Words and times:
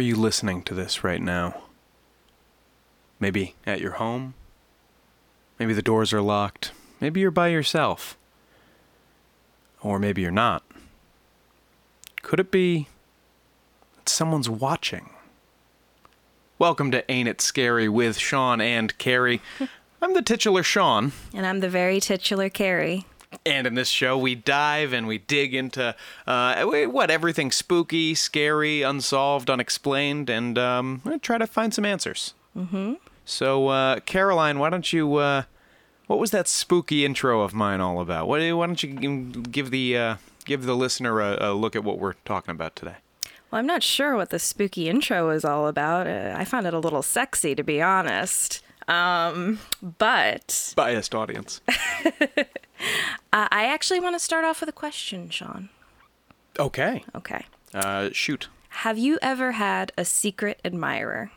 Are 0.00 0.02
you 0.02 0.16
listening 0.16 0.62
to 0.62 0.72
this 0.72 1.04
right 1.04 1.20
now? 1.20 1.64
Maybe 3.20 3.54
at 3.66 3.82
your 3.82 3.90
home? 3.90 4.32
Maybe 5.58 5.74
the 5.74 5.82
doors 5.82 6.14
are 6.14 6.22
locked. 6.22 6.72
Maybe 7.02 7.20
you're 7.20 7.30
by 7.30 7.48
yourself. 7.48 8.16
Or 9.82 9.98
maybe 9.98 10.22
you're 10.22 10.30
not. 10.30 10.62
Could 12.22 12.40
it 12.40 12.50
be 12.50 12.88
that 13.96 14.08
someone's 14.08 14.48
watching? 14.48 15.10
Welcome 16.58 16.90
to 16.92 17.10
Ain't 17.10 17.28
It 17.28 17.42
Scary 17.42 17.86
with 17.86 18.16
Sean 18.16 18.62
and 18.62 18.96
Carrie. 18.96 19.42
I'm 20.00 20.14
the 20.14 20.22
titular 20.22 20.62
Sean. 20.62 21.12
And 21.34 21.44
I'm 21.44 21.60
the 21.60 21.68
very 21.68 22.00
titular 22.00 22.48
Carrie. 22.48 23.04
And 23.46 23.66
in 23.66 23.74
this 23.74 23.88
show, 23.88 24.18
we 24.18 24.34
dive 24.34 24.92
and 24.92 25.06
we 25.06 25.18
dig 25.18 25.54
into 25.54 25.94
uh, 26.26 26.64
what 26.64 27.10
everything 27.10 27.52
spooky, 27.52 28.14
scary, 28.14 28.82
unsolved, 28.82 29.48
unexplained, 29.48 30.28
and 30.28 30.58
um, 30.58 31.20
try 31.22 31.38
to 31.38 31.46
find 31.46 31.72
some 31.72 31.84
answers. 31.84 32.34
Mm-hmm. 32.56 32.94
So, 33.24 33.68
uh, 33.68 34.00
Caroline, 34.00 34.58
why 34.58 34.70
don't 34.70 34.92
you? 34.92 35.14
Uh, 35.16 35.44
what 36.08 36.18
was 36.18 36.32
that 36.32 36.48
spooky 36.48 37.04
intro 37.04 37.42
of 37.42 37.54
mine 37.54 37.80
all 37.80 38.00
about? 38.00 38.26
What, 38.26 38.40
why 38.40 38.66
don't 38.66 38.82
you 38.82 38.90
give 39.42 39.70
the 39.70 39.96
uh, 39.96 40.16
give 40.44 40.64
the 40.64 40.74
listener 40.74 41.20
a, 41.20 41.50
a, 41.50 41.54
look 41.54 41.76
at 41.76 41.84
what 41.84 42.00
we're 42.00 42.14
talking 42.24 42.50
about 42.50 42.74
today? 42.74 42.96
Well, 43.50 43.60
I'm 43.60 43.66
not 43.66 43.84
sure 43.84 44.16
what 44.16 44.30
the 44.30 44.40
spooky 44.40 44.88
intro 44.88 45.30
is 45.30 45.44
all 45.44 45.68
about. 45.68 46.08
Uh, 46.08 46.34
I 46.36 46.44
found 46.44 46.66
it 46.66 46.74
a 46.74 46.80
little 46.80 47.02
sexy, 47.02 47.54
to 47.54 47.62
be 47.62 47.80
honest. 47.80 48.60
Um, 48.90 49.60
but 49.98 50.72
biased 50.76 51.14
audience. 51.14 51.60
Uh, 53.32 53.46
I 53.50 53.66
actually 53.66 54.00
want 54.00 54.14
to 54.14 54.18
start 54.18 54.44
off 54.44 54.60
with 54.60 54.68
a 54.70 54.72
question, 54.72 55.28
Sean. 55.28 55.68
Okay. 56.58 57.04
Okay. 57.14 57.44
Uh, 57.74 58.08
shoot. 58.12 58.48
Have 58.70 58.98
you 58.98 59.18
ever 59.20 59.52
had 59.52 59.92
a 59.98 60.04
secret 60.04 60.60
admirer? 60.64 61.30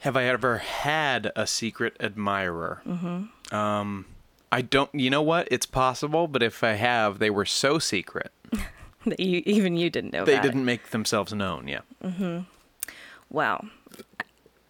Have 0.00 0.16
I 0.16 0.24
ever 0.24 0.58
had 0.58 1.30
a 1.36 1.46
secret 1.46 1.96
admirer? 2.00 2.82
Mm-hmm. 2.86 3.54
Um, 3.54 4.06
I 4.52 4.60
don't. 4.60 4.92
You 4.92 5.08
know 5.08 5.22
what? 5.22 5.48
It's 5.50 5.66
possible, 5.66 6.26
but 6.26 6.42
if 6.42 6.62
I 6.62 6.72
have, 6.72 7.18
they 7.18 7.30
were 7.30 7.46
so 7.46 7.78
secret 7.78 8.32
that 9.06 9.20
you 9.20 9.42
even 9.46 9.76
you 9.76 9.88
didn't 9.88 10.12
know. 10.12 10.24
They 10.24 10.40
didn't 10.40 10.64
make 10.64 10.90
themselves 10.90 11.32
known. 11.32 11.68
Yeah. 11.68 11.80
Mm-hmm. 12.02 12.40
Well, 13.30 13.64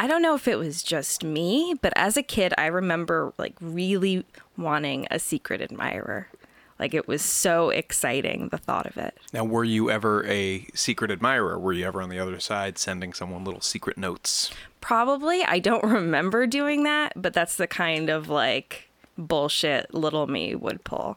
I 0.05 0.07
don't 0.07 0.21
know 0.21 0.35
if 0.35 0.47
it 0.47 0.59
was 0.59 0.83
just 0.83 1.25
me, 1.25 1.75
but 1.81 1.95
as 1.97 2.19
a 2.19 2.23
kid, 2.23 2.53
I 2.59 2.67
remember 2.67 3.33
like 3.39 3.55
really 3.59 4.27
wanting 4.55 5.07
a 5.11 5.19
secret 5.19 5.63
admirer. 5.63 6.29
Like 6.79 6.93
it 6.93 7.09
was 7.09 7.23
so 7.23 7.71
exciting, 7.71 8.51
the 8.51 8.59
thought 8.59 8.85
of 8.85 8.99
it. 8.99 9.17
Now, 9.33 9.45
were 9.45 9.65
you 9.65 9.91
ever 9.91 10.23
a 10.27 10.67
secret 10.75 11.11
admirer? 11.11 11.59
Were 11.59 11.73
you 11.73 11.87
ever 11.87 12.03
on 12.03 12.11
the 12.11 12.19
other 12.19 12.39
side 12.39 12.77
sending 12.77 13.15
someone 13.15 13.47
little 13.47 13.63
secret 13.63 13.97
notes? 13.97 14.51
Probably. 14.83 15.43
I 15.43 15.59
don't 15.59 15.85
remember 15.91 16.47
doing 16.47 16.83
that, 16.83 17.15
but 17.17 17.33
that's 17.33 17.57
the 17.57 17.67
kind 17.67 18.11
of 18.11 18.29
like 18.29 18.91
bullshit 19.17 19.95
little 19.95 20.27
me 20.27 20.55
would 20.55 20.85
pull. 20.85 21.17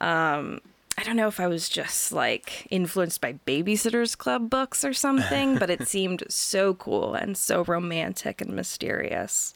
Um, 0.00 0.62
I 1.00 1.02
don't 1.02 1.16
know 1.16 1.28
if 1.28 1.40
I 1.40 1.46
was 1.46 1.70
just 1.70 2.12
like 2.12 2.66
influenced 2.70 3.22
by 3.22 3.32
Babysitters 3.46 4.18
Club 4.18 4.50
books 4.50 4.84
or 4.84 4.92
something, 4.92 5.56
but 5.56 5.70
it 5.70 5.88
seemed 5.88 6.24
so 6.28 6.74
cool 6.74 7.14
and 7.14 7.38
so 7.38 7.64
romantic 7.64 8.42
and 8.42 8.52
mysterious. 8.52 9.54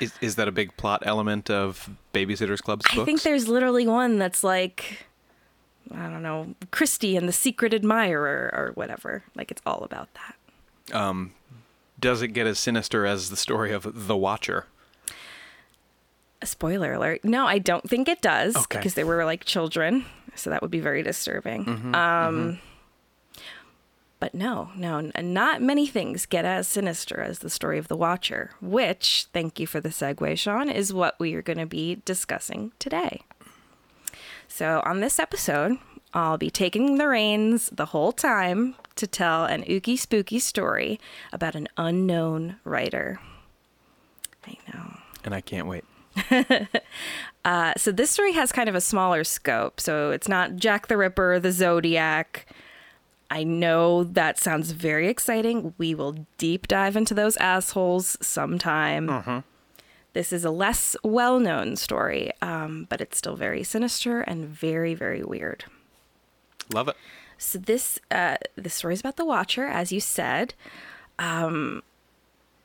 Is 0.00 0.14
is 0.22 0.36
that 0.36 0.48
a 0.48 0.52
big 0.52 0.74
plot 0.78 1.02
element 1.04 1.50
of 1.50 1.90
Babysitters 2.14 2.62
Club's 2.62 2.86
books? 2.86 2.98
I 2.98 3.04
think 3.04 3.20
there's 3.20 3.46
literally 3.46 3.86
one 3.86 4.18
that's 4.18 4.42
like 4.42 5.06
I 5.92 6.08
don't 6.08 6.22
know, 6.22 6.54
Kristy 6.72 7.18
and 7.18 7.28
the 7.28 7.32
Secret 7.32 7.74
Admirer 7.74 8.50
or 8.54 8.72
whatever. 8.74 9.22
Like 9.34 9.50
it's 9.50 9.60
all 9.66 9.84
about 9.84 10.08
that. 10.14 10.96
Um 10.96 11.34
does 12.00 12.22
it 12.22 12.28
get 12.28 12.46
as 12.46 12.58
sinister 12.58 13.04
as 13.04 13.28
the 13.28 13.36
story 13.36 13.70
of 13.70 14.06
The 14.06 14.16
Watcher? 14.16 14.64
A 16.40 16.46
spoiler 16.46 16.94
alert. 16.94 17.22
No, 17.22 17.46
I 17.46 17.58
don't 17.58 17.86
think 17.88 18.08
it 18.08 18.22
does 18.22 18.56
okay. 18.56 18.78
because 18.78 18.94
they 18.94 19.04
were 19.04 19.26
like 19.26 19.44
children 19.44 20.06
so 20.36 20.50
that 20.50 20.62
would 20.62 20.70
be 20.70 20.80
very 20.80 21.02
disturbing. 21.02 21.64
Mm-hmm, 21.64 21.94
um, 21.94 22.34
mm-hmm. 22.34 22.60
But 24.18 24.34
no, 24.34 24.70
no, 24.74 25.10
not 25.20 25.60
many 25.60 25.86
things 25.86 26.24
get 26.24 26.46
as 26.46 26.66
sinister 26.66 27.20
as 27.20 27.40
the 27.40 27.50
story 27.50 27.78
of 27.78 27.88
the 27.88 27.96
Watcher, 27.96 28.52
which, 28.62 29.26
thank 29.34 29.60
you 29.60 29.66
for 29.66 29.78
the 29.78 29.90
segue, 29.90 30.38
Sean, 30.38 30.70
is 30.70 30.94
what 30.94 31.20
we 31.20 31.34
are 31.34 31.42
going 31.42 31.58
to 31.58 31.66
be 31.66 32.00
discussing 32.06 32.72
today. 32.78 33.22
So, 34.48 34.80
on 34.86 35.00
this 35.00 35.18
episode, 35.18 35.76
I'll 36.14 36.38
be 36.38 36.50
taking 36.50 36.96
the 36.96 37.08
reins 37.08 37.68
the 37.70 37.86
whole 37.86 38.10
time 38.10 38.74
to 38.94 39.06
tell 39.06 39.44
an 39.44 39.64
ooky 39.64 39.98
spooky 39.98 40.38
story 40.38 40.98
about 41.30 41.54
an 41.54 41.68
unknown 41.76 42.56
writer. 42.64 43.20
I 44.46 44.56
know. 44.72 44.98
And 45.24 45.34
I 45.34 45.42
can't 45.42 45.66
wait. 45.66 45.84
uh, 47.46 47.72
so 47.76 47.92
this 47.92 48.10
story 48.10 48.32
has 48.32 48.50
kind 48.50 48.68
of 48.68 48.74
a 48.74 48.80
smaller 48.80 49.22
scope. 49.22 49.80
So 49.80 50.10
it's 50.10 50.28
not 50.28 50.56
Jack 50.56 50.88
the 50.88 50.96
Ripper, 50.96 51.38
the 51.38 51.52
Zodiac. 51.52 52.44
I 53.30 53.44
know 53.44 54.02
that 54.02 54.36
sounds 54.36 54.72
very 54.72 55.06
exciting. 55.06 55.72
We 55.78 55.94
will 55.94 56.26
deep 56.38 56.66
dive 56.66 56.96
into 56.96 57.14
those 57.14 57.36
assholes 57.36 58.18
sometime. 58.20 59.08
Uh-huh. 59.08 59.42
This 60.12 60.32
is 60.32 60.44
a 60.44 60.50
less 60.50 60.96
well 61.04 61.38
known 61.38 61.76
story, 61.76 62.32
um, 62.42 62.88
but 62.88 63.00
it's 63.00 63.16
still 63.16 63.36
very 63.36 63.62
sinister 63.62 64.22
and 64.22 64.48
very, 64.48 64.94
very 64.94 65.22
weird. 65.22 65.66
Love 66.74 66.88
it. 66.88 66.96
So 67.38 67.58
this 67.58 68.00
uh, 68.10 68.38
the 68.56 68.70
story 68.70 68.94
is 68.94 69.00
about 69.00 69.16
the 69.16 69.24
Watcher, 69.24 69.66
as 69.66 69.92
you 69.92 70.00
said. 70.00 70.54
Um, 71.20 71.84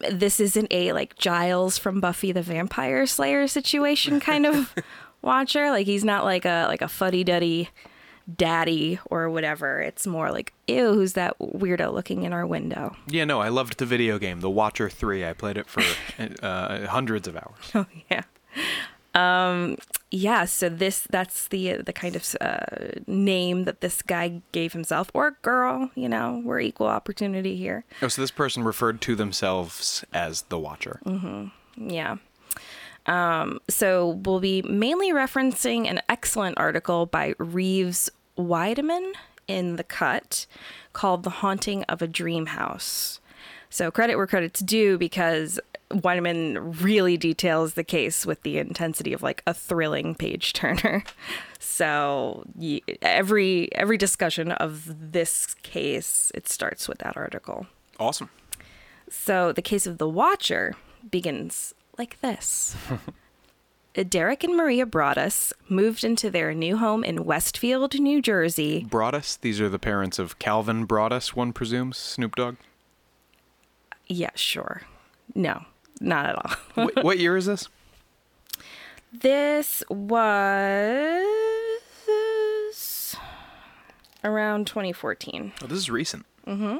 this 0.09 0.39
isn't 0.39 0.67
a 0.71 0.93
like 0.93 1.15
Giles 1.17 1.77
from 1.77 1.99
Buffy 1.99 2.31
the 2.31 2.41
Vampire 2.41 3.05
Slayer 3.05 3.47
situation 3.47 4.19
kind 4.19 4.45
of 4.45 4.73
watcher. 5.21 5.69
Like 5.69 5.85
he's 5.85 6.03
not 6.03 6.23
like 6.23 6.45
a 6.45 6.65
like 6.67 6.81
a 6.81 6.87
fuddy 6.87 7.23
duddy 7.23 7.69
daddy 8.35 8.99
or 9.05 9.29
whatever. 9.29 9.81
It's 9.81 10.07
more 10.07 10.31
like, 10.31 10.53
ew, 10.67 10.93
who's 10.93 11.13
that 11.13 11.37
weirdo 11.39 11.93
looking 11.93 12.23
in 12.23 12.33
our 12.33 12.45
window? 12.45 12.95
Yeah, 13.07 13.25
no, 13.25 13.41
I 13.41 13.49
loved 13.49 13.77
the 13.77 13.85
video 13.85 14.19
game, 14.19 14.39
The 14.41 14.49
Watcher 14.49 14.89
3. 14.89 15.25
I 15.25 15.33
played 15.33 15.57
it 15.57 15.67
for 15.67 15.83
uh, 16.41 16.87
hundreds 16.87 17.27
of 17.27 17.35
hours. 17.35 17.71
Oh, 17.73 17.85
yeah. 18.09 18.23
Um, 19.13 19.77
yeah, 20.09 20.45
so 20.45 20.69
this 20.69 21.05
that's 21.09 21.47
the 21.49 21.77
the 21.77 21.93
kind 21.93 22.15
of 22.15 22.35
uh, 22.39 22.99
name 23.07 23.65
that 23.65 23.81
this 23.81 24.01
guy 24.01 24.41
gave 24.51 24.73
himself, 24.73 25.11
or 25.13 25.37
girl. 25.41 25.91
You 25.95 26.09
know, 26.09 26.41
we're 26.45 26.59
equal 26.59 26.87
opportunity 26.87 27.55
here. 27.57 27.83
Oh, 28.01 28.07
so 28.07 28.21
this 28.21 28.31
person 28.31 28.63
referred 28.63 29.01
to 29.01 29.15
themselves 29.15 30.05
as 30.13 30.43
the 30.43 30.57
Watcher. 30.57 31.01
Mm-hmm. 31.05 31.89
Yeah. 31.89 32.17
Um, 33.07 33.59
so 33.67 34.21
we'll 34.25 34.39
be 34.39 34.61
mainly 34.61 35.11
referencing 35.11 35.89
an 35.89 36.01
excellent 36.07 36.57
article 36.57 37.05
by 37.05 37.33
Reeves 37.37 38.09
Wiedemann 38.37 39.13
in 39.47 39.75
the 39.75 39.83
Cut 39.83 40.45
called 40.93 41.23
"The 41.23 41.29
Haunting 41.29 41.83
of 41.83 42.01
a 42.01 42.07
Dream 42.07 42.47
House." 42.47 43.19
So 43.69 43.89
credit 43.89 44.17
where 44.17 44.27
credit's 44.27 44.59
due 44.59 44.97
because 44.97 45.57
Wiedemann 46.03 46.57
really 46.81 47.17
details 47.17 47.73
the 47.73 47.83
case 47.83 48.25
with 48.25 48.41
the 48.43 48.57
intensity 48.57 49.13
of 49.13 49.21
like 49.21 49.43
a 49.45 49.53
thrilling 49.53 50.15
page 50.15 50.53
turner. 50.53 51.03
So 51.59 52.43
every 53.01 53.73
every 53.73 53.97
discussion 53.97 54.51
of 54.51 55.11
this 55.11 55.53
case, 55.63 56.31
it 56.35 56.49
starts 56.49 56.87
with 56.87 56.97
that 56.99 57.15
article. 57.15 57.65
Awesome. 57.99 58.29
So 59.09 59.51
the 59.53 59.61
case 59.61 59.87
of 59.87 59.97
the 59.97 60.09
Watcher 60.09 60.73
begins 61.09 61.73
like 61.97 62.19
this. 62.21 62.75
Uh, 63.97 64.03
Derek 64.07 64.45
and 64.45 64.55
Maria 64.55 64.85
Broaddus 64.85 65.51
moved 65.67 66.05
into 66.05 66.29
their 66.29 66.53
new 66.53 66.77
home 66.77 67.03
in 67.03 67.25
Westfield, 67.25 67.99
New 67.99 68.21
Jersey. 68.21 68.85
Broaddus? 68.89 69.37
These 69.37 69.59
are 69.59 69.67
the 69.67 69.77
parents 69.79 70.17
of 70.17 70.39
Calvin 70.39 70.87
Broaddus, 70.87 71.35
one 71.35 71.51
presumes, 71.51 71.97
Snoop 71.97 72.35
Dogg? 72.37 72.55
Yeah, 74.07 74.29
sure. 74.33 74.83
No, 75.35 75.65
not 76.01 76.25
at 76.25 76.35
all. 76.35 76.51
what, 76.85 77.03
what 77.03 77.19
year 77.19 77.37
is 77.37 77.45
this? 77.45 77.69
This 79.13 79.83
was 79.89 81.25
around 84.23 84.67
2014. 84.67 85.53
Oh, 85.61 85.67
this 85.67 85.77
is 85.77 85.89
recent. 85.89 86.25
Mm-hmm. 86.47 86.77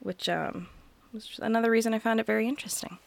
Which 0.00 0.28
um, 0.28 0.68
was 1.12 1.38
another 1.42 1.70
reason 1.70 1.94
I 1.94 1.98
found 1.98 2.20
it 2.20 2.26
very 2.26 2.48
interesting. 2.48 2.98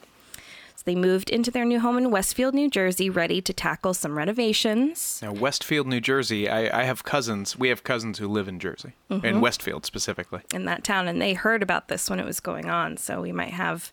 So 0.76 0.84
they 0.86 0.96
moved 0.96 1.30
into 1.30 1.52
their 1.52 1.66
new 1.66 1.80
home 1.80 1.98
in 1.98 2.12
Westfield, 2.12 2.54
New 2.54 2.70
Jersey, 2.70 3.10
ready 3.10 3.42
to 3.42 3.54
tackle 3.54 3.94
some 3.94 4.18
renovations. 4.18 5.20
Now, 5.22 5.32
Westfield, 5.32 5.88
New 5.88 6.02
Jersey, 6.02 6.50
I, 6.50 6.82
I 6.82 6.84
have 6.84 7.04
cousins. 7.04 7.58
We 7.58 7.70
have 7.70 7.84
cousins 7.84 8.18
who 8.18 8.28
live 8.28 8.48
in 8.48 8.60
Jersey, 8.60 8.94
mm-hmm. 9.10 9.26
in 9.26 9.42
Westfield 9.42 9.86
specifically. 9.86 10.42
In 10.54 10.66
that 10.66 10.84
town, 10.84 11.08
and 11.08 11.22
they 11.22 11.34
heard 11.34 11.62
about 11.62 11.88
this 11.88 12.10
when 12.10 12.20
it 12.20 12.26
was 12.26 12.40
going 12.40 12.70
on, 12.70 12.98
so 12.98 13.22
we 13.22 13.32
might 13.32 13.54
have 13.54 13.92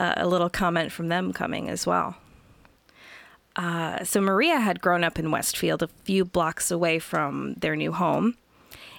uh, 0.00 0.14
a 0.16 0.26
little 0.26 0.48
comment 0.48 0.90
from 0.90 1.08
them 1.08 1.32
coming 1.32 1.68
as 1.68 1.86
well. 1.86 2.16
Uh, 3.54 4.02
so 4.02 4.20
Maria 4.20 4.58
had 4.58 4.80
grown 4.80 5.04
up 5.04 5.18
in 5.18 5.30
Westfield, 5.30 5.82
a 5.82 5.88
few 6.04 6.24
blocks 6.24 6.70
away 6.70 6.98
from 6.98 7.54
their 7.54 7.76
new 7.76 7.92
home, 7.92 8.36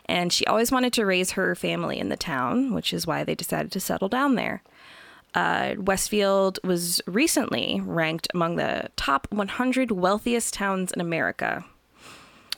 And 0.06 0.32
she 0.32 0.46
always 0.46 0.72
wanted 0.72 0.94
to 0.94 1.06
raise 1.06 1.32
her 1.32 1.56
family 1.56 1.98
in 1.98 2.10
the 2.10 2.18
town, 2.18 2.74
which 2.74 2.94
is 2.94 3.08
why 3.08 3.24
they 3.24 3.34
decided 3.34 3.72
to 3.72 3.80
settle 3.80 4.10
down 4.10 4.36
there. 4.36 4.62
Uh, 5.34 5.76
Westfield 5.78 6.60
was 6.64 7.02
recently 7.08 7.82
ranked 7.84 8.28
among 8.34 8.58
the 8.58 8.90
top 8.96 9.28
100 9.32 9.92
wealthiest 9.92 10.54
towns 10.54 10.92
in 10.92 11.02
America. 11.02 11.66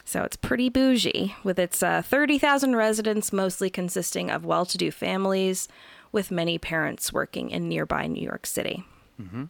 So 0.04 0.24
it's 0.24 0.36
pretty 0.36 0.70
bougie, 0.70 1.36
with 1.44 1.60
its 1.60 1.82
uh, 1.82 2.02
30,000 2.02 2.76
residents 2.76 3.32
mostly 3.32 3.70
consisting 3.70 4.30
of 4.30 4.44
well 4.44 4.66
to 4.66 4.78
do 4.78 4.92
families, 4.92 5.70
with 6.14 6.32
many 6.32 6.58
parents 6.58 7.12
working 7.12 7.50
in 7.50 7.68
nearby 7.68 8.08
New 8.08 8.24
York 8.24 8.46
City. 8.46 8.86
Mm-hmm. 9.22 9.46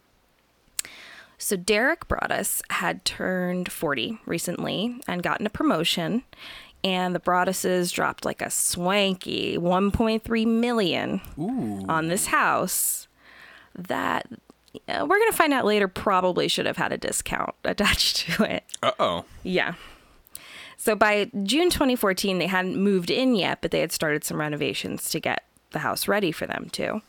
So 1.38 1.56
Derek 1.56 2.08
Broaddus 2.08 2.62
had 2.70 3.04
turned 3.04 3.70
40 3.70 4.18
recently 4.26 5.00
and 5.06 5.22
gotten 5.22 5.46
a 5.46 5.50
promotion, 5.50 6.24
and 6.82 7.14
the 7.14 7.20
Broadduses 7.20 7.92
dropped 7.92 8.24
like 8.24 8.42
a 8.42 8.50
swanky 8.50 9.56
1.3 9.56 10.46
million 10.46 11.20
Ooh. 11.38 11.84
on 11.88 12.08
this 12.08 12.26
house 12.26 13.08
that 13.74 14.26
uh, 14.88 15.06
we're 15.08 15.18
going 15.18 15.30
to 15.30 15.36
find 15.36 15.52
out 15.52 15.64
later 15.64 15.88
probably 15.88 16.48
should 16.48 16.66
have 16.66 16.76
had 16.76 16.92
a 16.92 16.98
discount 16.98 17.54
attached 17.64 18.18
to 18.18 18.44
it. 18.44 18.64
Uh-oh. 18.82 19.24
Yeah. 19.42 19.74
So 20.76 20.94
by 20.94 21.30
June 21.42 21.70
2014, 21.70 22.38
they 22.38 22.46
hadn't 22.46 22.76
moved 22.76 23.10
in 23.10 23.34
yet, 23.34 23.62
but 23.62 23.70
they 23.70 23.80
had 23.80 23.92
started 23.92 24.24
some 24.24 24.38
renovations 24.38 25.08
to 25.10 25.20
get 25.20 25.44
the 25.74 25.80
house 25.80 26.08
ready 26.08 26.32
for 26.32 26.46
them 26.46 26.70
too. 26.72 27.02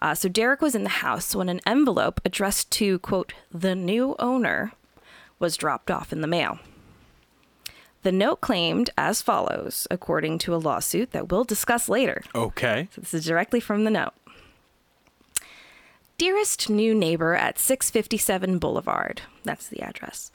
Uh, 0.00 0.14
so 0.14 0.28
Derek 0.28 0.60
was 0.60 0.74
in 0.74 0.82
the 0.82 0.88
house 0.88 1.34
when 1.34 1.48
an 1.48 1.60
envelope 1.64 2.20
addressed 2.24 2.70
to, 2.72 2.98
quote, 3.00 3.32
the 3.52 3.74
new 3.74 4.16
owner 4.18 4.72
was 5.38 5.56
dropped 5.56 5.90
off 5.90 6.12
in 6.12 6.20
the 6.20 6.26
mail. 6.26 6.58
The 8.02 8.12
note 8.12 8.40
claimed 8.40 8.88
as 8.96 9.20
follows, 9.20 9.86
according 9.90 10.38
to 10.38 10.54
a 10.54 10.56
lawsuit 10.56 11.10
that 11.12 11.28
we'll 11.28 11.44
discuss 11.44 11.88
later. 11.88 12.22
Okay. 12.34 12.88
So 12.94 13.02
this 13.02 13.12
is 13.12 13.26
directly 13.26 13.60
from 13.60 13.84
the 13.84 13.90
note. 13.90 14.14
Dearest 16.16 16.68
new 16.70 16.94
neighbor 16.94 17.34
at 17.34 17.58
657 17.58 18.58
Boulevard, 18.58 19.22
that's 19.44 19.68
the 19.68 19.80
address. 19.82 20.30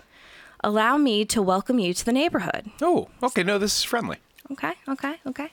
Allow 0.63 0.97
me 0.97 1.25
to 1.25 1.41
welcome 1.41 1.79
you 1.79 1.93
to 1.93 2.05
the 2.05 2.11
neighborhood. 2.11 2.71
Oh, 2.81 3.09
okay. 3.21 3.43
No, 3.43 3.57
this 3.57 3.77
is 3.77 3.83
friendly. 3.83 4.17
Okay, 4.51 4.73
okay, 4.87 5.15
okay. 5.25 5.51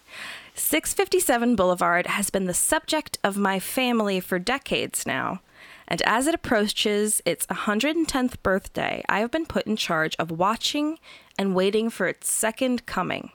657 0.54 1.56
Boulevard 1.56 2.06
has 2.06 2.30
been 2.30 2.44
the 2.44 2.54
subject 2.54 3.18
of 3.24 3.36
my 3.36 3.58
family 3.58 4.20
for 4.20 4.38
decades 4.38 5.06
now. 5.06 5.40
And 5.88 6.02
as 6.02 6.26
it 6.26 6.34
approaches 6.34 7.20
its 7.24 7.46
110th 7.46 8.42
birthday, 8.42 9.02
I 9.08 9.20
have 9.20 9.30
been 9.30 9.46
put 9.46 9.66
in 9.66 9.76
charge 9.76 10.14
of 10.18 10.30
watching 10.30 10.98
and 11.38 11.54
waiting 11.54 11.90
for 11.90 12.06
its 12.06 12.30
second 12.30 12.86
coming. 12.86 13.30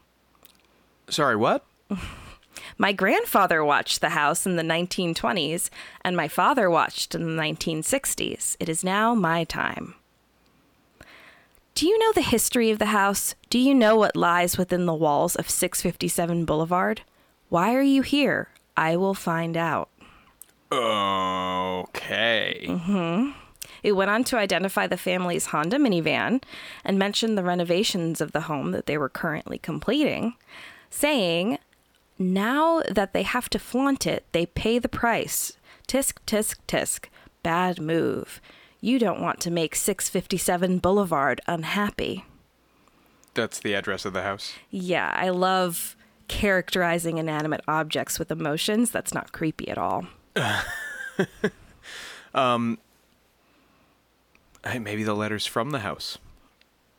Sorry, 1.09 1.35
what? 1.35 1.65
my 2.77 2.91
grandfather 2.93 3.63
watched 3.63 4.01
the 4.01 4.09
house 4.09 4.45
in 4.45 4.55
the 4.55 4.63
1920s, 4.63 5.69
and 6.01 6.15
my 6.15 6.27
father 6.27 6.69
watched 6.69 7.15
in 7.15 7.35
the 7.35 7.41
1960s. 7.41 8.57
It 8.59 8.69
is 8.69 8.83
now 8.83 9.13
my 9.15 9.43
time. 9.43 9.95
Do 11.77 11.87
you 11.87 11.99
know 11.99 12.11
the 12.11 12.23
history 12.23 12.71
of 12.71 12.79
the 12.79 12.87
house? 12.87 13.35
Do 13.51 13.59
you 13.59 13.75
know 13.75 13.95
what 13.95 14.15
lies 14.15 14.57
within 14.57 14.87
the 14.87 14.95
walls 14.95 15.35
of 15.35 15.47
657 15.47 16.43
Boulevard? 16.43 17.01
Why 17.49 17.75
are 17.75 17.83
you 17.83 18.01
here? 18.01 18.49
I 18.75 18.97
will 18.97 19.13
find 19.13 19.55
out. 19.55 19.87
Okay. 20.71 22.65
Mm-hmm. 22.67 23.29
It 23.83 23.91
went 23.91 24.09
on 24.09 24.23
to 24.23 24.37
identify 24.37 24.87
the 24.87 24.97
family's 24.97 25.45
Honda 25.45 25.77
minivan 25.77 26.41
and 26.83 26.97
mentioned 26.97 27.37
the 27.37 27.43
renovations 27.43 28.21
of 28.21 28.31
the 28.31 28.41
home 28.41 28.71
that 28.71 28.87
they 28.87 28.97
were 28.97 29.07
currently 29.07 29.59
completing, 29.59 30.33
saying, 30.89 31.59
Now 32.17 32.81
that 32.89 33.13
they 33.13 33.21
have 33.21 33.51
to 33.51 33.59
flaunt 33.59 34.07
it, 34.07 34.25
they 34.31 34.47
pay 34.47 34.79
the 34.79 34.89
price. 34.89 35.53
Tisk, 35.87 36.17
tisk, 36.25 36.57
tisk. 36.67 37.05
Bad 37.43 37.79
move. 37.79 38.41
You 38.87 38.99
don't 38.99 39.19
want 39.19 39.41
to 39.41 39.51
make 39.51 39.75
657 39.75 40.77
Boulevard 40.77 41.41
unhappy. 41.45 42.23
That's 43.33 43.59
the 43.59 43.73
address 43.73 44.05
of 44.05 44.13
the 44.13 44.21
house? 44.21 44.53
Yeah, 44.71 45.11
I 45.13 45.27
love 45.27 45.97
characterizing 46.29 47.17
inanimate 47.17 47.65
objects 47.67 48.17
with 48.17 48.31
emotions. 48.31 48.89
That's 48.89 49.13
not 49.13 49.33
creepy 49.33 49.67
at 49.67 49.77
all. 49.77 50.05
um, 52.33 52.77
maybe 54.63 55.03
the 55.03 55.13
letter's 55.13 55.45
from 55.45 55.71
the 55.71 55.79
house. 55.79 56.17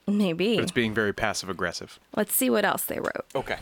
Maybe. 0.07 0.57
But 0.57 0.65
it's 0.65 0.73
being 0.73 0.93
very 0.93 1.15
passive 1.15 1.49
aggressive. 1.49 1.99
Let's 2.15 2.35
see 2.35 2.51
what 2.51 2.67
else 2.67 2.85
they 2.85 2.99
wrote. 2.99 3.25
Okay. 3.35 3.57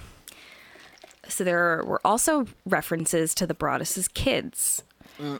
So 1.28 1.44
there 1.44 1.84
were 1.86 2.00
also 2.04 2.48
references 2.64 3.36
to 3.36 3.46
the 3.46 3.54
Broaddus's 3.54 4.08
kids. 4.08 4.82
Mm 5.20 5.38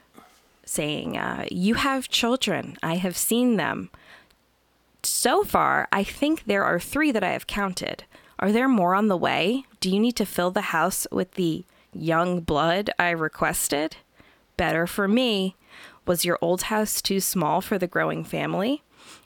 saying, 0.67 1.17
uh, 1.17 1.47
You 1.51 1.75
have 1.75 2.11
children. 2.11 2.77
I 2.83 2.97
have 2.97 3.17
seen 3.17 3.57
them. 3.57 3.89
So 5.03 5.45
far, 5.45 5.89
I 5.93 6.05
think 6.05 6.45
there 6.45 6.65
are 6.65 6.81
three 6.81 7.13
that 7.13 7.25
I 7.25 7.31
have 7.31 7.47
counted. 7.47 8.05
Are 8.39 8.53
there 8.53 8.69
more 8.69 8.95
on 8.95 9.07
the 9.07 9.17
way? 9.17 9.65
Do 9.81 9.89
you 9.89 9.99
need 9.99 10.17
to 10.17 10.27
fill 10.27 10.51
the 10.51 10.73
house 10.73 11.07
with 11.11 11.33
the 11.33 11.65
young 11.95 12.41
blood 12.41 12.91
I 12.99 13.11
requested? 13.11 13.97
Better 14.57 14.87
for 14.87 15.09
me. 15.09 15.55
Was 16.07 16.25
your 16.25 16.39
old 16.43 16.63
house 16.63 17.01
too 17.01 17.21
small 17.21 17.61
for 17.61 17.79
the 17.79 17.87
growing 17.87 18.25
family? 18.25 18.83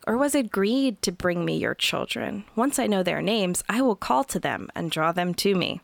Or 0.07 0.17
was 0.17 0.35
it 0.35 0.53
greed 0.53 1.01
to 1.03 1.13
bring 1.13 1.45
me 1.45 1.57
your 1.57 1.75
children? 1.75 2.45
Once 2.55 2.79
I 2.79 2.87
know 2.87 3.03
their 3.03 3.23
names, 3.23 3.65
I 3.69 3.81
will 3.83 3.97
call 3.97 4.25
to 4.25 4.39
them 4.39 4.69
and 4.75 4.91
draw 4.91 5.13
them 5.13 5.35
to 5.35 5.55
me. 5.55 5.81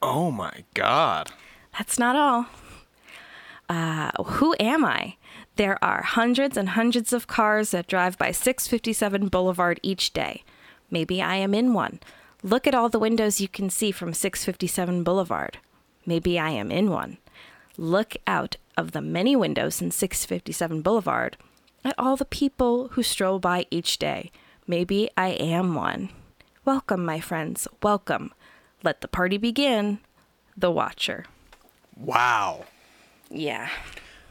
Oh 0.00 0.30
my 0.30 0.64
God. 0.74 1.32
That's 1.76 1.98
not 1.98 2.16
all 2.16 2.46
uh, 3.68 4.10
who 4.22 4.54
am 4.60 4.84
I? 4.84 5.16
There 5.56 5.82
are 5.82 6.02
hundreds 6.02 6.56
and 6.56 6.70
hundreds 6.70 7.12
of 7.12 7.26
cars 7.26 7.70
that 7.70 7.86
drive 7.86 8.18
by 8.18 8.30
657 8.30 9.28
Boulevard 9.28 9.80
each 9.82 10.12
day. 10.12 10.42
Maybe 10.90 11.22
I 11.22 11.36
am 11.36 11.54
in 11.54 11.72
one. 11.72 12.00
Look 12.42 12.66
at 12.66 12.74
all 12.74 12.88
the 12.88 12.98
windows 12.98 13.40
you 13.40 13.48
can 13.48 13.70
see 13.70 13.90
from 13.90 14.12
657 14.12 15.02
Boulevard. 15.02 15.58
Maybe 16.04 16.38
I 16.38 16.50
am 16.50 16.70
in 16.70 16.90
one. 16.90 17.18
Look 17.78 18.16
out 18.26 18.56
of 18.76 18.92
the 18.92 19.00
many 19.00 19.34
windows 19.34 19.80
in 19.80 19.90
657 19.90 20.82
Boulevard 20.82 21.36
at 21.84 21.94
all 21.98 22.16
the 22.16 22.24
people 22.24 22.88
who 22.88 23.02
stroll 23.02 23.38
by 23.38 23.66
each 23.70 23.98
day. 23.98 24.30
Maybe 24.66 25.10
I 25.16 25.28
am 25.28 25.74
one. 25.74 26.10
Welcome, 26.64 27.04
my 27.04 27.20
friends. 27.20 27.68
Welcome. 27.82 28.32
Let 28.82 29.00
the 29.00 29.08
party 29.08 29.38
begin. 29.38 30.00
The 30.56 30.70
Watcher. 30.70 31.24
Wow. 31.96 32.64
Yeah. 33.34 33.68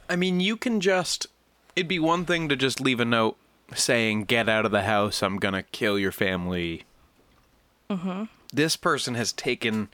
I 0.10 0.16
mean, 0.16 0.40
you 0.40 0.58
can 0.58 0.80
just. 0.80 1.28
It'd 1.76 1.88
be 1.88 2.00
one 2.00 2.26
thing 2.26 2.50
to 2.50 2.56
just 2.56 2.80
leave 2.80 3.00
a 3.00 3.06
note 3.06 3.36
saying, 3.76 4.26
get 4.26 4.48
out 4.48 4.66
of 4.66 4.72
the 4.72 4.84
house, 4.84 5.24
I'm 5.24 5.38
gonna 5.38 5.64
kill 5.64 5.98
your 5.98 6.12
family. 6.12 6.84
Mm-hmm. 7.90 8.26
This 8.54 8.76
person 8.76 9.16
has 9.16 9.32
taken 9.32 9.90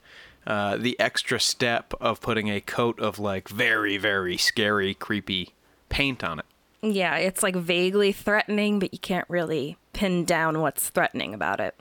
uh, 0.46 0.76
the 0.76 0.98
extra 1.00 1.40
step 1.40 1.94
of 2.00 2.20
putting 2.20 2.48
a 2.48 2.60
coat 2.60 2.98
of 3.00 3.18
like 3.18 3.48
very, 3.48 3.96
very 3.96 4.36
scary, 4.36 4.94
creepy 4.94 5.50
paint 5.88 6.22
on 6.22 6.38
it. 6.38 6.44
Yeah, 6.82 7.16
it's 7.16 7.42
like 7.42 7.56
vaguely 7.56 8.12
threatening, 8.12 8.78
but 8.78 8.92
you 8.92 8.98
can't 8.98 9.28
really 9.28 9.76
pin 9.92 10.24
down 10.24 10.60
what's 10.60 10.88
threatening 10.88 11.34
about 11.34 11.60
it. 11.60 11.78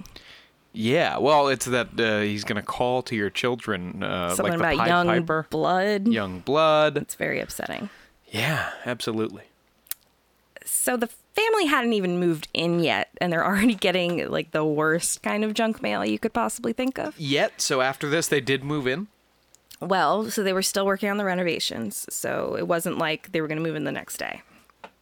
Yeah, 0.71 1.17
well, 1.17 1.47
it's 1.47 1.65
that 1.65 1.99
uh, 1.99 2.19
he's 2.19 2.43
going 2.43 2.57
to 2.57 2.61
call 2.61 3.01
to 3.03 3.15
your 3.15 3.29
children, 3.29 4.03
uh, 4.03 4.35
something 4.35 4.59
like 4.59 4.75
about 4.75 4.87
young 4.87 5.07
Piper. 5.07 5.47
blood. 5.49 6.07
Young 6.07 6.39
blood. 6.39 6.97
It's 6.97 7.15
very 7.15 7.39
upsetting. 7.39 7.89
Yeah, 8.27 8.71
absolutely. 8.85 9.43
So 10.63 10.95
the 10.95 11.07
family 11.07 11.65
hadn't 11.65 11.93
even 11.93 12.19
moved 12.19 12.47
in 12.53 12.79
yet, 12.79 13.09
and 13.19 13.33
they're 13.33 13.45
already 13.49 13.73
getting 13.73 14.29
like 14.29 14.51
the 14.51 14.63
worst 14.63 15.23
kind 15.23 15.43
of 15.43 15.55
junk 15.55 15.81
mail 15.81 16.05
you 16.05 16.19
could 16.19 16.33
possibly 16.33 16.73
think 16.73 16.99
of. 16.99 17.19
Yet, 17.19 17.61
so 17.61 17.81
after 17.81 18.07
this, 18.07 18.27
they 18.27 18.41
did 18.41 18.63
move 18.63 18.85
in. 18.85 19.07
Well, 19.81 20.29
so 20.29 20.43
they 20.43 20.53
were 20.53 20.61
still 20.61 20.85
working 20.85 21.09
on 21.09 21.17
the 21.17 21.25
renovations, 21.25 22.05
so 22.09 22.55
it 22.57 22.67
wasn't 22.67 22.97
like 22.97 23.31
they 23.31 23.41
were 23.41 23.47
going 23.47 23.57
to 23.57 23.63
move 23.63 23.77
in 23.77 23.85
the 23.85 23.91
next 23.91 24.17
day 24.17 24.41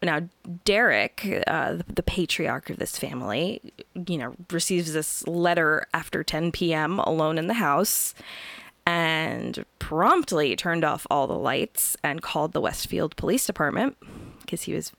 now 0.02 0.22
Derek, 0.64 1.44
uh, 1.48 1.74
the, 1.74 1.86
the, 1.96 2.04
patriarch 2.04 2.70
of 2.70 2.78
this 2.78 2.98
family, 2.98 3.62
you 4.08 4.18
know, 4.18 4.36
receives 4.52 4.94
this 4.94 5.26
letter 5.28 5.88
after 5.94 6.24
10 6.24 6.52
p.m. 6.52 7.00
alone 7.00 7.38
in 7.38 7.48
the 7.48 7.56
house 7.56 8.14
and 8.86 9.66
promptly 9.80 10.56
turned 10.56 10.86
off 10.86 11.06
all 11.10 11.28
the 11.28 11.38
lights 11.38 11.98
and 12.04 12.22
called 12.22 12.54
the 12.54 12.62
Westfield 12.62 13.16
Police 13.18 13.46
Department 13.46 13.98
because 14.42 14.64
he 14.64 14.74
was 14.74 14.94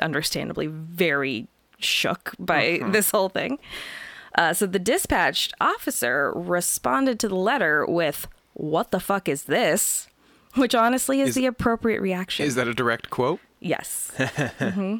understandably 0.00 0.66
very 0.68 1.48
shook 1.78 2.34
by 2.38 2.78
uh-huh. 2.78 2.90
this 2.90 3.10
whole 3.10 3.28
thing. 3.28 3.58
Uh, 4.36 4.52
so 4.52 4.66
the 4.66 4.78
dispatched 4.78 5.52
officer 5.60 6.32
responded 6.34 7.18
to 7.20 7.28
the 7.28 7.36
letter 7.36 7.84
with, 7.86 8.28
What 8.54 8.90
the 8.90 9.00
fuck 9.00 9.28
is 9.28 9.44
this? 9.44 10.08
Which 10.54 10.74
honestly 10.74 11.20
is, 11.20 11.30
is 11.30 11.34
the 11.34 11.46
appropriate 11.46 12.00
reaction. 12.00 12.46
Is 12.46 12.54
that 12.54 12.68
a 12.68 12.74
direct 12.74 13.10
quote? 13.10 13.40
Yes. 13.62 14.10
mm-hmm. 14.18 14.96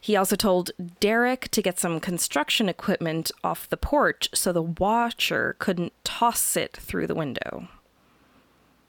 He 0.00 0.16
also 0.16 0.36
told 0.36 0.70
Derek 1.00 1.48
to 1.50 1.62
get 1.62 1.78
some 1.78 1.98
construction 1.98 2.68
equipment 2.68 3.30
off 3.42 3.68
the 3.68 3.76
porch 3.76 4.28
so 4.34 4.52
the 4.52 4.62
watcher 4.62 5.56
couldn't 5.58 5.92
toss 6.04 6.56
it 6.56 6.76
through 6.76 7.06
the 7.06 7.14
window. 7.14 7.68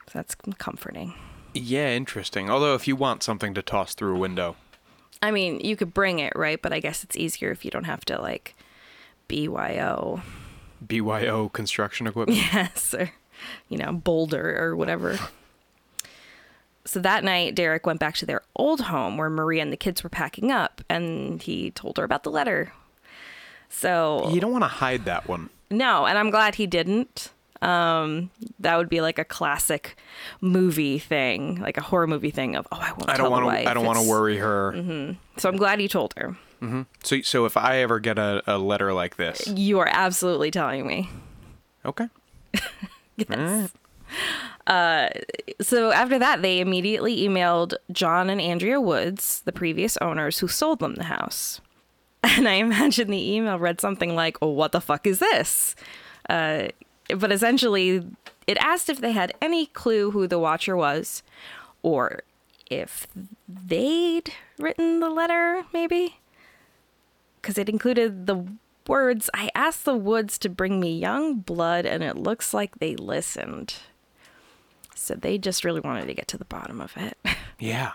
So 0.08 0.12
that's 0.14 0.36
comforting. 0.58 1.14
Yeah, 1.54 1.92
interesting. 1.92 2.50
Although, 2.50 2.76
if 2.76 2.88
you 2.88 2.98
want 2.98 3.24
something 3.24 3.54
to 3.54 3.62
toss 3.62 3.94
through 3.96 4.16
a 4.16 4.20
window, 4.20 4.58
I 5.22 5.32
mean, 5.32 5.62
you 5.62 5.78
could 5.78 5.94
bring 5.94 6.20
it, 6.20 6.34
right? 6.36 6.62
But 6.62 6.74
I 6.74 6.80
guess 6.80 7.04
it's 7.04 7.16
easier 7.16 7.50
if 7.50 7.64
you 7.64 7.72
don't 7.72 7.86
have 7.86 8.04
to, 8.06 8.22
like, 8.22 8.56
BYO. 9.30 10.22
BYO 10.86 11.50
construction 11.50 12.08
equipment? 12.08 12.40
Yes, 12.54 12.94
or, 12.94 13.12
you 13.70 13.78
know, 13.78 13.94
boulder 13.94 14.58
or 14.62 14.76
whatever. 14.76 15.18
so 16.86 17.00
that 17.00 17.24
night, 17.24 17.56
Derek 17.56 17.86
went 17.86 18.00
back 18.00 18.16
to 18.18 18.26
their 18.26 18.42
old 18.56 18.82
home 18.82 19.18
where 19.18 19.30
Maria 19.30 19.62
and 19.62 19.74
the 19.74 19.78
kids 19.78 20.04
were 20.04 20.10
packing 20.10 20.52
up, 20.52 20.82
and 20.90 21.42
he 21.42 21.72
told 21.72 21.98
her 21.98 22.04
about 22.04 22.24
the 22.24 22.32
letter. 22.32 22.74
So. 23.70 24.30
You 24.32 24.40
don't 24.40 24.52
want 24.52 24.64
to 24.64 24.70
hide 24.70 25.06
that 25.06 25.28
one. 25.28 25.50
No, 25.72 26.06
and 26.06 26.18
I'm 26.18 26.30
glad 26.30 26.56
he 26.56 26.68
didn't. 26.68 27.32
Um, 27.62 28.30
that 28.60 28.78
would 28.78 28.90
be 28.90 29.02
like 29.02 29.18
a 29.18 29.26
classic 29.26 29.98
movie 30.40 31.00
thing, 31.00 31.60
like 31.60 31.78
a 31.78 31.82
horror 31.82 32.06
movie 32.06 32.30
thing 32.30 32.56
of, 32.56 32.68
oh, 32.72 32.78
I 32.80 32.92
won't. 32.92 33.10
I 33.10 33.18
don't 33.18 33.32
want 33.32 33.46
to. 33.46 33.70
I 33.70 33.74
don't 33.74 33.86
want 33.86 34.00
to 34.00 34.08
worry 34.08 34.38
her. 34.38 34.74
Mm-hmm. 34.74 35.14
So 35.38 35.50
I'm 35.50 35.58
glad 35.58 35.80
he 35.80 35.88
told 35.88 36.14
her. 36.18 36.38
Mm-hmm. 36.62 36.84
So, 37.04 37.22
so 37.22 37.46
if 37.46 37.58
I 37.58 37.78
ever 37.78 38.00
get 38.00 38.20
a, 38.20 38.44
a 38.46 38.58
letter 38.58 38.94
like 38.94 39.16
this, 39.16 39.48
you 39.48 39.80
are 39.80 39.90
absolutely 39.90 40.52
telling 40.52 40.86
me. 40.86 41.10
Okay. 41.84 42.08
yes. 43.16 43.74
Uh, 44.68 45.10
so 45.62 45.92
after 45.92 46.18
that, 46.18 46.42
they 46.42 46.60
immediately 46.60 47.28
emailed 47.28 47.76
John 47.92 48.30
and 48.30 48.42
Andrea 48.42 48.82
Woods, 48.82 49.42
the 49.46 49.52
previous 49.52 49.98
owners 49.98 50.40
who 50.40 50.48
sold 50.48 50.80
them 50.80 50.96
the 50.96 51.06
house. 51.06 51.62
And 52.24 52.48
I 52.48 52.54
imagine 52.54 53.12
the 53.12 53.34
email 53.34 53.60
read 53.60 53.80
something 53.80 54.16
like, 54.16 54.38
oh, 54.42 54.50
"What 54.50 54.72
the 54.72 54.82
fuck 54.82 55.06
is 55.06 55.20
this?" 55.20 55.76
Uh, 56.28 56.70
but 57.16 57.32
essentially, 57.32 58.04
it 58.48 58.58
asked 58.58 58.90
if 58.90 59.00
they 59.00 59.12
had 59.12 59.36
any 59.40 59.68
clue 59.68 60.10
who 60.10 60.26
the 60.26 60.40
watcher 60.40 60.76
was, 60.76 61.22
or 61.84 62.24
if 62.66 63.06
they'd 63.48 64.34
written 64.58 65.02
the 65.02 65.10
letter, 65.12 65.66
maybe 65.72 66.18
because 67.46 67.60
it 67.60 67.70
included 67.70 68.26
the 68.26 68.44
words 68.88 69.30
I 69.32 69.52
asked 69.54 69.86
the 69.86 69.96
woods 69.96 70.40
to 70.40 70.50
bring 70.50 70.80
me 70.80 70.98
young 70.98 71.36
blood, 71.36 71.86
and 71.86 72.02
it 72.02 72.18
looks 72.18 72.56
like 72.56 72.80
they 72.80 72.96
listened. 72.96 73.76
So 74.96 75.14
they 75.14 75.38
just 75.38 75.64
really 75.64 75.82
wanted 75.82 76.08
to 76.08 76.14
get 76.14 76.28
to 76.30 76.38
the 76.38 76.46
bottom 76.46 76.82
of 76.82 76.96
it. 76.98 77.18
Yeah. 77.58 77.92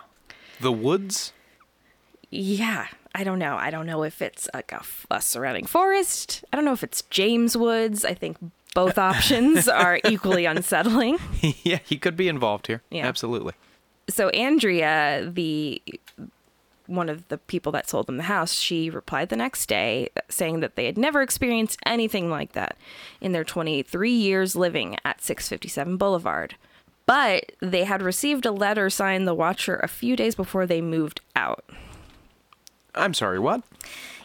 The 0.62 0.73
woods? 0.73 1.35
Yeah. 2.30 2.87
I 3.14 3.25
don't 3.25 3.38
know. 3.38 3.57
I 3.57 3.71
don't 3.71 3.85
know 3.85 4.04
if 4.04 4.23
it's 4.23 4.49
like 4.54 4.73
a, 4.73 4.83
a 5.11 5.21
surrounding 5.21 5.66
forest. 5.66 6.45
I 6.50 6.57
don't 6.57 6.64
know 6.64 6.73
if 6.73 6.83
it's 6.83 7.02
James 7.11 7.59
Woods. 7.59 8.02
I 8.04 8.14
think 8.14 8.38
both 8.75 8.97
options 9.11 9.69
are 9.69 10.00
equally 10.09 10.47
unsettling. 10.47 11.19
yeah, 11.62 11.80
he 11.85 11.99
could 11.99 12.16
be 12.16 12.26
involved 12.26 12.69
here. 12.69 12.80
Yeah. 12.90 13.07
Absolutely. 13.07 13.52
So 14.09 14.30
Andrea, 14.30 15.28
the 15.30 15.83
one 16.87 17.09
of 17.09 17.28
the 17.28 17.38
people 17.38 17.71
that 17.73 17.88
sold 17.88 18.07
them 18.07 18.16
the 18.16 18.25
house, 18.25 18.54
she 18.54 18.90
replied 18.90 19.28
the 19.28 19.37
next 19.37 19.66
day 19.69 20.09
saying 20.28 20.61
that 20.61 20.75
they 20.75 20.87
had 20.87 20.99
never 20.99 21.23
experienced 21.23 21.78
anything 21.87 22.30
like 22.30 22.52
that 22.52 22.76
in 23.21 23.33
their 23.33 23.45
23 23.45 24.11
years 24.11 24.57
living 24.57 24.97
at 25.04 25.21
657 25.23 25.97
Boulevard. 25.99 26.57
But 27.11 27.50
they 27.59 27.83
had 27.83 28.02
received 28.02 28.47
a 28.47 28.52
letter 28.52 28.88
signed 28.88 29.26
the 29.26 29.35
Watcher 29.35 29.75
a 29.75 29.88
few 29.88 30.14
days 30.14 30.37
before 30.37 30.64
they 30.64 30.81
moved 30.81 31.21
out. 31.35 31.64
I'm 32.95 33.14
sorry, 33.14 33.40
what? 33.40 33.64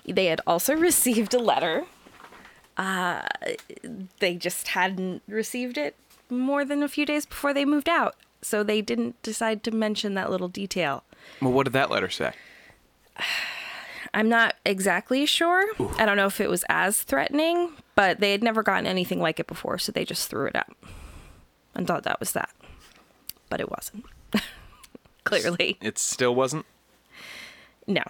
They 0.07 0.27
had 0.27 0.39
also 0.45 0.75
received 0.89 1.33
a 1.33 1.39
letter. 1.39 1.85
Uh, 2.77 3.23
they 4.19 4.35
just 4.35 4.67
hadn't 4.67 5.23
received 5.27 5.79
it 5.79 5.95
more 6.29 6.63
than 6.63 6.83
a 6.83 6.87
few 6.87 7.07
days 7.07 7.25
before 7.25 7.55
they 7.55 7.65
moved 7.65 7.89
out. 7.89 8.17
So 8.43 8.61
they 8.61 8.83
didn't 8.83 9.19
decide 9.23 9.63
to 9.63 9.71
mention 9.71 10.13
that 10.13 10.29
little 10.29 10.47
detail. 10.47 11.03
Well, 11.41 11.53
what 11.53 11.63
did 11.63 11.73
that 11.73 11.89
letter 11.89 12.11
say? 12.11 12.33
I'm 14.13 14.29
not 14.29 14.57
exactly 14.63 15.25
sure. 15.25 15.65
Ooh. 15.79 15.89
I 15.97 16.05
don't 16.05 16.17
know 16.17 16.27
if 16.27 16.39
it 16.39 16.51
was 16.51 16.63
as 16.69 17.01
threatening, 17.01 17.71
but 17.95 18.19
they 18.19 18.31
had 18.31 18.43
never 18.43 18.61
gotten 18.61 18.85
anything 18.85 19.19
like 19.19 19.39
it 19.39 19.47
before, 19.47 19.79
so 19.79 19.91
they 19.91 20.05
just 20.05 20.29
threw 20.29 20.45
it 20.45 20.55
out 20.55 20.71
and 21.73 21.87
thought 21.87 22.03
that 22.03 22.19
was 22.19 22.33
that. 22.33 22.51
But 23.49 23.59
it 23.59 23.69
wasn't. 23.69 24.05
Clearly. 25.23 25.77
It 25.81 25.97
still 25.97 26.35
wasn't? 26.35 26.65
No. 27.87 28.03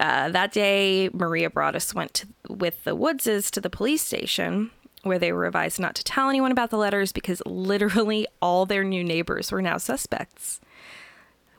Uh, 0.00 0.28
that 0.30 0.52
day, 0.52 1.08
Maria 1.12 1.50
Broaddus 1.50 1.94
went 1.94 2.14
to, 2.14 2.28
with 2.48 2.84
the 2.84 2.96
Woodses 2.96 3.50
to 3.52 3.60
the 3.60 3.70
police 3.70 4.02
station 4.02 4.70
where 5.02 5.18
they 5.18 5.32
were 5.32 5.46
advised 5.46 5.78
not 5.78 5.94
to 5.94 6.04
tell 6.04 6.28
anyone 6.28 6.50
about 6.50 6.70
the 6.70 6.78
letters 6.78 7.12
because 7.12 7.42
literally 7.46 8.26
all 8.42 8.66
their 8.66 8.84
new 8.84 9.04
neighbors 9.04 9.52
were 9.52 9.62
now 9.62 9.76
suspects 9.76 10.60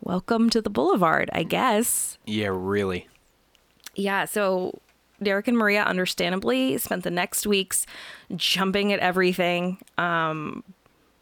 welcome 0.06 0.50
to 0.52 0.62
the 0.62 0.70
boulevard, 0.70 1.30
I 1.34 1.44
guess. 1.44 2.18
Yeah, 2.26 2.50
really. 2.52 3.10
Yeah, 3.96 4.26
so 4.26 4.80
Derek 5.22 5.48
and 5.48 5.58
Maria 5.58 5.84
understandably 5.84 6.78
spent 6.78 7.04
the 7.04 7.12
next 7.12 7.46
weeks 7.46 7.86
jumping 8.36 8.94
at 8.94 9.00
everything. 9.00 9.80
Um, 9.98 10.64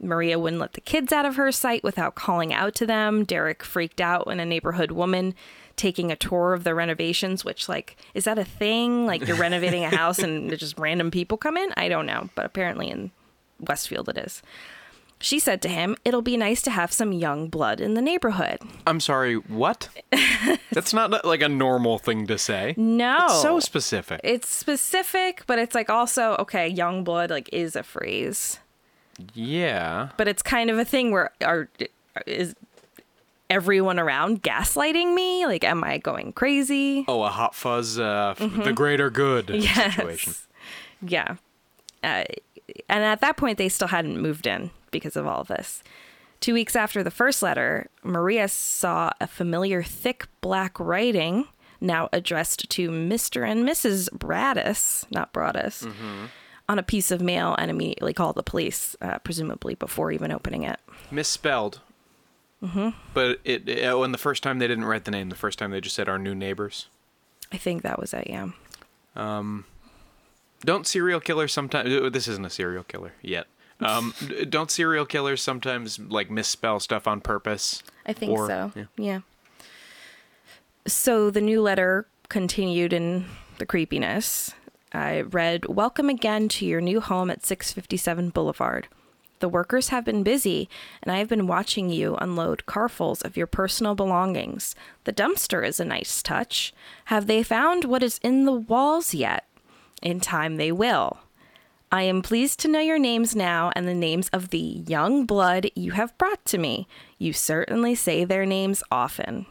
Maria 0.04 0.38
wouldn't 0.38 0.62
let 0.62 0.74
the 0.74 0.82
kids 0.82 1.12
out 1.12 1.26
of 1.26 1.36
her 1.36 1.52
sight 1.52 1.84
without 1.84 2.16
calling 2.16 2.54
out 2.54 2.76
to 2.76 2.86
them. 2.86 3.24
Derek 3.24 3.64
freaked 3.64 4.02
out 4.02 4.28
when 4.28 4.40
a 4.40 4.46
neighborhood 4.46 4.92
woman 4.92 5.34
taking 5.76 6.12
a 6.12 6.16
tour 6.16 6.54
of 6.54 6.64
the 6.64 6.76
renovations, 6.76 7.44
which, 7.44 7.68
like, 7.68 7.98
is 8.14 8.26
that 8.26 8.38
a 8.38 8.44
thing? 8.46 9.06
Like, 9.06 9.28
you're 9.28 9.38
renovating 9.38 9.84
a 9.84 9.96
house 9.96 10.20
and 10.20 10.56
just 10.58 10.78
random 10.78 11.10
people 11.10 11.38
come 11.38 11.58
in? 11.58 11.74
I 11.76 11.90
don't 11.90 12.06
know, 12.06 12.30
but 12.36 12.46
apparently 12.46 12.90
in 12.90 13.12
Westfield 13.60 14.10
it 14.10 14.18
is. 14.18 14.42
She 15.20 15.40
said 15.40 15.62
to 15.62 15.70
him, 15.70 15.96
It'll 16.04 16.22
be 16.22 16.36
nice 16.36 16.62
to 16.64 16.72
have 16.72 16.92
some 16.92 17.14
young 17.14 17.48
blood 17.48 17.80
in 17.80 17.94
the 17.94 18.02
neighborhood. 18.02 18.60
I'm 18.86 19.00
sorry, 19.00 19.36
what? 19.36 19.88
That's 20.72 20.94
not 20.94 21.24
like 21.24 21.42
a 21.42 21.48
normal 21.48 21.98
thing 21.98 22.28
to 22.28 22.38
say. 22.38 22.74
No. 22.76 23.18
It's 23.26 23.42
so 23.42 23.62
specific. 23.62 24.20
It's 24.22 24.50
specific, 24.50 25.44
but 25.48 25.60
it's 25.60 25.76
like 25.76 25.90
also, 25.90 26.36
okay, 26.40 26.68
young 26.68 27.06
blood 27.06 27.30
like 27.30 27.50
is 27.54 27.78
a 27.78 27.84
phrase. 27.84 28.60
Yeah. 29.34 30.10
But 30.18 30.28
it's 30.28 30.42
kind 30.42 30.70
of 30.70 30.78
a 30.78 30.86
thing 30.86 31.12
where 31.12 31.32
are 31.44 31.70
is 32.26 32.56
everyone 33.50 34.00
around 34.00 34.44
gaslighting 34.44 35.14
me? 35.14 35.46
Like 35.46 35.64
am 35.64 35.84
I 35.84 35.98
going 35.98 36.34
crazy? 36.34 37.06
Oh, 37.08 37.24
a 37.24 37.30
hot 37.30 37.56
fuzz 37.56 38.00
uh 38.00 38.36
mm-hmm. 38.38 38.62
the 38.64 38.74
greater 38.74 39.10
good 39.10 39.50
yes. 39.54 39.96
situation. 39.96 40.34
Yeah. 41.02 41.36
Uh, 42.04 42.24
and 42.90 43.04
at 43.04 43.22
that 43.22 43.38
point 43.38 43.58
they 43.58 43.70
still 43.70 43.90
hadn't 43.90 44.22
moved 44.22 44.48
in 44.48 44.72
because 44.92 45.16
of 45.16 45.28
all 45.28 45.42
of 45.42 45.48
this. 45.48 45.84
Two 46.40 46.54
weeks 46.54 46.76
after 46.76 47.04
the 47.04 47.12
first 47.12 47.42
letter, 47.42 47.88
Maria 48.04 48.50
saw 48.50 49.12
a 49.22 49.28
familiar 49.28 49.82
thick 49.82 50.28
black 50.42 50.78
writing 50.78 51.48
now 51.80 52.10
addressed 52.12 52.70
to 52.70 52.90
Mr. 52.90 53.48
and 53.48 53.68
Mrs. 53.68 54.10
Braddis, 54.10 55.06
not 55.12 55.32
Broaddus, 55.34 55.86
mm-hmm. 55.86 56.26
On 56.70 56.80
a 56.80 56.84
piece 56.84 57.12
of 57.12 57.22
mail 57.22 57.56
and 57.58 57.70
immediately 57.70 58.14
call 58.14 58.34
the 58.34 58.44
police, 58.44 58.96
uh, 59.02 59.20
presumably 59.20 59.76
before 59.76 60.12
even 60.12 60.32
opening 60.32 60.64
it. 60.64 60.80
Misspelled. 61.12 61.82
Mm-hmm. 62.64 62.90
But 63.14 63.40
it, 63.44 63.68
it, 63.68 63.86
oh, 63.86 64.04
and 64.04 64.14
the 64.14 64.18
first 64.18 64.42
time 64.42 64.60
they 64.60 64.68
didn't 64.68 64.86
write 64.86 65.06
the 65.06 65.12
name. 65.12 65.30
The 65.30 65.36
first 65.36 65.60
time 65.60 65.72
they 65.72 65.82
just 65.82 65.96
said 65.96 66.08
our 66.08 66.18
new 66.18 66.34
neighbors. 66.34 66.88
I 67.52 67.58
think 67.58 67.82
that 67.84 68.00
was 68.00 68.14
it. 68.14 68.28
Yeah. 68.30 68.50
Um, 69.16 69.66
don't 70.62 70.88
serial 70.88 71.20
killers 71.20 71.52
sometimes? 71.52 71.90
This 72.12 72.28
isn't 72.28 72.46
a 72.46 72.50
serial 72.50 72.84
killer 72.84 73.14
yet. 73.22 73.48
Um, 73.80 74.14
don't 74.50 74.72
serial 74.72 75.06
killers 75.06 75.42
sometimes 75.42 76.00
like 76.00 76.32
misspell 76.32 76.80
stuff 76.80 77.08
on 77.08 77.20
purpose? 77.20 77.84
I 78.06 78.14
think 78.14 78.32
or, 78.32 78.48
so. 78.48 78.72
Yeah. 78.76 78.86
yeah. 78.98 79.20
So 80.88 81.30
the 81.30 81.42
new 81.42 81.62
letter 81.62 82.08
continued 82.30 82.94
in 82.94 83.26
the 83.58 83.66
creepiness. 83.66 84.54
I 84.94 85.22
read, 85.22 85.66
Welcome 85.66 86.08
again 86.08 86.48
to 86.50 86.66
your 86.66 86.80
new 86.80 87.02
home 87.02 87.32
at 87.32 87.44
657 87.44 88.30
Boulevard. 88.30 88.88
The 89.40 89.50
workers 89.50 89.90
have 89.90 90.06
been 90.06 90.22
busy, 90.22 90.70
and 91.02 91.12
I 91.12 91.18
have 91.18 91.28
been 91.28 91.48
watching 91.48 91.90
you 91.90 92.16
unload 92.18 92.68
carfuls 92.68 93.24
of 93.24 93.36
your 93.36 93.48
personal 93.48 93.96
belongings. 93.96 94.76
The 95.06 95.12
dumpster 95.12 95.68
is 95.68 95.80
a 95.80 95.86
nice 95.86 96.22
touch. 96.22 96.74
Have 97.06 97.26
they 97.26 97.42
found 97.42 97.86
what 97.86 98.04
is 98.04 98.20
in 98.22 98.46
the 98.46 98.54
walls 98.54 99.16
yet? 99.16 99.46
In 100.04 100.20
time 100.20 100.58
they 100.58 100.72
will. 100.72 101.18
I 101.92 102.04
am 102.04 102.22
pleased 102.22 102.60
to 102.60 102.68
know 102.68 102.80
your 102.80 103.00
names 103.00 103.36
now 103.36 103.72
and 103.76 103.88
the 103.88 103.94
names 103.94 104.30
of 104.30 104.50
the 104.50 104.84
young 104.88 105.26
blood 105.26 105.70
you 105.76 105.92
have 105.92 106.18
brought 106.18 106.46
to 106.46 106.58
me. 106.58 106.88
You 107.18 107.34
certainly 107.34 107.96
say 107.96 108.26
their 108.26 108.46
names 108.46 108.84
often. 108.92 109.48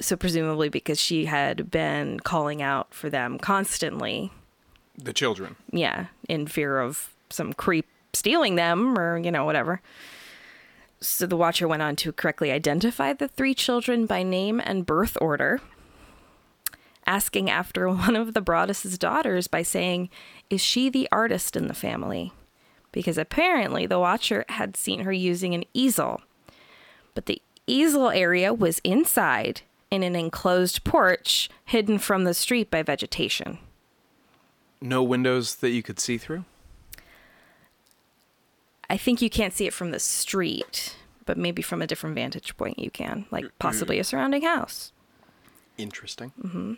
So, 0.00 0.16
presumably, 0.16 0.68
because 0.68 1.00
she 1.00 1.26
had 1.26 1.70
been 1.70 2.18
calling 2.20 2.60
out 2.60 2.92
for 2.92 3.08
them 3.08 3.38
constantly. 3.38 4.32
The 4.98 5.12
children. 5.12 5.56
Yeah, 5.70 6.06
in 6.28 6.46
fear 6.46 6.80
of 6.80 7.14
some 7.30 7.52
creep 7.52 7.86
stealing 8.12 8.54
them 8.54 8.98
or, 8.98 9.18
you 9.18 9.30
know, 9.30 9.44
whatever. 9.44 9.80
So 11.00 11.26
the 11.26 11.36
watcher 11.36 11.68
went 11.68 11.82
on 11.82 11.96
to 11.96 12.12
correctly 12.12 12.50
identify 12.50 13.12
the 13.12 13.28
three 13.28 13.54
children 13.54 14.06
by 14.06 14.22
name 14.22 14.60
and 14.64 14.86
birth 14.86 15.18
order, 15.20 15.60
asking 17.06 17.50
after 17.50 17.88
one 17.90 18.16
of 18.16 18.34
the 18.34 18.40
Broaddus's 18.40 18.98
daughters 18.98 19.46
by 19.46 19.62
saying, 19.62 20.08
Is 20.48 20.60
she 20.60 20.88
the 20.88 21.08
artist 21.12 21.56
in 21.56 21.66
the 21.66 21.74
family? 21.74 22.32
Because 22.92 23.18
apparently 23.18 23.86
the 23.86 23.98
watcher 23.98 24.44
had 24.48 24.76
seen 24.76 25.00
her 25.00 25.12
using 25.12 25.54
an 25.54 25.64
easel. 25.74 26.20
But 27.14 27.26
the 27.26 27.42
easel 27.66 28.10
area 28.10 28.54
was 28.54 28.80
inside 28.84 29.62
in 29.94 30.02
an 30.02 30.16
enclosed 30.16 30.84
porch 30.84 31.48
hidden 31.64 31.98
from 31.98 32.24
the 32.24 32.34
street 32.34 32.70
by 32.70 32.82
vegetation. 32.82 33.58
No 34.80 35.02
windows 35.02 35.56
that 35.56 35.70
you 35.70 35.82
could 35.82 35.98
see 35.98 36.18
through? 36.18 36.44
I 38.90 38.96
think 38.96 39.22
you 39.22 39.30
can't 39.30 39.54
see 39.54 39.66
it 39.66 39.72
from 39.72 39.92
the 39.92 40.00
street, 40.00 40.96
but 41.24 41.38
maybe 41.38 41.62
from 41.62 41.80
a 41.80 41.86
different 41.86 42.14
vantage 42.14 42.56
point 42.56 42.78
you 42.78 42.90
can, 42.90 43.26
like 43.30 43.46
possibly 43.58 43.98
a 43.98 44.04
surrounding 44.04 44.42
house. 44.42 44.92
Interesting. 45.78 46.32
Mm-hmm. 46.42 46.74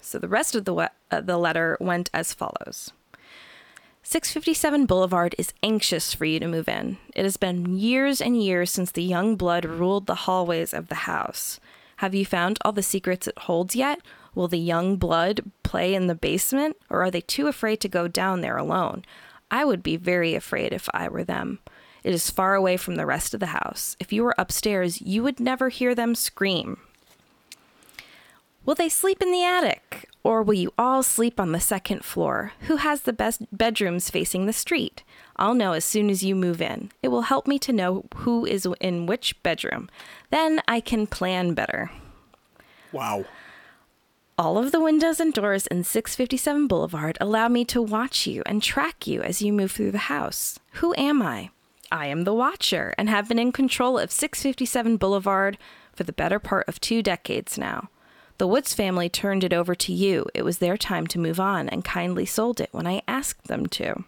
So 0.00 0.18
the 0.18 0.28
rest 0.28 0.54
of 0.54 0.64
the 0.64 0.74
we- 0.74 0.86
uh, 1.10 1.20
the 1.20 1.38
letter 1.38 1.76
went 1.80 2.10
as 2.12 2.34
follows. 2.34 2.92
657 4.02 4.84
Boulevard 4.84 5.34
is 5.38 5.54
anxious 5.62 6.12
for 6.12 6.26
you 6.26 6.38
to 6.38 6.46
move 6.46 6.68
in. 6.68 6.98
It 7.14 7.24
has 7.24 7.38
been 7.38 7.78
years 7.78 8.20
and 8.20 8.40
years 8.40 8.70
since 8.70 8.92
the 8.92 9.02
young 9.02 9.34
blood 9.34 9.64
ruled 9.64 10.06
the 10.06 10.14
hallways 10.14 10.74
of 10.74 10.88
the 10.88 11.06
house. 11.06 11.58
Have 11.98 12.14
you 12.14 12.24
found 12.24 12.58
all 12.64 12.72
the 12.72 12.82
secrets 12.82 13.26
it 13.26 13.38
holds 13.38 13.76
yet? 13.76 14.00
Will 14.34 14.48
the 14.48 14.58
young 14.58 14.96
blood 14.96 15.40
play 15.62 15.94
in 15.94 16.06
the 16.06 16.14
basement, 16.14 16.76
or 16.90 17.02
are 17.02 17.10
they 17.10 17.20
too 17.20 17.46
afraid 17.46 17.80
to 17.80 17.88
go 17.88 18.08
down 18.08 18.40
there 18.40 18.56
alone? 18.56 19.04
I 19.50 19.64
would 19.64 19.82
be 19.82 19.96
very 19.96 20.34
afraid 20.34 20.72
if 20.72 20.88
I 20.92 21.08
were 21.08 21.24
them. 21.24 21.60
It 22.02 22.12
is 22.12 22.30
far 22.30 22.54
away 22.54 22.76
from 22.76 22.96
the 22.96 23.06
rest 23.06 23.32
of 23.32 23.40
the 23.40 23.46
house. 23.46 23.96
If 23.98 24.12
you 24.12 24.24
were 24.24 24.34
upstairs, 24.36 25.00
you 25.00 25.22
would 25.22 25.40
never 25.40 25.68
hear 25.68 25.94
them 25.94 26.14
scream. 26.14 26.78
Will 28.66 28.74
they 28.74 28.88
sleep 28.88 29.22
in 29.22 29.30
the 29.30 29.44
attic? 29.44 30.08
Or 30.22 30.42
will 30.42 30.54
you 30.54 30.72
all 30.78 31.02
sleep 31.02 31.38
on 31.38 31.52
the 31.52 31.60
second 31.60 32.04
floor? 32.04 32.52
Who 32.60 32.76
has 32.76 33.02
the 33.02 33.12
best 33.12 33.42
bedrooms 33.52 34.10
facing 34.10 34.46
the 34.46 34.52
street? 34.52 35.02
I'll 35.36 35.54
know 35.54 35.72
as 35.72 35.84
soon 35.84 36.10
as 36.10 36.22
you 36.22 36.34
move 36.34 36.62
in. 36.62 36.90
It 37.02 37.08
will 37.08 37.22
help 37.22 37.46
me 37.46 37.58
to 37.60 37.72
know 37.72 38.04
who 38.16 38.44
is 38.46 38.66
in 38.80 39.06
which 39.06 39.42
bedroom. 39.42 39.88
Then 40.30 40.60
I 40.68 40.80
can 40.80 41.06
plan 41.06 41.54
better. 41.54 41.90
Wow. 42.92 43.24
All 44.36 44.58
of 44.58 44.72
the 44.72 44.80
windows 44.80 45.20
and 45.20 45.32
doors 45.32 45.66
in 45.68 45.84
657 45.84 46.66
Boulevard 46.66 47.16
allow 47.20 47.48
me 47.48 47.64
to 47.66 47.80
watch 47.80 48.26
you 48.26 48.42
and 48.46 48.62
track 48.62 49.06
you 49.06 49.22
as 49.22 49.40
you 49.40 49.52
move 49.52 49.72
through 49.72 49.92
the 49.92 49.98
house. 49.98 50.58
Who 50.74 50.94
am 50.96 51.22
I? 51.22 51.50
I 51.92 52.06
am 52.06 52.24
the 52.24 52.34
Watcher 52.34 52.94
and 52.98 53.08
have 53.08 53.28
been 53.28 53.38
in 53.38 53.52
control 53.52 53.98
of 53.98 54.10
657 54.10 54.96
Boulevard 54.96 55.58
for 55.92 56.02
the 56.02 56.12
better 56.12 56.40
part 56.40 56.68
of 56.68 56.80
two 56.80 57.02
decades 57.02 57.56
now. 57.56 57.90
The 58.38 58.48
Woods 58.48 58.74
family 58.74 59.08
turned 59.08 59.44
it 59.44 59.52
over 59.52 59.76
to 59.76 59.92
you. 59.92 60.26
It 60.34 60.42
was 60.42 60.58
their 60.58 60.76
time 60.76 61.06
to 61.08 61.20
move 61.20 61.38
on 61.38 61.68
and 61.68 61.84
kindly 61.84 62.26
sold 62.26 62.60
it 62.60 62.70
when 62.72 62.86
I 62.86 63.02
asked 63.06 63.46
them 63.46 63.66
to. 63.66 64.04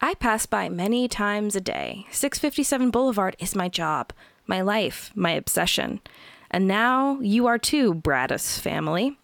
I 0.00 0.14
pass 0.14 0.46
by 0.46 0.68
many 0.68 1.08
times 1.08 1.56
a 1.56 1.60
day. 1.60 2.06
657 2.12 2.92
Boulevard 2.92 3.34
is 3.40 3.56
my 3.56 3.68
job, 3.68 4.12
my 4.46 4.60
life, 4.60 5.10
my 5.16 5.32
obsession. 5.32 6.00
And 6.52 6.68
now 6.68 7.18
you 7.18 7.48
are 7.48 7.58
too, 7.58 7.94
Broaddus 7.94 8.60
family. 8.60 9.18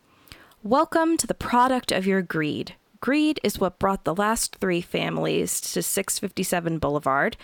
Welcome 0.64 1.16
to 1.18 1.28
the 1.28 1.34
product 1.34 1.92
of 1.92 2.08
your 2.08 2.22
greed. 2.22 2.74
Greed 3.00 3.38
is 3.44 3.60
what 3.60 3.78
brought 3.78 4.02
the 4.02 4.16
last 4.16 4.56
three 4.56 4.80
families 4.80 5.60
to 5.60 5.80
657 5.80 6.78
Boulevard, 6.80 7.36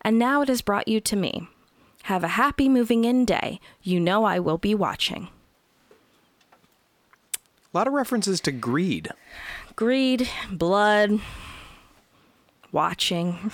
and 0.00 0.18
now 0.18 0.40
it 0.40 0.48
has 0.48 0.62
brought 0.62 0.88
you 0.88 0.98
to 0.98 1.16
me. 1.16 1.46
Have 2.04 2.24
a 2.24 2.28
happy 2.28 2.70
moving 2.70 3.04
in 3.04 3.26
day. 3.26 3.60
You 3.82 4.00
know 4.00 4.24
I 4.24 4.38
will 4.38 4.56
be 4.56 4.74
watching. 4.74 5.28
A 7.34 7.76
lot 7.76 7.86
of 7.86 7.92
references 7.92 8.40
to 8.40 8.50
greed. 8.50 9.10
Greed, 9.76 10.26
blood, 10.50 11.20
watching. 12.72 13.50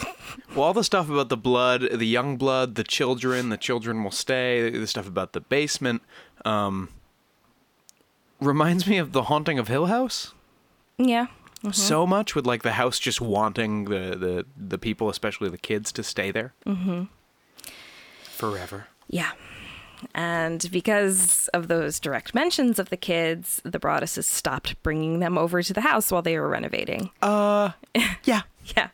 well, 0.55 0.67
all 0.67 0.73
the 0.75 0.85
stuff 0.85 1.09
about 1.09 1.29
the 1.29 1.37
blood, 1.37 1.89
the 1.93 2.07
young 2.07 2.37
blood, 2.37 2.75
the 2.75 2.85
children, 2.85 3.49
the 3.49 3.57
children 3.57 4.03
will 4.03 4.11
stay, 4.11 4.71
the 4.71 4.87
stuff 4.87 5.07
about 5.07 5.33
the 5.33 5.41
basement, 5.41 6.03
um, 6.45 6.89
reminds 8.41 8.87
me 8.87 8.99
of 8.99 9.13
the 9.13 9.25
haunting 9.25 9.59
of 9.59 9.69
Hill 9.69 9.87
House. 9.87 10.35
Yeah. 10.99 11.27
Mm-hmm. 11.59 11.71
So 11.73 12.07
much 12.07 12.35
with 12.35 12.47
like 12.47 12.63
the 12.63 12.73
house 12.73 12.99
just 12.99 13.21
wanting 13.21 13.87
the 13.87 14.17
the 14.17 14.47
the 14.57 14.79
people, 14.79 15.09
especially 15.09 15.49
the 15.49 15.59
kids, 15.59 15.93
to 15.93 16.03
stay 16.03 16.31
there. 16.31 16.53
Mm-hmm. 16.67 17.05
Forever. 18.23 18.89
Yeah. 19.09 19.33
And 20.15 20.69
because 20.71 21.49
of 21.49 21.69
those 21.69 22.01
direct 22.01 22.35
mentions 22.35 22.79
of 22.79 22.91
the 22.91 22.97
kids, 22.97 23.61
the 23.65 23.79
Broadduses 23.79 24.25
stopped 24.25 24.81
bringing 24.83 25.19
them 25.21 25.39
over 25.39 25.63
to 25.63 25.73
the 25.73 25.81
house 25.81 26.11
while 26.11 26.23
they 26.23 26.39
were 26.39 26.49
renovating. 26.49 27.11
Uh, 27.23 27.73
yeah. 28.25 28.43
yeah. 28.77 28.89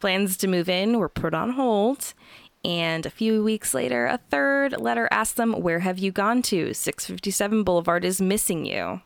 Plans 0.00 0.36
to 0.38 0.48
move 0.48 0.68
in 0.68 0.98
were 0.98 1.08
put 1.08 1.34
on 1.34 1.52
hold. 1.52 2.14
And 2.64 3.06
a 3.06 3.10
few 3.10 3.42
weeks 3.42 3.72
later, 3.72 4.06
a 4.06 4.18
third 4.30 4.78
letter 4.78 5.08
asked 5.10 5.36
them, 5.36 5.52
Where 5.54 5.80
have 5.80 5.98
you 5.98 6.12
gone 6.12 6.42
to? 6.42 6.74
657 6.74 7.64
Boulevard 7.64 8.04
is 8.04 8.20
missing 8.20 8.66
you. 8.66 9.00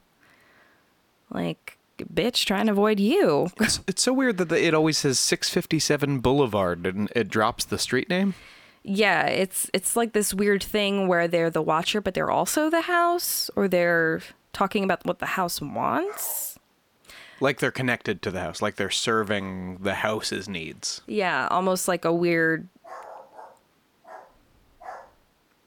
Like, 1.30 1.78
bitch, 1.98 2.44
trying 2.44 2.66
to 2.66 2.72
avoid 2.72 2.98
you. 2.98 3.48
It's, 3.60 3.80
it's 3.86 4.02
so 4.02 4.12
weird 4.12 4.38
that 4.38 4.48
the, 4.48 4.62
it 4.62 4.74
always 4.74 4.98
says 4.98 5.20
657 5.20 6.18
Boulevard 6.18 6.86
and 6.86 7.10
it 7.14 7.28
drops 7.28 7.64
the 7.64 7.78
street 7.78 8.08
name. 8.08 8.34
Yeah, 8.86 9.26
it's 9.26 9.70
it's 9.72 9.96
like 9.96 10.12
this 10.12 10.34
weird 10.34 10.62
thing 10.62 11.08
where 11.08 11.26
they're 11.26 11.48
the 11.48 11.62
watcher, 11.62 12.02
but 12.02 12.12
they're 12.12 12.30
also 12.30 12.68
the 12.68 12.82
house, 12.82 13.50
or 13.56 13.66
they're 13.66 14.20
talking 14.52 14.84
about 14.84 15.04
what 15.06 15.20
the 15.20 15.26
house 15.26 15.60
wants. 15.60 16.58
Like 17.40 17.60
they're 17.60 17.70
connected 17.70 18.20
to 18.22 18.30
the 18.30 18.40
house, 18.40 18.60
like 18.60 18.76
they're 18.76 18.90
serving 18.90 19.78
the 19.78 19.94
house's 19.94 20.50
needs. 20.50 21.00
Yeah, 21.06 21.48
almost 21.50 21.88
like 21.88 22.04
a 22.04 22.12
weird. 22.12 22.68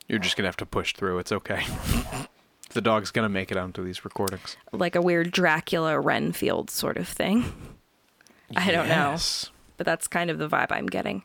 You're 0.06 0.20
just 0.20 0.36
gonna 0.36 0.48
have 0.48 0.56
to 0.58 0.66
push 0.66 0.94
through. 0.94 1.18
It's 1.18 1.32
okay. 1.32 1.66
the 2.70 2.80
dog's 2.80 3.10
gonna 3.10 3.28
make 3.28 3.50
it 3.50 3.56
onto 3.56 3.82
these 3.84 4.04
recordings. 4.04 4.56
Like 4.70 4.94
a 4.94 5.02
weird 5.02 5.32
Dracula 5.32 5.98
Renfield 5.98 6.70
sort 6.70 6.96
of 6.96 7.08
thing. 7.08 7.52
I 8.56 8.70
don't 8.70 8.88
know, 8.88 9.16
but 9.76 9.84
that's 9.84 10.06
kind 10.06 10.30
of 10.30 10.38
the 10.38 10.48
vibe 10.48 10.70
I'm 10.70 10.86
getting. 10.86 11.24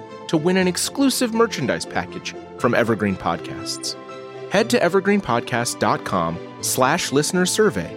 to 0.31 0.37
win 0.37 0.55
an 0.55 0.65
exclusive 0.65 1.33
merchandise 1.33 1.85
package 1.85 2.33
from 2.57 2.73
Evergreen 2.73 3.17
Podcasts. 3.17 3.97
Head 4.49 4.69
to 4.69 4.79
evergreenpodcast.com 4.79 6.39
slash 6.61 7.11
listener 7.11 7.45
survey 7.45 7.93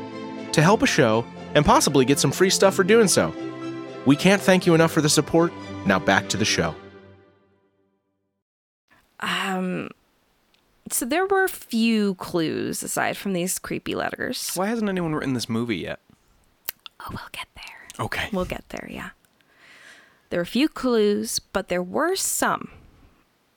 to 0.50 0.60
help 0.60 0.82
a 0.82 0.86
show 0.86 1.24
and 1.54 1.64
possibly 1.64 2.04
get 2.04 2.18
some 2.18 2.32
free 2.32 2.50
stuff 2.50 2.74
for 2.74 2.82
doing 2.82 3.06
so. 3.06 3.32
We 4.04 4.16
can't 4.16 4.42
thank 4.42 4.66
you 4.66 4.74
enough 4.74 4.90
for 4.90 5.00
the 5.00 5.08
support. 5.08 5.52
Now 5.86 6.00
back 6.00 6.28
to 6.30 6.36
the 6.36 6.44
show. 6.44 6.74
Um, 9.20 9.90
so 10.90 11.04
there 11.04 11.26
were 11.26 11.44
a 11.44 11.48
few 11.48 12.16
clues 12.16 12.82
aside 12.82 13.16
from 13.16 13.32
these 13.32 13.60
creepy 13.60 13.94
letters. 13.94 14.50
Why 14.56 14.66
hasn't 14.66 14.88
anyone 14.88 15.14
written 15.14 15.34
this 15.34 15.48
movie 15.48 15.76
yet? 15.76 16.00
Oh, 16.98 17.10
we'll 17.10 17.30
get 17.30 17.46
there. 17.54 18.04
Okay. 18.06 18.28
We'll 18.32 18.44
get 18.44 18.68
there, 18.70 18.88
yeah. 18.90 19.10
There 20.34 20.40
were 20.40 20.42
a 20.42 20.46
few 20.46 20.68
clues, 20.68 21.38
but 21.38 21.68
there 21.68 21.80
were 21.80 22.16
some. 22.16 22.72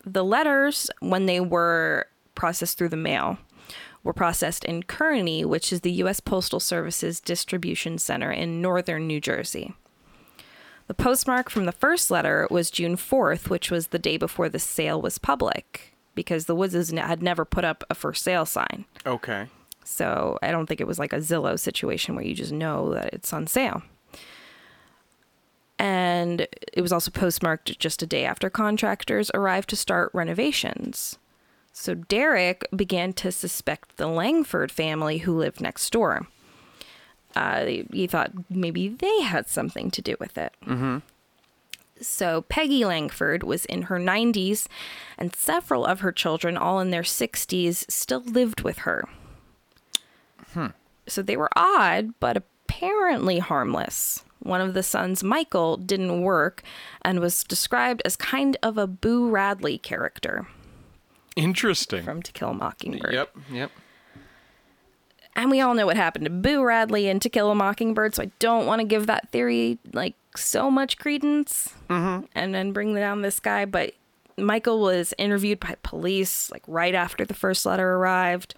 The 0.05 0.23
letters, 0.23 0.91
when 0.99 1.25
they 1.25 1.39
were 1.39 2.05
processed 2.35 2.77
through 2.77 2.89
the 2.89 2.95
mail, 2.95 3.39
were 4.03 4.13
processed 4.13 4.63
in 4.63 4.83
Kearny, 4.83 5.43
which 5.43 5.73
is 5.73 5.81
the 5.81 5.93
U.S. 5.93 6.19
Postal 6.19 6.59
Service's 6.59 7.19
distribution 7.19 7.97
center 7.97 8.31
in 8.31 8.61
northern 8.61 9.07
New 9.07 9.19
Jersey. 9.19 9.73
The 10.85 10.93
postmark 10.93 11.49
from 11.49 11.65
the 11.65 11.71
first 11.71 12.11
letter 12.11 12.47
was 12.51 12.69
June 12.69 12.95
4th, 12.95 13.49
which 13.49 13.71
was 13.71 13.87
the 13.87 13.97
day 13.97 14.17
before 14.17 14.47
the 14.47 14.59
sale 14.59 15.01
was 15.01 15.17
public, 15.17 15.95
because 16.13 16.45
the 16.45 16.55
Woodses 16.55 16.95
had 16.95 17.23
never 17.23 17.43
put 17.43 17.65
up 17.65 17.85
a 17.89 17.95
for 17.95 18.13
sale 18.13 18.45
sign. 18.45 18.85
Okay. 19.03 19.47
So 19.83 20.37
I 20.43 20.51
don't 20.51 20.67
think 20.67 20.79
it 20.79 20.87
was 20.87 20.99
like 20.99 21.13
a 21.13 21.21
Zillow 21.21 21.57
situation 21.57 22.13
where 22.13 22.23
you 22.23 22.35
just 22.35 22.51
know 22.51 22.93
that 22.93 23.15
it's 23.15 23.33
on 23.33 23.47
sale. 23.47 23.81
And 25.79 26.41
it 26.41 26.81
was 26.81 26.91
also 26.91 27.11
postmarked 27.11 27.77
just 27.79 28.01
a 28.01 28.07
day 28.07 28.25
after 28.25 28.49
contractors 28.49 29.29
arrived 29.33 29.69
to 29.69 29.75
start 29.75 30.09
renovations. 30.13 31.17
So 31.71 31.93
Derek 31.93 32.67
began 32.75 33.13
to 33.13 33.31
suspect 33.31 33.97
the 33.97 34.07
Langford 34.07 34.71
family 34.71 35.19
who 35.19 35.37
lived 35.37 35.61
next 35.61 35.91
door. 35.91 36.25
Uh, 37.35 37.65
he 37.93 38.07
thought 38.07 38.31
maybe 38.49 38.87
they 38.87 39.21
had 39.21 39.47
something 39.47 39.91
to 39.91 40.01
do 40.01 40.15
with 40.19 40.39
it. 40.39 40.55
Mm-hmm. 40.65 40.99
So 42.01 42.41
Peggy 42.43 42.83
Langford 42.83 43.43
was 43.43 43.65
in 43.65 43.83
her 43.83 43.99
90s, 43.99 44.67
and 45.17 45.35
several 45.35 45.85
of 45.85 45.99
her 45.99 46.11
children, 46.11 46.57
all 46.57 46.79
in 46.79 46.89
their 46.89 47.03
60s, 47.03 47.89
still 47.91 48.21
lived 48.21 48.61
with 48.61 48.79
her. 48.79 49.07
Hmm. 50.53 50.67
So 51.07 51.21
they 51.21 51.37
were 51.37 51.49
odd, 51.55 52.13
but 52.19 52.37
apparently 52.37 53.39
harmless. 53.39 54.23
One 54.39 54.61
of 54.61 54.73
the 54.73 54.83
sons, 54.83 55.23
Michael, 55.23 55.77
didn't 55.77 56.21
work 56.21 56.63
and 57.01 57.19
was 57.19 57.43
described 57.43 58.01
as 58.05 58.15
kind 58.15 58.57
of 58.63 58.77
a 58.77 58.87
Boo 58.87 59.29
Radley 59.29 59.77
character. 59.77 60.47
Interesting. 61.35 62.03
From 62.03 62.21
To 62.21 62.31
Kill 62.31 62.49
a 62.49 62.53
Mockingbird. 62.53 63.13
Yep, 63.13 63.37
yep. 63.51 63.71
And 65.35 65.51
we 65.51 65.61
all 65.61 65.75
know 65.75 65.85
what 65.85 65.97
happened 65.97 66.25
to 66.25 66.31
Boo 66.31 66.63
Radley 66.63 67.07
in 67.07 67.19
To 67.19 67.29
Kill 67.29 67.51
a 67.51 67.55
Mockingbird, 67.55 68.15
so 68.15 68.23
I 68.23 68.31
don't 68.39 68.65
want 68.65 68.81
to 68.81 68.87
give 68.87 69.05
that 69.05 69.29
theory 69.29 69.77
like 69.93 70.15
so 70.35 70.71
much 70.71 70.97
credence 70.97 71.73
mm-hmm. 71.89 72.25
and 72.33 72.55
then 72.55 72.71
bring 72.71 72.95
down 72.95 73.21
this 73.21 73.39
guy. 73.39 73.65
But 73.65 73.93
Michael 74.37 74.81
was 74.81 75.13
interviewed 75.19 75.59
by 75.59 75.75
police 75.83 76.51
like 76.51 76.63
right 76.67 76.95
after 76.95 77.23
the 77.23 77.35
first 77.35 77.65
letter 77.65 77.95
arrived. 77.95 78.55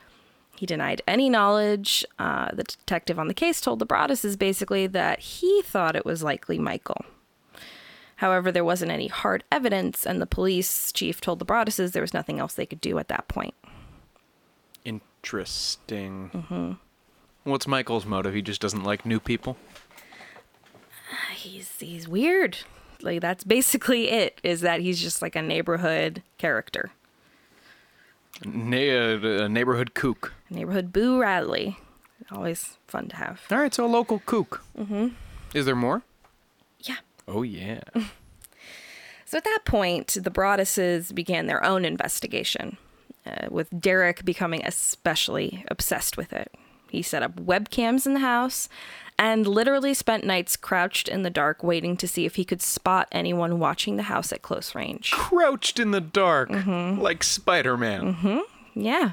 He 0.59 0.65
denied 0.65 1.01
any 1.07 1.29
knowledge. 1.29 2.05
Uh, 2.19 2.49
the 2.51 2.65
detective 2.65 3.17
on 3.17 3.29
the 3.29 3.33
case 3.33 3.61
told 3.61 3.79
the 3.79 3.85
Broadduses 3.85 4.37
basically 4.37 4.87
that 4.87 5.21
he 5.21 5.61
thought 5.61 5.95
it 5.95 6.05
was 6.05 6.21
likely 6.21 6.59
Michael. 6.59 7.05
However, 8.17 8.51
there 8.51 8.65
wasn't 8.65 8.91
any 8.91 9.07
hard 9.07 9.45
evidence, 9.53 10.05
and 10.05 10.21
the 10.21 10.25
police 10.25 10.91
chief 10.91 11.21
told 11.21 11.39
the 11.39 11.45
Broadduses 11.45 11.93
there 11.93 12.01
was 12.01 12.13
nothing 12.13 12.39
else 12.41 12.55
they 12.55 12.65
could 12.65 12.81
do 12.81 12.99
at 12.99 13.07
that 13.07 13.29
point. 13.29 13.53
Interesting. 14.83 16.29
Mm-hmm. 16.33 16.71
What's 17.49 17.65
Michael's 17.65 18.05
motive? 18.05 18.33
He 18.33 18.41
just 18.41 18.59
doesn't 18.59 18.83
like 18.83 19.05
new 19.05 19.21
people. 19.21 19.55
He's 21.33 21.79
he's 21.79 22.05
weird. 22.05 22.57
Like 23.01 23.21
that's 23.21 23.45
basically 23.45 24.09
it. 24.09 24.41
Is 24.43 24.59
that 24.59 24.81
he's 24.81 25.01
just 25.01 25.21
like 25.21 25.37
a 25.37 25.41
neighborhood 25.41 26.21
character. 26.37 26.91
Na- 28.45 28.77
uh, 28.77 29.43
a 29.45 29.49
neighborhood 29.49 29.93
kook. 29.93 30.33
Neighborhood 30.49 30.91
Boo 30.93 31.19
Radley. 31.19 31.77
Always 32.31 32.77
fun 32.87 33.07
to 33.09 33.15
have. 33.15 33.41
All 33.51 33.57
right, 33.57 33.73
so 33.73 33.85
a 33.85 33.87
local 33.87 34.19
kook. 34.25 34.63
Mm-hmm. 34.77 35.07
Is 35.53 35.65
there 35.65 35.75
more? 35.75 36.03
Yeah. 36.81 36.97
Oh 37.27 37.41
yeah. 37.43 37.81
so 39.25 39.37
at 39.37 39.43
that 39.43 39.59
point, 39.65 40.17
the 40.21 40.31
Broadduses 40.31 41.13
began 41.13 41.47
their 41.47 41.63
own 41.63 41.85
investigation 41.85 42.77
uh, 43.25 43.47
with 43.49 43.67
Derek 43.79 44.23
becoming 44.25 44.61
especially 44.65 45.65
obsessed 45.69 46.17
with 46.17 46.33
it. 46.33 46.51
He 46.89 47.01
set 47.01 47.23
up 47.23 47.35
webcams 47.35 48.05
in 48.05 48.13
the 48.13 48.19
house 48.19 48.69
and 49.19 49.45
literally 49.45 49.93
spent 49.93 50.23
nights 50.23 50.55
crouched 50.55 51.09
in 51.09 51.23
the 51.23 51.29
dark 51.29 51.61
waiting 51.61 51.97
to 51.97 52.07
see 52.07 52.25
if 52.25 52.35
he 52.35 52.45
could 52.45 52.61
spot 52.61 53.09
anyone 53.11 53.59
watching 53.59 53.97
the 53.97 54.03
house 54.03 54.31
at 54.31 54.41
close 54.41 54.73
range. 54.73 55.11
Crouched 55.11 55.77
in 55.77 55.91
the 55.91 55.99
dark, 55.99 56.49
mm-hmm. 56.49 57.01
like 57.01 57.21
Spider 57.21 57.75
Man. 57.75 58.15
Mm-hmm. 58.15 58.81
Yeah. 58.81 59.11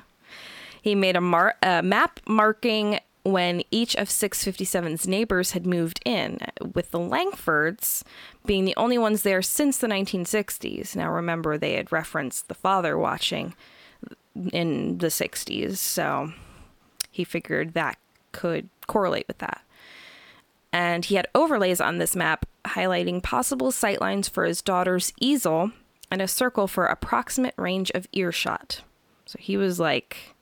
He 0.81 0.95
made 0.95 1.17
a, 1.17 1.21
mar- 1.21 1.57
a 1.61 1.83
map 1.83 2.21
marking 2.29 3.01
when 3.25 3.65
each 3.73 3.97
of 3.97 4.07
657's 4.07 5.09
neighbors 5.09 5.51
had 5.51 5.67
moved 5.67 5.99
in, 6.05 6.39
with 6.75 6.93
the 6.93 7.01
Langfords 7.01 8.05
being 8.47 8.65
the 8.65 8.77
only 8.77 8.99
ones 8.99 9.23
there 9.23 9.43
since 9.43 9.79
the 9.79 9.89
1960s. 9.89 10.95
Now, 10.95 11.11
remember, 11.11 11.59
they 11.59 11.73
had 11.73 11.91
referenced 11.91 12.47
the 12.47 12.55
father 12.55 12.97
watching 12.97 13.55
in 14.53 14.99
the 14.99 15.09
60s. 15.09 15.79
So 15.79 16.33
he 17.11 17.25
figured 17.25 17.75
that 17.75 17.99
could 18.31 18.69
correlate 18.87 19.27
with 19.27 19.39
that. 19.39 19.63
And 20.77 21.07
he 21.07 21.15
had 21.15 21.27
overlays 21.35 21.81
on 21.81 21.97
this 21.97 22.15
map 22.15 22.45
highlighting 22.67 23.23
possible 23.23 23.73
sightlines 23.73 24.29
for 24.29 24.45
his 24.45 24.61
daughter's 24.61 25.11
easel 25.19 25.71
and 26.11 26.21
a 26.21 26.29
circle 26.29 26.69
for 26.69 26.85
approximate 26.85 27.55
range 27.57 27.91
of 27.95 28.07
earshot. 28.13 28.83
So 29.25 29.39
he 29.41 29.57
was 29.57 29.81
like 29.81 30.35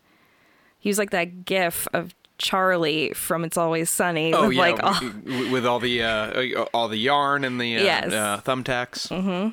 he 0.80 0.88
was 0.88 0.98
like 0.98 1.10
that 1.10 1.44
gif 1.44 1.86
of 1.92 2.16
Charlie 2.36 3.12
from 3.12 3.44
It's 3.44 3.56
Always 3.56 3.88
Sunny. 3.90 4.34
Oh 4.34 4.48
with 4.48 4.56
yeah, 4.56 4.60
like 4.60 4.82
all, 4.82 5.00
with 5.52 5.64
all 5.64 5.78
the 5.78 6.02
uh, 6.02 6.64
all 6.74 6.88
the 6.88 6.98
yarn 6.98 7.44
and 7.44 7.60
the 7.60 7.76
uh, 7.76 7.84
yes. 7.84 8.12
uh, 8.12 8.40
thumbtacks. 8.44 9.08
Mm-hmm 9.08 9.50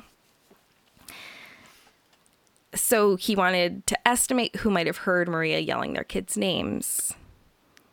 so 2.74 3.16
he 3.16 3.36
wanted 3.36 3.86
to 3.86 4.08
estimate 4.08 4.56
who 4.56 4.70
might 4.70 4.86
have 4.86 4.96
heard 4.96 5.28
Maria 5.28 5.58
yelling 5.58 5.92
their 5.92 6.04
kids' 6.04 6.36
names. 6.38 7.12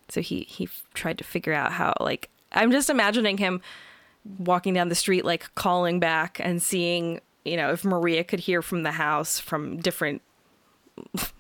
So 0.08 0.22
he 0.22 0.48
he 0.50 0.70
tried 0.94 1.18
to 1.18 1.24
figure 1.24 1.54
out 1.54 1.74
how 1.74 1.94
like 2.00 2.30
I'm 2.52 2.72
just 2.72 2.90
imagining 2.90 3.38
him 3.38 3.62
walking 4.38 4.74
down 4.74 4.90
the 4.90 4.96
street 4.96 5.26
like 5.26 5.54
calling 5.56 6.00
back 6.00 6.40
and 6.42 6.62
seeing, 6.62 7.22
you 7.46 7.58
know, 7.58 7.72
if 7.72 7.84
Maria 7.84 8.24
could 8.24 8.42
hear 8.42 8.62
from 8.62 8.84
the 8.84 8.92
house 8.92 9.40
from 9.40 9.78
different 9.78 10.22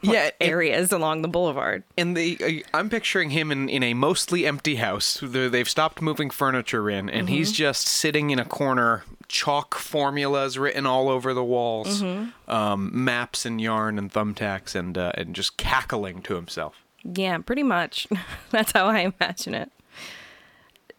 yeah 0.02 0.30
areas 0.41 0.91
along 0.91 1.22
the 1.22 1.28
boulevard. 1.28 1.84
And 1.98 2.15
the 2.15 2.63
uh, 2.74 2.78
I'm 2.78 2.89
picturing 2.89 3.32
him 3.32 3.52
in, 3.52 3.69
in 3.69 3.84
a 3.84 3.93
mostly 3.93 4.45
empty 4.45 4.76
house. 4.76 5.19
They've 5.22 5.69
stopped 5.69 6.02
moving 6.02 6.30
furniture 6.30 6.89
in, 6.89 7.10
and 7.10 7.28
mm-hmm. 7.28 7.36
he's 7.36 7.52
just 7.52 7.88
sitting 7.88 8.30
in 8.30 8.39
a 8.39 8.45
corner. 8.45 9.04
Chalk 9.28 9.76
formulas 9.76 10.58
written 10.58 10.88
all 10.88 11.08
over 11.08 11.36
the 11.36 11.43
walls, 11.43 12.02
mm-hmm. 12.02 12.52
um, 12.52 12.89
maps 12.91 13.45
and 13.45 13.62
yarn 13.62 14.00
and 14.00 14.12
thumbtacks, 14.12 14.74
and 14.76 14.98
uh, 14.98 15.12
and 15.15 15.36
just 15.36 15.58
cackling 15.58 16.22
to 16.24 16.36
himself. 16.36 16.84
Yeah, 17.04 17.38
pretty 17.38 17.63
much. 17.63 18.08
That's 18.50 18.72
how 18.72 18.88
I 18.88 19.13
imagine 19.19 19.54
it. 19.54 19.72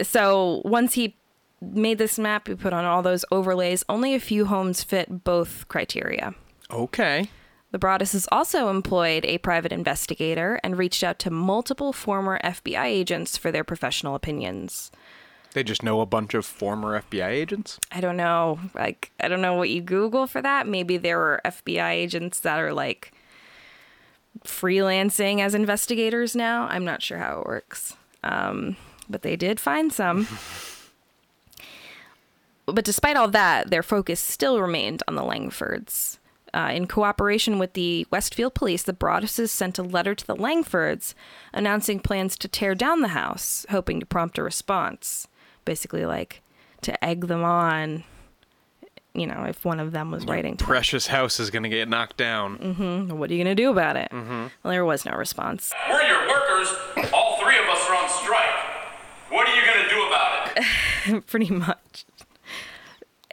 So 0.03 0.63
once 0.65 0.95
he 0.95 1.17
made 1.61 1.99
this 1.99 2.19
map, 2.19 2.49
he 2.49 2.55
put 2.55 2.73
on 2.73 2.85
all 2.85 3.03
those 3.03 3.25
overlays. 3.31 3.85
Only 3.89 4.15
a 4.15 4.21
few 4.21 4.47
homes 4.47 4.83
fit 4.83 5.25
both 5.25 5.67
criteria. 5.69 6.35
Okay. 6.71 7.29
The 7.73 7.79
Broadduses 7.79 8.27
also 8.33 8.69
employed 8.69 9.25
a 9.25 9.39
private 9.39 9.73
investigator 9.73 10.59
and 10.65 10.77
reached 10.77 11.05
out 11.05 11.19
to 11.21 11.31
multiple 11.31 11.93
former 11.93 12.41
FBI 12.43 12.85
agents 12.85 13.37
for 13.37 13.53
their 13.53 13.63
professional 13.63 14.15
opinions. 14.15 14.91
They 15.53 15.63
just 15.63 15.83
know 15.83 16.01
a 16.01 16.07
bunch 16.07 16.35
of 16.35 16.47
former 16.47 17.01
FBI 17.01 17.29
agents? 17.29 17.79
I 17.91 18.01
don't 18.01 18.17
know. 18.17 18.59
Like 18.75 19.13
I 19.21 19.29
don't 19.29 19.41
know 19.41 19.55
what 19.55 19.71
you 19.71 19.83
Google 19.83 20.27
for 20.27 20.43
that. 20.43 20.67
Maybe 20.67 20.97
there 20.97 21.19
were 21.19 21.41
FBI 21.45 21.91
agents 21.91 22.41
that 22.41 22.59
are 22.59 22.73
like 22.73 23.13
freelancing 24.45 25.41
as 25.41 25.55
investigators 25.55 26.37
now. 26.37 26.67
I'm 26.69 26.85
not 26.85 27.03
sure 27.03 27.19
how 27.19 27.41
it 27.41 27.47
works. 27.47 27.97
Um, 28.23 28.77
but 29.11 29.23
they 29.23 29.37
did 29.37 29.59
find 29.61 29.93
some. 29.93 30.27
but 32.67 32.85
despite 32.85 33.17
all 33.17 33.29
that, 33.29 33.71
their 33.71 33.83
focus 33.83 34.21
still 34.21 34.61
remained 34.61 35.03
on 35.09 35.15
the 35.15 35.23
Langfords. 35.23 36.19
Uh, 36.53 36.71
in 36.73 36.87
cooperation 36.87 37.59
with 37.61 37.75
the 37.75 38.07
Westfield 38.11 38.55
police, 38.55 38.83
the 38.83 38.93
Broadduses 38.93 39.51
sent 39.51 39.79
a 39.79 39.85
letter 39.85 40.17
to 40.17 40.27
the 40.27 40.35
Langfords 40.35 41.15
announcing 41.53 42.01
plans 42.01 42.37
to 42.39 42.49
tear 42.49 42.75
down 42.75 43.03
the 43.03 43.09
house, 43.09 43.65
hoping 43.71 44.01
to 44.01 44.07
prompt 44.07 44.37
a 44.39 44.43
response. 44.43 45.29
Basically, 45.65 46.05
like 46.05 46.43
to 46.83 47.05
egg 47.05 47.29
them 47.29 47.45
on, 47.45 48.03
you 49.15 49.27
know, 49.29 49.45
if 49.45 49.65
one 49.65 49.79
of 49.79 49.93
them 49.93 50.11
was 50.11 50.25
writing. 50.25 50.57
Precious 50.57 51.07
them. 51.07 51.17
house 51.17 51.39
is 51.39 51.51
going 51.51 51.63
to 51.63 51.69
get 51.69 51.89
knocked 51.89 52.17
down. 52.17 52.59
Mm-hmm. 52.59 53.17
What 53.17 53.31
are 53.31 53.35
you 53.35 53.45
going 53.45 53.55
to 53.57 53.63
do 53.63 53.71
about 53.71 53.97
it? 53.97 54.11
Mm-hmm. 54.11 54.47
Well, 54.63 54.71
there 54.73 54.85
was 54.85 55.05
no 55.05 55.13
response. 55.13 55.73
We're 55.89 56.03
your 56.03 56.27
workers. 56.27 56.69
All 57.13 57.39
three 57.41 57.59
of 57.59 57.67
us 57.67 57.89
are 57.89 57.95
on 57.95 58.09
strike. 58.09 58.57
What 59.31 59.49
are 59.49 59.55
you 59.55 59.63
going 59.65 59.85
to 59.85 59.91
do 59.95 60.05
about 60.07 60.35
it? 60.35 60.40
Pretty 61.27 61.51
much. 61.51 62.05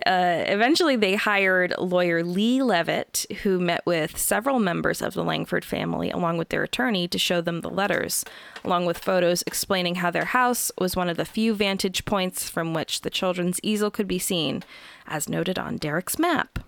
Uh, 0.06 0.44
eventually, 0.48 0.96
they 0.96 1.16
hired 1.16 1.74
lawyer 1.78 2.24
Lee 2.24 2.62
Levitt, 2.62 3.26
who 3.44 3.60
met 3.60 3.86
with 3.86 4.18
several 4.18 4.60
members 4.60 5.02
of 5.02 5.14
the 5.14 5.24
Langford 5.24 5.66
family, 5.66 6.12
along 6.12 6.38
with 6.38 6.50
their 6.50 6.64
attorney, 6.64 7.08
to 7.10 7.18
show 7.18 7.42
them 7.42 7.62
the 7.62 7.70
letters, 7.70 8.24
along 8.64 8.86
with 8.86 8.98
photos 8.98 9.44
explaining 9.48 9.96
how 9.96 10.12
their 10.12 10.26
house 10.26 10.72
was 10.80 10.96
one 10.96 11.10
of 11.10 11.18
the 11.18 11.26
few 11.26 11.54
vantage 11.54 12.06
points 12.06 12.48
from 12.48 12.74
which 12.74 13.02
the 13.02 13.10
children's 13.10 13.60
easel 13.64 13.92
could 13.92 14.08
be 14.08 14.20
seen, 14.20 14.64
as 15.08 15.28
noted 15.28 15.58
on 15.60 15.78
Derek's 15.78 16.20
map. 16.20 16.60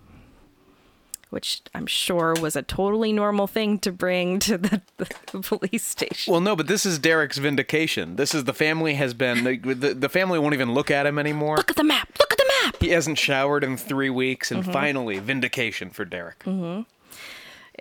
Which 1.30 1.62
I'm 1.74 1.86
sure 1.86 2.34
was 2.40 2.56
a 2.56 2.62
totally 2.62 3.12
normal 3.12 3.46
thing 3.46 3.78
to 3.80 3.92
bring 3.92 4.40
to 4.40 4.58
the, 4.58 4.82
the 4.96 5.06
police 5.42 5.84
station. 5.84 6.32
Well, 6.32 6.40
no, 6.40 6.56
but 6.56 6.66
this 6.66 6.84
is 6.84 6.98
Derek's 6.98 7.38
vindication. 7.38 8.16
This 8.16 8.34
is 8.34 8.44
the 8.44 8.52
family 8.52 8.94
has 8.94 9.14
been 9.14 9.44
the, 9.44 9.94
the 9.94 10.08
family 10.08 10.40
won't 10.40 10.54
even 10.54 10.74
look 10.74 10.90
at 10.90 11.06
him 11.06 11.20
anymore. 11.20 11.56
Look 11.56 11.70
at 11.70 11.76
the 11.76 11.84
map. 11.84 12.08
Look 12.18 12.32
at 12.32 12.38
the 12.38 12.52
map. 12.64 12.76
He 12.80 12.88
hasn't 12.88 13.18
showered 13.18 13.62
in 13.62 13.76
three 13.76 14.10
weeks, 14.10 14.50
and 14.50 14.62
mm-hmm. 14.62 14.72
finally, 14.72 15.18
vindication 15.20 15.90
for 15.90 16.04
Derek. 16.04 16.40
Mm-hmm. 16.40 16.82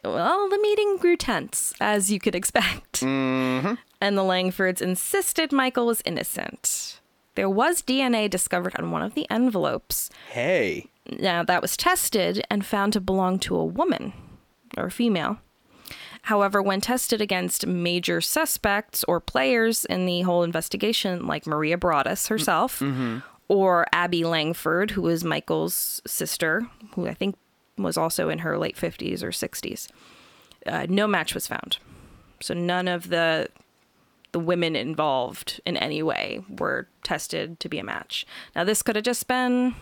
Well, 0.03 0.49
the 0.49 0.59
meeting 0.59 0.97
grew 0.97 1.17
tense, 1.17 1.73
as 1.81 2.11
you 2.11 2.19
could 2.19 2.35
expect. 2.35 3.01
Mm-hmm. 3.01 3.73
And 3.99 4.17
the 4.17 4.21
Langfords 4.21 4.81
insisted 4.81 5.51
Michael 5.51 5.87
was 5.87 6.01
innocent. 6.05 6.98
There 7.39 7.49
was 7.49 7.81
DNA 7.81 8.29
discovered 8.29 8.75
on 8.77 8.91
one 8.91 9.01
of 9.01 9.13
the 9.13 9.25
envelopes. 9.31 10.09
Hey. 10.29 10.87
Now, 11.09 11.41
that 11.43 11.61
was 11.61 11.77
tested 11.77 12.45
and 12.51 12.65
found 12.65 12.91
to 12.91 12.99
belong 12.99 13.39
to 13.39 13.55
a 13.55 13.63
woman 13.63 14.11
or 14.75 14.87
a 14.87 14.91
female. 14.91 15.37
However, 16.23 16.61
when 16.61 16.81
tested 16.81 17.21
against 17.21 17.65
major 17.65 18.19
suspects 18.19 19.05
or 19.07 19.21
players 19.21 19.85
in 19.85 20.05
the 20.05 20.23
whole 20.23 20.43
investigation, 20.43 21.27
like 21.27 21.47
Maria 21.47 21.77
Broaddus 21.77 22.27
herself 22.27 22.79
Mm-hmm. 22.79 23.19
or 23.47 23.87
Abby 23.93 24.25
Langford, 24.25 24.91
who 24.91 25.03
was 25.03 25.23
Michael's 25.23 26.01
sister, 26.05 26.67
who 26.95 27.07
I 27.07 27.13
think 27.13 27.37
was 27.77 27.95
also 27.95 28.27
in 28.27 28.39
her 28.39 28.57
late 28.57 28.75
50s 28.75 29.23
or 29.23 29.29
60s, 29.29 29.87
uh, 30.65 30.87
no 30.89 31.07
match 31.07 31.33
was 31.33 31.47
found. 31.47 31.77
So 32.41 32.53
none 32.53 32.89
of 32.89 33.07
the 33.07 33.47
the 34.31 34.39
women 34.39 34.75
involved 34.75 35.59
in 35.65 35.75
any 35.77 36.03
way 36.03 36.43
were 36.59 36.87
tested 37.03 37.59
to 37.59 37.69
be 37.69 37.79
a 37.79 37.83
match. 37.83 38.25
Now 38.55 38.63
this 38.63 38.81
could 38.83 38.95
have 38.95 39.05
just 39.05 39.27
been 39.27 39.75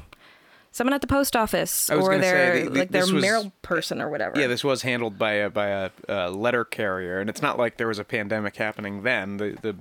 someone 0.72 0.94
at 0.94 1.02
the 1.02 1.08
post 1.08 1.36
office 1.36 1.90
or 1.90 2.18
their 2.18 2.64
the- 2.64 2.70
the- 2.70 2.80
like 2.80 2.90
their 2.92 3.02
was- 3.02 3.14
mail 3.14 3.52
person 3.62 4.02
or 4.02 4.10
whatever. 4.10 4.40
Yeah, 4.40 4.48
this 4.48 4.64
was 4.64 4.84
handled 4.84 5.18
by 5.18 5.34
a 5.34 5.50
by 5.50 5.68
a, 5.68 5.90
uh 6.08 6.30
letter 6.30 6.64
carrier, 6.64 7.20
and 7.20 7.30
it's 7.30 7.42
not 7.42 7.58
like 7.58 7.78
there 7.78 7.88
was 7.88 8.00
a 8.00 8.04
pandemic 8.04 8.56
happening 8.58 9.04
then. 9.04 9.38
The 9.38 9.58
the 9.62 9.76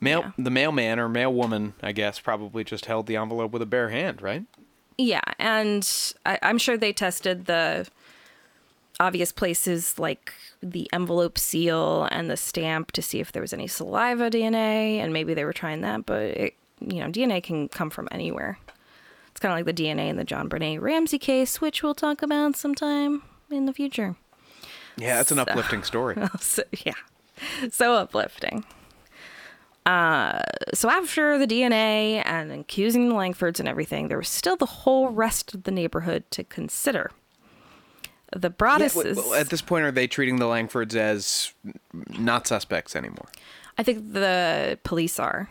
mail 0.00 0.20
Yeah. 0.20 0.30
the 0.36 0.50
mailman 0.50 0.98
or 0.98 1.08
mailwoman, 1.08 1.72
I 1.82 1.92
guess, 1.92 2.18
probably 2.18 2.64
just 2.64 2.86
held 2.86 3.06
the 3.06 3.16
envelope 3.16 3.52
with 3.52 3.62
a 3.62 3.66
bare 3.66 3.88
hand, 3.90 4.20
right? 4.20 4.42
Yeah, 4.98 5.22
and 5.38 5.88
I, 6.26 6.38
I'm 6.42 6.58
sure 6.58 6.76
they 6.76 6.92
tested 6.92 7.46
the 7.46 7.86
obvious 9.00 9.32
places 9.32 9.98
like 9.98 10.32
the 10.64 10.88
envelope 10.92 11.38
seal 11.38 12.08
and 12.10 12.30
the 12.30 12.36
stamp 12.36 12.92
to 12.92 13.02
see 13.02 13.20
if 13.20 13.32
there 13.32 13.42
was 13.42 13.52
any 13.52 13.66
saliva 13.66 14.30
DNA, 14.30 14.98
and 14.98 15.12
maybe 15.12 15.34
they 15.34 15.44
were 15.44 15.52
trying 15.52 15.82
that. 15.82 16.06
But 16.06 16.22
it, 16.22 16.54
you 16.80 17.00
know, 17.00 17.08
DNA 17.08 17.42
can 17.42 17.68
come 17.68 17.90
from 17.90 18.08
anywhere. 18.10 18.58
It's 19.30 19.40
kind 19.40 19.52
of 19.52 19.58
like 19.58 19.76
the 19.76 19.82
DNA 19.82 20.08
in 20.08 20.16
the 20.16 20.24
JonBenét 20.24 20.80
Ramsey 20.80 21.18
case, 21.18 21.60
which 21.60 21.82
we'll 21.82 21.94
talk 21.94 22.22
about 22.22 22.56
sometime 22.56 23.22
in 23.50 23.66
the 23.66 23.72
future. 23.72 24.16
Yeah, 24.96 25.16
that's 25.16 25.32
an 25.32 25.40
uplifting 25.40 25.82
story. 25.82 26.16
so, 26.40 26.62
yeah, 26.84 26.94
so 27.70 27.94
uplifting. 27.94 28.64
Uh, 29.86 30.40
so 30.72 30.88
after 30.88 31.36
the 31.36 31.46
DNA 31.46 32.22
and 32.24 32.50
accusing 32.52 33.08
the 33.08 33.14
Langfords 33.14 33.60
and 33.60 33.68
everything, 33.68 34.08
there 34.08 34.16
was 34.16 34.28
still 34.28 34.56
the 34.56 34.66
whole 34.66 35.10
rest 35.10 35.54
of 35.54 35.64
the 35.64 35.70
neighborhood 35.70 36.24
to 36.30 36.44
consider. 36.44 37.10
The 38.34 38.48
Yeah, 38.48 38.54
Broadduses, 38.56 39.14
w- 39.16 39.34
at 39.34 39.48
this 39.50 39.62
point, 39.62 39.84
are 39.84 39.92
they 39.92 40.06
treating 40.06 40.36
the 40.36 40.46
Langfords 40.46 40.94
as 40.96 41.52
not 42.18 42.46
suspects 42.46 42.96
anymore? 42.96 43.28
I 43.78 43.82
think 43.82 44.12
the 44.12 44.78
police 44.84 45.18
are, 45.18 45.48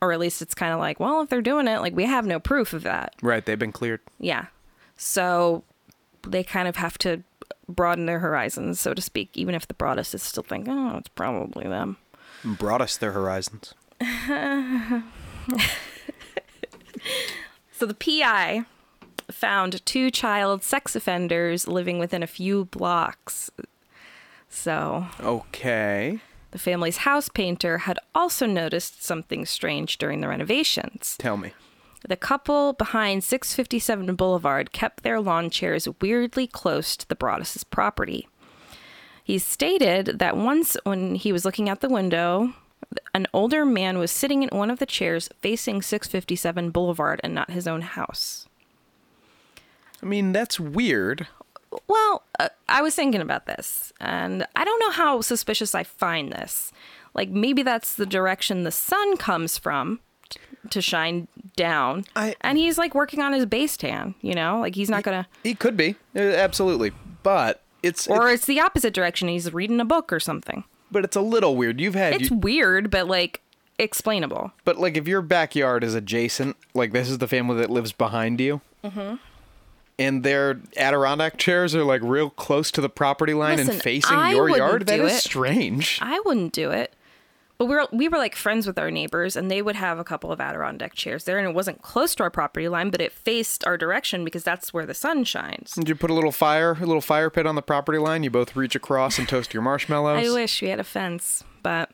or 0.00 0.12
at 0.12 0.18
least 0.20 0.40
it's 0.42 0.54
kind 0.54 0.72
of 0.72 0.78
like, 0.78 1.00
well, 1.00 1.22
if 1.22 1.28
they're 1.28 1.42
doing 1.42 1.66
it, 1.68 1.80
like 1.80 1.94
we 1.96 2.04
have 2.04 2.26
no 2.26 2.38
proof 2.40 2.72
of 2.72 2.82
that. 2.84 3.14
Right, 3.22 3.44
they've 3.44 3.58
been 3.58 3.72
cleared. 3.72 4.00
Yeah, 4.20 4.46
so 4.96 5.64
they 6.22 6.42
kind 6.44 6.68
of 6.68 6.76
have 6.76 6.96
to 6.98 7.22
broaden 7.68 8.06
their 8.06 8.20
horizons, 8.20 8.80
so 8.80 8.94
to 8.94 9.02
speak, 9.02 9.30
even 9.36 9.54
if 9.54 9.66
the 9.66 9.74
Broadduses 9.74 10.20
still 10.20 10.42
think, 10.44 10.66
oh, 10.68 10.96
it's 10.98 11.08
probably 11.08 11.64
them. 11.68 11.96
Brought 12.44 12.80
us 12.80 12.96
their 12.96 13.12
horizons. 13.12 13.74
So 17.78 17.84
the 17.84 17.92
PI 17.94 18.64
found 19.30 19.84
two 19.86 20.10
child 20.10 20.62
sex 20.62 20.94
offenders 20.96 21.66
living 21.68 21.98
within 21.98 22.22
a 22.22 22.26
few 22.26 22.66
blocks. 22.66 23.50
So 24.48 25.06
Okay. 25.20 26.20
the 26.52 26.58
family's 26.58 26.98
house 26.98 27.28
painter 27.28 27.78
had 27.78 27.98
also 28.14 28.46
noticed 28.46 29.02
something 29.04 29.44
strange 29.44 29.98
during 29.98 30.20
the 30.20 30.28
renovations. 30.28 31.16
Tell 31.18 31.36
me. 31.36 31.52
The 32.08 32.16
couple 32.16 32.72
behind 32.74 33.24
657 33.24 34.14
Boulevard 34.14 34.72
kept 34.72 35.02
their 35.02 35.20
lawn 35.20 35.50
chairs 35.50 35.88
weirdly 36.00 36.46
close 36.46 36.96
to 36.96 37.08
the 37.08 37.16
Broaddus' 37.16 37.64
property. 37.68 38.28
He 39.24 39.38
stated 39.38 40.20
that 40.20 40.36
once 40.36 40.76
when 40.84 41.16
he 41.16 41.32
was 41.32 41.44
looking 41.44 41.68
out 41.68 41.80
the 41.80 41.88
window, 41.88 42.52
an 43.12 43.26
older 43.32 43.64
man 43.64 43.98
was 43.98 44.12
sitting 44.12 44.44
in 44.44 44.50
one 44.56 44.70
of 44.70 44.78
the 44.78 44.86
chairs 44.86 45.28
facing 45.40 45.82
657 45.82 46.70
Boulevard 46.70 47.20
and 47.24 47.34
not 47.34 47.50
his 47.50 47.66
own 47.66 47.80
house. 47.80 48.45
I 50.06 50.08
mean, 50.08 50.30
that's 50.30 50.60
weird. 50.60 51.26
Well, 51.88 52.22
uh, 52.38 52.50
I 52.68 52.80
was 52.80 52.94
thinking 52.94 53.20
about 53.20 53.46
this, 53.46 53.92
and 54.00 54.46
I 54.54 54.64
don't 54.64 54.78
know 54.78 54.92
how 54.92 55.20
suspicious 55.20 55.74
I 55.74 55.82
find 55.82 56.30
this. 56.32 56.72
Like, 57.12 57.28
maybe 57.28 57.64
that's 57.64 57.94
the 57.94 58.06
direction 58.06 58.62
the 58.62 58.70
sun 58.70 59.16
comes 59.16 59.58
from 59.58 59.98
t- 60.28 60.38
to 60.70 60.80
shine 60.80 61.26
down. 61.56 62.04
I- 62.14 62.36
and 62.42 62.56
he's 62.56 62.78
like 62.78 62.94
working 62.94 63.20
on 63.20 63.32
his 63.32 63.46
base 63.46 63.76
tan, 63.76 64.14
you 64.22 64.32
know? 64.32 64.60
Like, 64.60 64.76
he's 64.76 64.88
not 64.88 65.02
gonna. 65.02 65.26
He 65.42 65.54
could 65.54 65.76
be, 65.76 65.96
uh, 66.14 66.20
absolutely, 66.20 66.92
but 67.24 67.62
it's 67.82 68.06
Or 68.06 68.28
it's, 68.30 68.42
it's 68.42 68.46
the 68.46 68.60
opposite 68.60 68.94
direction. 68.94 69.26
He's 69.26 69.52
reading 69.52 69.80
a 69.80 69.84
book 69.84 70.12
or 70.12 70.20
something. 70.20 70.62
but 70.92 71.04
it's 71.04 71.16
a 71.16 71.20
little 71.20 71.56
weird. 71.56 71.80
You've 71.80 71.96
had, 71.96 72.14
It's 72.14 72.30
you, 72.30 72.36
weird, 72.36 72.90
but 72.92 73.08
like 73.08 73.42
explainable. 73.80 74.52
but 74.64 74.78
like 74.78 74.96
if 74.96 75.08
your 75.08 75.20
backyard 75.20 75.82
is 75.82 75.96
adjacent, 75.96 76.56
like 76.74 76.92
this 76.92 77.10
is 77.10 77.18
the 77.18 77.26
family 77.28 77.56
that 77.56 77.70
lives 77.70 77.90
behind 77.90 78.40
you, 78.40 78.60
Mm-hmm. 78.84 79.16
And 79.98 80.22
their 80.22 80.60
Adirondack 80.76 81.38
chairs 81.38 81.74
are 81.74 81.84
like 81.84 82.02
real 82.02 82.30
close 82.30 82.70
to 82.72 82.80
the 82.80 82.88
property 82.88 83.34
line 83.34 83.58
Listen, 83.58 83.74
and 83.74 83.82
facing 83.82 84.16
I 84.16 84.32
your 84.32 84.48
yard. 84.50 84.86
That 84.86 85.00
is 85.00 85.14
it. 85.14 85.20
strange. 85.20 85.98
I 86.02 86.20
wouldn't 86.24 86.52
do 86.52 86.70
it. 86.70 86.94
But 87.58 87.66
we 87.66 87.74
were 87.74 87.88
we 87.90 88.08
were 88.08 88.18
like 88.18 88.36
friends 88.36 88.66
with 88.66 88.78
our 88.78 88.90
neighbors, 88.90 89.34
and 89.34 89.50
they 89.50 89.62
would 89.62 89.76
have 89.76 89.98
a 89.98 90.04
couple 90.04 90.30
of 90.30 90.40
Adirondack 90.40 90.94
chairs 90.94 91.24
there, 91.24 91.38
and 91.38 91.48
it 91.48 91.54
wasn't 91.54 91.80
close 91.80 92.14
to 92.16 92.22
our 92.22 92.30
property 92.30 92.68
line, 92.68 92.90
but 92.90 93.00
it 93.00 93.12
faced 93.12 93.66
our 93.66 93.78
direction 93.78 94.24
because 94.24 94.44
that's 94.44 94.74
where 94.74 94.84
the 94.84 94.92
sun 94.92 95.24
shines. 95.24 95.72
Did 95.72 95.88
you 95.88 95.94
put 95.94 96.10
a 96.10 96.14
little 96.14 96.32
fire, 96.32 96.72
a 96.72 96.84
little 96.84 97.00
fire 97.00 97.30
pit 97.30 97.46
on 97.46 97.54
the 97.54 97.62
property 97.62 97.98
line? 97.98 98.22
You 98.22 98.30
both 98.30 98.56
reach 98.56 98.76
across 98.76 99.18
and 99.18 99.26
toast 99.26 99.54
your 99.54 99.62
marshmallows. 99.62 100.26
I 100.26 100.34
wish 100.34 100.60
we 100.60 100.68
had 100.68 100.80
a 100.80 100.84
fence, 100.84 101.44
but 101.62 101.90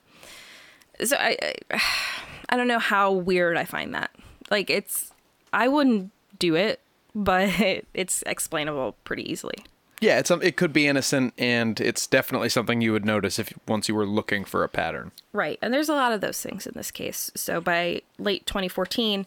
so 1.04 1.16
I, 1.16 1.54
I 1.70 1.80
I 2.48 2.56
don't 2.56 2.68
know 2.68 2.80
how 2.80 3.12
weird 3.12 3.56
I 3.56 3.64
find 3.64 3.94
that. 3.94 4.10
Like 4.50 4.68
it's 4.68 5.12
I 5.52 5.68
wouldn't 5.68 6.10
do 6.40 6.56
it, 6.56 6.80
but 7.14 7.48
it's 7.94 8.22
explainable 8.26 8.96
pretty 9.04 9.30
easily. 9.30 9.64
Yeah, 10.00 10.18
it's 10.18 10.32
um, 10.32 10.42
it 10.42 10.56
could 10.56 10.72
be 10.72 10.88
innocent, 10.88 11.32
and 11.38 11.80
it's 11.80 12.08
definitely 12.08 12.48
something 12.48 12.80
you 12.80 12.90
would 12.90 13.04
notice 13.04 13.38
if 13.38 13.52
once 13.68 13.88
you 13.88 13.94
were 13.94 14.04
looking 14.04 14.44
for 14.44 14.64
a 14.64 14.68
pattern. 14.68 15.12
Right. 15.32 15.60
And 15.62 15.72
there's 15.72 15.88
a 15.88 15.94
lot 15.94 16.10
of 16.10 16.20
those 16.20 16.40
things 16.40 16.66
in 16.66 16.72
this 16.74 16.90
case. 16.90 17.30
So 17.36 17.60
by 17.60 18.02
late 18.18 18.44
2014, 18.46 19.26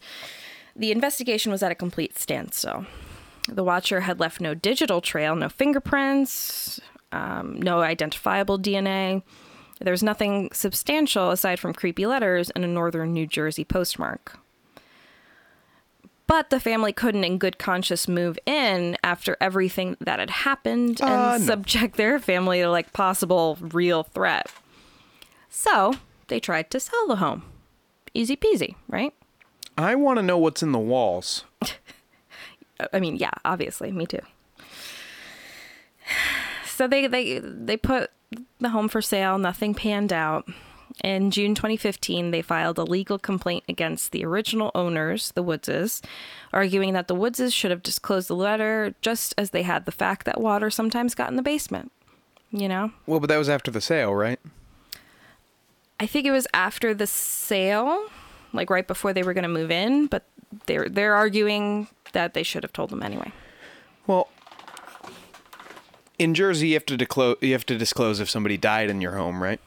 the 0.76 0.91
investigation 0.91 1.54
was 1.54 1.63
at 1.63 1.71
a 1.71 1.76
complete 1.76 2.19
standstill. 2.19 2.86
The 3.48 3.63
watcher 3.63 4.02
had 4.02 4.19
left 4.19 4.41
no 4.41 4.54
digital 4.54 5.00
trail, 5.00 5.34
no 5.36 5.48
fingerprints, 5.48 6.82
um, 7.13 7.62
no 7.62 7.80
identifiable 7.80 8.60
DNA. 8.60 9.24
There 9.80 9.91
was 9.91 10.04
nothing 10.04 10.50
substantial 10.52 11.32
aside 11.32 11.60
from 11.60 11.74
creepy 11.74 12.06
letters 12.06 12.50
and 12.50 12.65
a 12.65 12.67
northern 12.67 13.13
New 13.13 13.28
Jersey 13.28 13.63
postmark. 13.63 14.39
But 16.28 16.50
the 16.50 16.60
family 16.60 16.92
couldn't, 16.92 17.24
in 17.24 17.38
good 17.38 17.60
conscience, 17.60 18.08
move 18.08 18.40
in 18.48 18.98
after 19.04 19.38
everything 19.40 19.96
that 20.02 20.18
had 20.20 20.30
happened 20.32 21.00
and 21.02 21.10
Uh, 21.10 21.38
no. 21.38 21.46
subject 21.46 21.98
their 21.98 22.18
family 22.20 22.62
to 22.62 22.70
like 22.70 22.94
possible 22.94 23.58
real 23.62 24.04
threat. 24.04 24.48
So 25.50 25.94
they 26.28 26.40
tried 26.40 26.72
to 26.72 26.80
sell 26.80 27.08
the 27.08 27.18
home. 27.18 27.44
Easy 28.14 28.36
peasy, 28.36 28.76
right? 28.88 29.14
I 29.78 29.94
want 29.96 30.18
to 30.18 30.24
know 30.24 30.38
what's 30.38 30.64
in 30.64 30.72
the 30.72 30.80
walls. 30.80 31.44
I 32.94 33.00
mean, 33.00 33.18
yeah, 33.18 33.32
obviously, 33.44 33.92
me 33.92 34.06
too. 34.06 34.20
So 36.68 36.88
they 36.90 37.08
they 37.08 37.40
they 37.40 37.78
put 37.78 38.12
the 38.60 38.70
home 38.70 38.90
for 38.90 39.02
sale. 39.02 39.38
Nothing 39.38 39.74
panned 39.74 40.12
out. 40.12 40.46
In 41.03 41.29
June 41.29 41.55
2015, 41.55 42.31
they 42.31 42.41
filed 42.41 42.77
a 42.77 42.84
legal 42.84 43.19
complaint 43.19 43.63
against 43.67 44.12
the 44.12 44.25
original 44.25 44.71
owners, 44.73 45.31
the 45.34 45.43
Woodses, 45.43 46.01
arguing 46.53 46.93
that 46.93 47.08
the 47.08 47.15
Woodses 47.15 47.53
should 47.53 47.71
have 47.71 47.84
disclosed 47.84 48.29
the 48.29 48.36
letter, 48.36 48.95
just 49.01 49.36
as 49.38 49.49
they 49.49 49.63
had 49.63 49.86
the 49.86 49.91
fact 49.91 50.25
that 50.25 50.39
water 50.39 50.69
sometimes 50.69 51.13
got 51.13 51.29
in 51.29 51.36
the 51.36 51.41
basement. 51.41 51.91
You 52.51 52.69
know, 52.69 52.91
Well, 53.05 53.19
but 53.19 53.27
that 53.27 53.38
was 53.38 53.49
after 53.49 53.69
the 53.69 53.81
sale, 53.81 54.15
right? 54.15 54.39
I 55.99 56.05
think 56.05 56.25
it 56.25 56.31
was 56.31 56.47
after 56.53 56.93
the 56.93 57.08
sale, 57.08 58.08
like 58.53 58.69
right 58.69 58.88
before 58.88 59.12
they 59.12 59.23
were 59.23 59.34
going 59.34 59.43
to 59.43 59.49
move 59.49 59.71
in, 59.71 60.08
but 60.08 60.23
they're 60.65 60.88
they're 60.88 61.15
arguing 61.15 61.88
that 62.13 62.34
they 62.34 62.43
should 62.43 62.63
have 62.63 62.71
told 62.71 62.91
them 62.91 63.03
anyway. 63.03 63.31
Well, 64.08 64.29
in 66.17 66.34
Jersey, 66.34 66.69
you 66.69 66.73
have 66.75 66.86
to 66.86 66.97
disclose. 66.97 67.38
You 67.41 67.51
have 67.53 67.65
to 67.65 67.77
disclose 67.77 68.19
if 68.19 68.29
somebody 68.29 68.55
died 68.58 68.89
in 68.89 69.01
your 69.01 69.13
home, 69.13 69.43
right? 69.43 69.60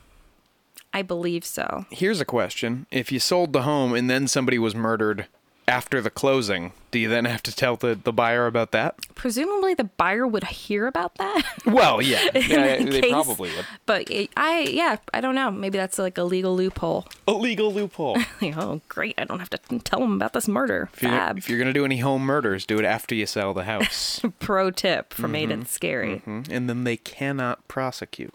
I 0.92 1.02
believe 1.02 1.44
so. 1.44 1.86
Here's 1.90 2.20
a 2.20 2.24
question: 2.24 2.86
If 2.90 3.12
you 3.12 3.18
sold 3.20 3.52
the 3.52 3.62
home 3.62 3.94
and 3.94 4.08
then 4.08 4.26
somebody 4.28 4.58
was 4.58 4.74
murdered 4.74 5.26
after 5.66 6.00
the 6.00 6.08
closing, 6.08 6.72
do 6.90 6.98
you 6.98 7.10
then 7.10 7.26
have 7.26 7.42
to 7.42 7.54
tell 7.54 7.76
the, 7.76 7.94
the 7.94 8.10
buyer 8.12 8.46
about 8.46 8.70
that? 8.72 8.94
Presumably, 9.14 9.74
the 9.74 9.84
buyer 9.84 10.26
would 10.26 10.44
hear 10.44 10.86
about 10.86 11.16
that. 11.16 11.42
Well, 11.66 12.00
yeah, 12.00 12.24
yeah 12.34 12.82
they 12.82 13.00
case- 13.02 13.10
probably 13.12 13.50
would. 13.54 13.66
But 13.84 14.10
it, 14.10 14.30
I, 14.38 14.60
yeah, 14.60 14.96
I 15.12 15.20
don't 15.20 15.34
know. 15.34 15.50
Maybe 15.50 15.76
that's 15.76 15.98
like 15.98 16.16
a 16.16 16.22
legal 16.24 16.56
loophole. 16.56 17.06
A 17.28 17.32
legal 17.32 17.70
loophole. 17.70 18.16
Like, 18.40 18.56
oh, 18.56 18.80
great! 18.88 19.14
I 19.18 19.24
don't 19.24 19.38
have 19.40 19.50
to 19.50 19.58
tell 19.80 20.00
them 20.00 20.14
about 20.14 20.32
this 20.32 20.48
murder. 20.48 20.88
If 20.94 21.02
you're, 21.02 21.10
Fab. 21.12 21.36
if 21.36 21.50
you're 21.50 21.58
gonna 21.58 21.74
do 21.74 21.84
any 21.84 21.98
home 21.98 22.22
murders, 22.22 22.64
do 22.64 22.78
it 22.78 22.86
after 22.86 23.14
you 23.14 23.26
sell 23.26 23.52
the 23.52 23.64
house, 23.64 24.22
Pro 24.40 24.70
tip 24.70 25.12
for 25.12 25.32
Ain't 25.36 25.52
It 25.52 25.68
Scary. 25.68 26.22
Mhm. 26.26 26.48
and 26.50 26.70
then 26.70 26.84
they 26.84 26.96
cannot 26.96 27.68
prosecute. 27.68 28.32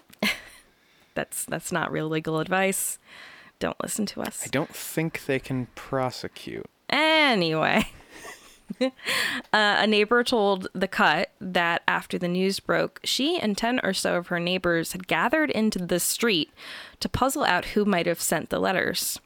That's 1.15 1.45
that's 1.45 1.71
not 1.71 1.91
real 1.91 2.08
legal 2.10 2.39
advice. 2.39 2.97
Don't 3.60 3.78
listen 3.82 4.06
to 4.08 4.21
us. 4.21 4.43
I 4.45 4.47
don't 4.47 4.76
think 4.76 5.26
they 5.26 5.39
can 5.39 5.67
prosecute. 5.76 6.65
Anyway, 6.89 7.88
uh, 8.82 8.89
a 9.54 9.88
neighbor 9.88 10.23
told 10.23 10.67
The 10.73 10.88
Cut 10.88 11.32
that 11.39 11.82
after 11.88 12.17
the 12.17 12.28
news 12.28 12.60
broke, 12.60 12.99
she 13.04 13.39
and 13.39 13.58
10 13.58 13.80
or 13.84 13.93
so 13.93 14.15
of 14.17 14.28
her 14.28 14.39
neighbors 14.39 14.91
had 14.91 15.08
gathered 15.08 15.49
into 15.52 15.80
the 15.86 15.99
street 15.99 16.52
to 16.99 17.08
puzzle 17.10 17.43
out 17.43 17.65
who 17.67 17.86
might 17.86 18.06
have 18.06 18.21
sent 18.21 18.49
the 18.49 18.60
letters, 18.60 19.19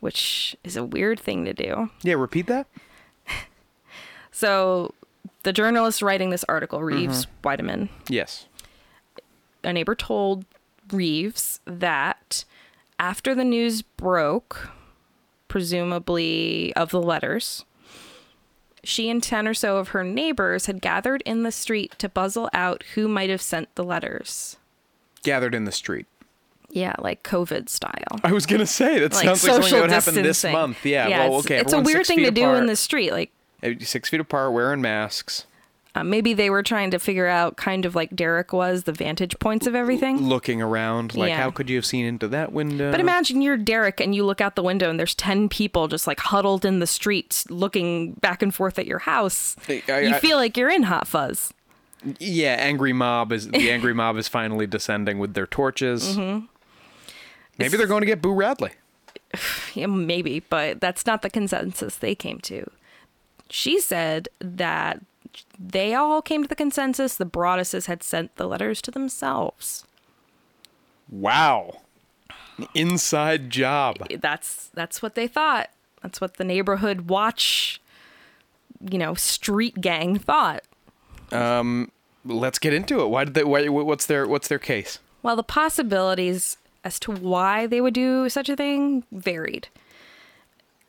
which 0.00 0.56
is 0.62 0.76
a 0.76 0.84
weird 0.84 1.18
thing 1.18 1.44
to 1.44 1.52
do. 1.52 1.90
Yeah, 2.02 2.14
repeat 2.14 2.46
that. 2.46 2.66
So, 4.30 4.94
the 5.44 5.52
journalist 5.52 6.02
writing 6.02 6.30
this 6.30 6.44
article, 6.48 6.82
Reeves 6.82 7.26
Wiedeman, 7.44 7.88
Yes. 8.08 8.46
a 9.62 9.72
neighbor 9.72 9.94
told 9.94 10.44
Reeves 10.94 11.60
that 11.66 12.44
after 12.98 13.34
the 13.34 13.44
news 13.44 13.82
broke, 13.82 14.70
presumably 15.48 16.72
of 16.74 16.90
the 16.90 17.02
letters, 17.02 17.64
she 18.82 19.08
and 19.08 19.22
10 19.22 19.48
or 19.48 19.54
so 19.54 19.78
of 19.78 19.88
her 19.88 20.04
neighbors 20.04 20.66
had 20.66 20.80
gathered 20.80 21.22
in 21.24 21.42
the 21.42 21.52
street 21.52 21.94
to 21.98 22.08
puzzle 22.08 22.48
out 22.52 22.82
who 22.94 23.08
might 23.08 23.30
have 23.30 23.42
sent 23.42 23.74
the 23.74 23.84
letters. 23.84 24.56
Gathered 25.22 25.54
in 25.54 25.64
the 25.64 25.72
street. 25.72 26.06
Yeah, 26.70 26.94
like 26.98 27.22
COVID 27.22 27.68
style. 27.68 28.18
I 28.24 28.32
was 28.32 28.46
gonna 28.46 28.66
say 28.66 28.98
that 28.98 29.12
Like 29.14 29.24
sounds 29.24 29.44
like 29.44 29.52
something 29.52 29.72
that 29.72 29.80
would 29.82 29.90
happen 29.92 30.14
this 30.16 30.42
month. 30.44 30.84
Yeah. 30.84 31.08
well, 31.08 31.38
it's, 31.38 31.46
okay. 31.46 31.58
It's 31.60 31.72
a 31.72 31.80
weird 31.80 32.04
thing 32.06 32.18
to 32.24 32.30
do 32.32 32.52
in 32.54 32.66
the 32.66 32.76
street. 32.76 33.12
Like, 33.12 33.30
Uh, 33.62 33.70
Six 33.80 34.08
feet 34.08 34.20
apart, 34.20 34.52
wearing 34.52 34.80
masks, 34.82 35.46
uh, 35.96 36.02
maybe 36.02 36.34
they 36.34 36.50
were 36.50 36.62
trying 36.62 36.90
to 36.90 36.98
figure 36.98 37.26
out, 37.28 37.56
kind 37.56 37.84
of 37.84 37.94
like 37.94 38.14
Derek 38.16 38.52
was, 38.52 38.82
the 38.84 38.92
vantage 38.92 39.38
points 39.38 39.66
of 39.66 39.74
everything. 39.74 40.18
looking 40.26 40.60
around. 40.60 41.14
Like, 41.14 41.28
Yeah. 41.28 41.36
how 41.42 41.50
could 41.50 41.70
you 41.70 41.76
have 41.76 41.86
seen 41.86 42.04
into 42.04 42.26
that 42.28 42.52
window? 42.52 42.90
But 42.90 43.00
imagine 43.00 43.42
you're 43.42 43.56
Derek 43.56 44.00
and 44.00 44.14
you 44.14 44.24
look 44.24 44.40
out 44.40 44.56
the 44.56 44.62
window 44.62 44.90
and 44.90 44.98
there's 44.98 45.14
10 45.14 45.48
people 45.48 45.86
just 45.88 46.06
like 46.06 46.18
huddled 46.20 46.64
in 46.64 46.80
the 46.80 46.86
streets 46.86 47.48
looking 47.50 48.12
back 48.14 48.42
and 48.42 48.52
forth 48.54 48.78
at 48.78 48.86
your 48.86 48.98
house. 49.00 49.54
I- 49.68 49.82
I- 49.88 50.00
you 50.00 50.14
feel 50.16 50.36
like 50.36 50.56
you're 50.56 50.70
in 50.70 50.82
Hot 50.84 51.06
Fuzz. 51.06 51.52
Yeah, 52.18 52.56
angry 52.58 52.92
mob 52.92 53.32
is 53.32 53.48
the 53.48 53.70
angry 53.72 53.94
mob 53.94 54.16
is 54.16 54.28
finally 54.28 54.66
descending 54.66 55.18
with 55.18 55.34
their 55.34 55.46
torches. 55.46 56.16
Mm-hmm. 56.18 56.46
Maybe 57.58 57.76
they're 57.76 57.86
going 57.86 58.00
to 58.02 58.06
get 58.06 58.20
Boo 58.20 58.34
Radley. 58.34 58.70
Yeah, 59.74 59.86
maybe, 59.86 60.40
but 60.48 60.80
that's 60.80 61.06
not 61.06 61.22
the 61.22 61.30
consensus 61.30 61.96
they 61.96 62.14
came 62.14 62.38
to. 62.42 62.70
She 63.50 63.80
said 63.80 64.28
that 64.40 65.00
they 65.58 65.94
all 65.94 66.22
came 66.22 66.42
to 66.42 66.48
the 66.48 66.54
consensus 66.54 67.16
the 67.16 67.26
Broadduses 67.26 67.86
had 67.86 68.02
sent 68.02 68.36
the 68.36 68.46
letters 68.46 68.80
to 68.82 68.90
themselves. 68.90 69.84
Wow. 71.10 71.80
Inside 72.74 73.50
job. 73.50 73.96
That's 74.20 74.70
that's 74.74 75.02
what 75.02 75.14
they 75.14 75.26
thought. 75.26 75.70
That's 76.02 76.20
what 76.20 76.36
the 76.36 76.44
neighborhood 76.44 77.08
watch, 77.08 77.80
you 78.90 78.98
know, 78.98 79.14
street 79.14 79.80
gang 79.80 80.18
thought. 80.18 80.62
Um 81.32 81.90
Let's 82.26 82.58
get 82.58 82.72
into 82.72 83.00
it. 83.00 83.08
Why 83.08 83.24
did 83.24 83.34
they? 83.34 83.44
Why, 83.44 83.68
what's 83.68 84.06
their 84.06 84.26
What's 84.26 84.48
their 84.48 84.58
case? 84.58 84.98
Well, 85.22 85.36
the 85.36 85.42
possibilities 85.42 86.56
as 86.82 86.98
to 87.00 87.12
why 87.12 87.66
they 87.66 87.80
would 87.80 87.94
do 87.94 88.28
such 88.28 88.48
a 88.48 88.56
thing 88.56 89.04
varied. 89.12 89.68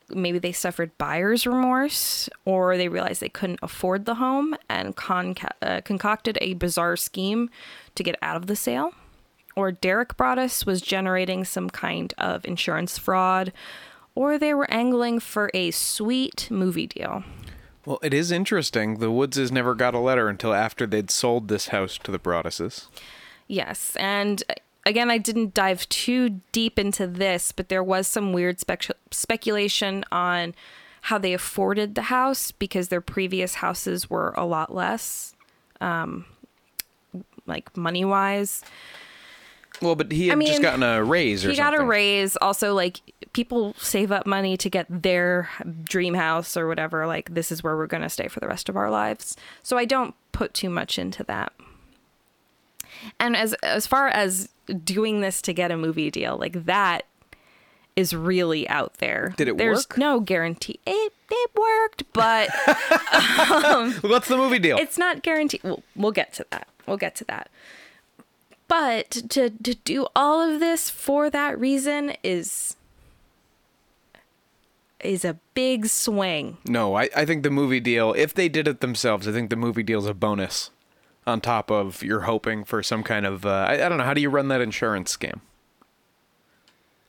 Maybe 0.09 0.37
they 0.37 0.51
suffered 0.51 0.97
buyer's 0.97 1.47
remorse, 1.47 2.29
or 2.45 2.77
they 2.77 2.89
realized 2.89 3.21
they 3.21 3.29
couldn't 3.29 3.59
afford 3.63 4.05
the 4.05 4.15
home 4.15 4.55
and 4.69 4.95
conca- 4.95 5.51
uh, 5.61 5.81
concocted 5.81 6.37
a 6.41 6.53
bizarre 6.53 6.95
scheme 6.95 7.49
to 7.95 8.03
get 8.03 8.15
out 8.21 8.35
of 8.35 8.47
the 8.47 8.55
sale. 8.55 8.91
Or 9.55 9.71
Derek 9.71 10.15
Broaddus 10.17 10.65
was 10.65 10.81
generating 10.81 11.45
some 11.45 11.69
kind 11.69 12.13
of 12.17 12.45
insurance 12.45 12.97
fraud, 12.97 13.51
or 14.13 14.37
they 14.37 14.53
were 14.53 14.69
angling 14.69 15.19
for 15.21 15.49
a 15.53 15.71
sweet 15.71 16.49
movie 16.51 16.87
deal. 16.87 17.23
Well, 17.85 17.99
it 18.01 18.13
is 18.13 18.31
interesting. 18.31 18.99
The 18.99 19.11
Woodses 19.11 19.51
never 19.51 19.75
got 19.75 19.93
a 19.93 19.99
letter 19.99 20.27
until 20.27 20.53
after 20.53 20.85
they'd 20.85 21.11
sold 21.11 21.47
this 21.47 21.67
house 21.67 21.97
to 21.99 22.11
the 22.11 22.19
Broadduses. 22.19 22.87
Yes, 23.47 23.95
and 23.97 24.43
again, 24.85 25.09
I 25.09 25.17
didn't 25.17 25.53
dive 25.53 25.87
too 25.89 26.41
deep 26.51 26.77
into 26.79 27.07
this, 27.07 27.51
but 27.51 27.69
there 27.69 27.83
was 27.83 28.07
some 28.07 28.33
weird 28.33 28.59
spec- 28.59 28.91
speculation 29.11 30.03
on 30.11 30.53
how 31.01 31.17
they 31.17 31.33
afforded 31.33 31.95
the 31.95 32.03
house 32.03 32.51
because 32.51 32.87
their 32.87 33.01
previous 33.01 33.55
houses 33.55 34.09
were 34.09 34.33
a 34.37 34.45
lot 34.45 34.73
less, 34.73 35.35
um, 35.81 36.25
like 37.45 37.75
money 37.77 38.03
wise. 38.05 38.63
Well, 39.81 39.95
but 39.95 40.11
he 40.11 40.29
had 40.29 40.39
I 40.39 40.45
just 40.45 40.61
gotten 40.61 40.83
a 40.83 41.03
raise 41.03 41.45
or 41.45 41.49
He 41.49 41.55
something. 41.55 41.75
got 41.77 41.83
a 41.83 41.85
raise. 41.85 42.37
Also, 42.37 42.73
like 42.73 43.01
people 43.33 43.75
save 43.77 44.11
up 44.11 44.25
money 44.25 44.55
to 44.57 44.69
get 44.69 44.85
their 44.89 45.49
dream 45.83 46.13
house 46.13 46.55
or 46.55 46.67
whatever. 46.67 47.05
Like 47.05 47.33
this 47.33 47.51
is 47.51 47.61
where 47.61 47.75
we're 47.75 47.85
gonna 47.87 48.09
stay 48.09 48.27
for 48.29 48.39
the 48.39 48.47
rest 48.47 48.69
of 48.69 48.77
our 48.77 48.89
lives. 48.89 49.35
So 49.63 49.77
I 49.77 49.83
don't 49.85 50.15
put 50.31 50.53
too 50.53 50.69
much 50.69 50.97
into 50.97 51.23
that. 51.25 51.51
And 53.19 53.35
as 53.35 53.53
as 53.55 53.87
far 53.87 54.07
as 54.07 54.49
doing 54.83 55.21
this 55.21 55.41
to 55.43 55.53
get 55.53 55.71
a 55.71 55.77
movie 55.77 56.09
deal, 56.11 56.37
like 56.37 56.65
that 56.65 57.05
is 57.95 58.13
really 58.13 58.67
out 58.67 58.95
there. 58.95 59.33
Did 59.37 59.47
it 59.47 59.57
There's 59.57 59.87
work? 59.89 59.97
no 59.97 60.19
guarantee. 60.19 60.79
It 60.85 61.13
it 61.31 61.51
worked, 61.55 62.03
but 62.13 62.49
um, 63.65 63.93
What's 64.01 64.27
the 64.27 64.37
movie 64.37 64.59
deal? 64.59 64.77
it's 64.77 64.97
not 64.97 65.21
guaranteed. 65.23 65.61
We'll, 65.63 65.83
we'll 65.95 66.11
get 66.11 66.33
to 66.33 66.45
that. 66.51 66.67
We'll 66.85 66.97
get 66.97 67.15
to 67.15 67.25
that. 67.25 67.49
But 68.67 69.11
to 69.29 69.49
to 69.49 69.75
do 69.75 70.07
all 70.15 70.41
of 70.41 70.59
this 70.59 70.89
for 70.89 71.29
that 71.29 71.59
reason 71.59 72.13
is 72.23 72.75
is 75.01 75.23
a 75.23 75.37
big 75.53 75.85
swing. 75.87 76.57
No, 76.67 76.95
I, 76.95 77.09
I 77.15 77.25
think 77.25 77.43
the 77.43 77.51
movie 77.51 77.79
deal, 77.79 78.13
if 78.17 78.33
they 78.33 78.49
did 78.49 78.67
it 78.67 78.81
themselves, 78.81 79.27
I 79.27 79.31
think 79.31 79.49
the 79.51 79.55
movie 79.55 79.83
deal's 79.83 80.07
a 80.07 80.13
bonus 80.15 80.71
on 81.27 81.41
top 81.41 81.71
of 81.71 82.03
you're 82.03 82.21
hoping 82.21 82.63
for 82.63 82.83
some 82.83 83.01
kind 83.03 83.25
of, 83.25 83.45
uh, 83.45 83.65
I, 83.69 83.85
I 83.85 83.89
don't 83.89 83.97
know, 83.97 84.03
how 84.03 84.13
do 84.13 84.21
you 84.21 84.29
run 84.29 84.47
that 84.49 84.61
insurance 84.61 85.15
scam? 85.15 85.39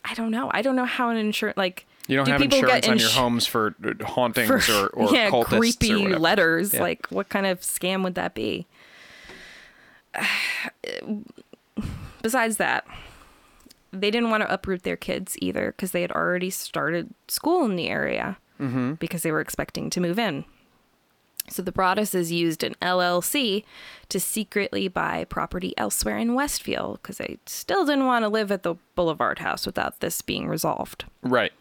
I 0.05 0.15
don't 0.15 0.31
know. 0.31 0.51
I 0.55 0.63
don't 0.63 0.77
know 0.77 0.85
how 0.85 1.11
an 1.11 1.17
insurance 1.17 1.57
like 1.57 1.85
You 2.09 2.17
don't 2.17 2.27
do 2.27 2.33
have 2.33 2.41
people 2.41 2.59
insurance 2.59 2.87
get 2.87 2.91
on 2.93 2.99
your 2.99 3.11
homes 3.11 3.47
for 3.47 3.75
uh, 3.85 4.05
hauntings 4.05 4.65
for 4.67 4.87
or, 4.87 4.87
or 5.09 5.13
yeah, 5.15 5.31
or 5.31 5.45
creepy 5.45 5.95
whatever. 5.97 6.19
letters. 6.21 6.73
Yeah. 6.75 6.81
Like 6.83 7.07
what 7.09 7.29
kind 7.29 7.45
of 7.47 7.61
scam 7.61 8.05
would 8.05 8.15
that 8.15 8.35
be? 8.35 8.67
Besides 12.23 12.57
that, 12.57 12.87
they 13.93 14.11
didn't 14.11 14.31
want 14.31 14.43
to 14.43 14.53
uproot 14.53 14.83
their 14.83 14.97
kids 14.97 15.37
either 15.41 15.67
because 15.73 15.93
they 15.93 16.03
had 16.03 16.11
already 16.13 16.51
started 16.51 17.11
school 17.29 17.65
in 17.65 17.77
the 17.77 17.89
area 17.89 18.39
Mm-hmm. 18.59 18.95
because 18.95 19.23
they 19.23 19.31
were 19.33 19.43
expecting 19.43 19.91
to 19.91 20.01
move 20.01 20.19
in. 20.19 20.47
So 21.49 21.63
the 21.63 21.73
Broadduses 21.73 22.31
used 22.31 22.63
an 22.65 22.75
LLC 22.83 23.65
to 24.09 24.19
secretly 24.21 24.89
buy 24.89 25.25
property 25.25 25.75
elsewhere 25.79 26.19
in 26.19 26.35
Westfield 26.35 27.01
because 27.03 27.19
they 27.19 27.39
still 27.47 27.85
didn't 27.85 28.07
want 28.07 28.25
to 28.25 28.29
live 28.29 28.51
at 28.51 28.63
the 28.63 28.75
Boulevard 28.95 29.39
House 29.39 29.65
without 29.67 30.01
this 30.01 30.23
being 30.23 30.49
resolved. 30.49 31.05
Right. 31.23 31.53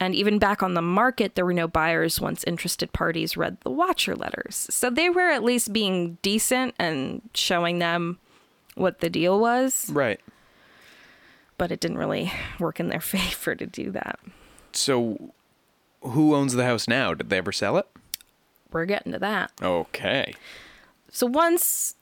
And 0.00 0.14
even 0.14 0.38
back 0.38 0.62
on 0.62 0.74
the 0.74 0.82
market, 0.82 1.34
there 1.34 1.46
were 1.46 1.54
no 1.54 1.68
buyers 1.68 2.20
once 2.20 2.44
interested 2.44 2.92
parties 2.92 3.36
read 3.36 3.58
the 3.62 3.70
watcher 3.70 4.14
letters. 4.14 4.66
So 4.70 4.90
they 4.90 5.08
were 5.08 5.30
at 5.30 5.42
least 5.44 5.72
being 5.72 6.18
decent 6.20 6.74
and 6.78 7.22
showing 7.32 7.78
them 7.78 8.18
what 8.74 8.98
the 9.00 9.08
deal 9.08 9.38
was, 9.38 9.88
Right. 9.90 10.20
but 11.56 11.70
it 11.70 11.78
didn't 11.80 11.98
really 11.98 12.32
work 12.58 12.80
in 12.80 12.88
their 12.88 13.00
favor 13.12 13.54
to 13.54 13.66
do 13.66 13.90
that. 13.92 14.18
So 14.72 15.32
who 16.02 16.34
owns 16.34 16.52
the 16.54 16.64
house 16.64 16.88
now? 16.88 17.14
Did 17.14 17.30
they 17.30 17.38
ever 17.38 17.52
sell 17.52 17.78
it? 17.78 17.86
We're 18.74 18.86
getting 18.86 19.12
to 19.12 19.18
that. 19.20 19.52
Okay. 19.62 20.34
So 21.10 21.26
once 21.26 21.94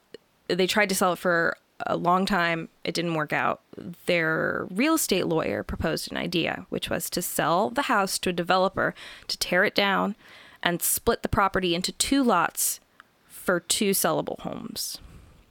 they 0.49 0.67
tried 0.67 0.89
to 0.89 0.95
sell 0.95 1.13
it 1.13 1.19
for 1.19 1.57
a 1.87 1.97
long 1.97 2.25
time, 2.25 2.71
it 2.83 2.95
didn't 2.95 3.15
work 3.15 3.33
out. 3.33 3.61
Their 4.07 4.67
real 4.71 4.95
estate 4.95 5.27
lawyer 5.27 5.63
proposed 5.63 6.11
an 6.11 6.17
idea, 6.17 6.67
which 6.71 6.89
was 6.89 7.11
to 7.11 7.21
sell 7.21 7.69
the 7.69 7.83
house 7.83 8.19
to 8.21 8.31
a 8.31 8.33
developer 8.33 8.95
to 9.29 9.39
tear 9.39 9.65
it 9.65 9.75
down 9.75 10.17
and 10.63 10.81
split 10.81 11.23
the 11.23 11.29
property 11.29 11.75
into 11.75 11.93
two 11.93 12.23
lots 12.23 12.81
for 13.29 13.61
two 13.61 13.91
sellable 13.91 14.41
homes. 14.41 14.99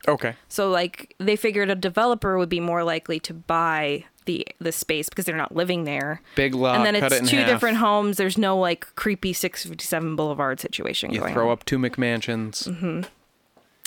Okay. 0.07 0.35
So 0.47 0.69
like 0.69 1.15
they 1.19 1.35
figured 1.35 1.69
a 1.69 1.75
developer 1.75 2.37
would 2.37 2.49
be 2.49 2.59
more 2.59 2.83
likely 2.83 3.19
to 3.21 3.33
buy 3.33 4.05
the 4.25 4.47
the 4.59 4.71
space 4.71 5.09
because 5.09 5.25
they're 5.25 5.35
not 5.35 5.55
living 5.55 5.83
there. 5.83 6.21
Big 6.35 6.53
lot, 6.55 6.75
and 6.75 6.85
then 6.85 6.95
it's 6.95 7.13
it 7.13 7.25
two 7.25 7.37
half. 7.37 7.47
different 7.47 7.77
homes. 7.77 8.17
There's 8.17 8.37
no 8.37 8.57
like 8.57 8.87
creepy 8.95 9.33
657 9.33 10.15
Boulevard 10.15 10.59
situation 10.59 11.11
You 11.11 11.19
going 11.19 11.33
throw 11.33 11.47
on. 11.47 11.53
up 11.53 11.65
two 11.65 11.77
McMansions. 11.77 12.67
Mm-hmm. 12.67 13.01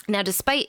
Now, 0.09 0.23
despite 0.23 0.69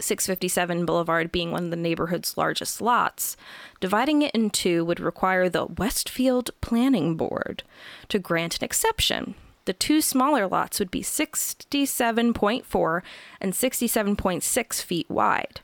657 0.00 0.86
Boulevard 0.86 1.32
being 1.32 1.50
one 1.50 1.64
of 1.64 1.70
the 1.70 1.76
neighborhood's 1.76 2.36
largest 2.36 2.80
lots, 2.80 3.36
dividing 3.80 4.22
it 4.22 4.32
in 4.34 4.50
two 4.50 4.84
would 4.84 5.00
require 5.00 5.48
the 5.48 5.66
Westfield 5.66 6.50
Planning 6.60 7.16
Board 7.16 7.62
to 8.08 8.18
grant 8.18 8.58
an 8.58 8.64
exception. 8.64 9.34
The 9.68 9.74
two 9.74 10.00
smaller 10.00 10.46
lots 10.46 10.78
would 10.78 10.90
be 10.90 11.02
67.4 11.02 13.02
and 13.38 13.52
67.6 13.52 14.82
feet 14.82 15.10
wide. 15.10 15.60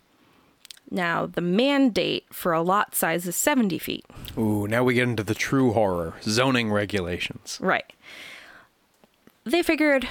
Now, 0.90 1.24
the 1.24 1.40
mandate 1.40 2.26
for 2.30 2.52
a 2.52 2.61
lot 2.61 2.94
size 2.94 3.26
is 3.26 3.34
70 3.34 3.78
feet. 3.78 4.05
Ooh, 4.36 4.68
now 4.68 4.84
we 4.84 4.92
get 4.92 5.09
into 5.09 5.22
the 5.22 5.32
true 5.32 5.72
horror 5.72 6.12
zoning 6.20 6.70
regulations. 6.70 7.59
Right. 7.62 7.90
They 9.44 9.62
figured 9.62 10.07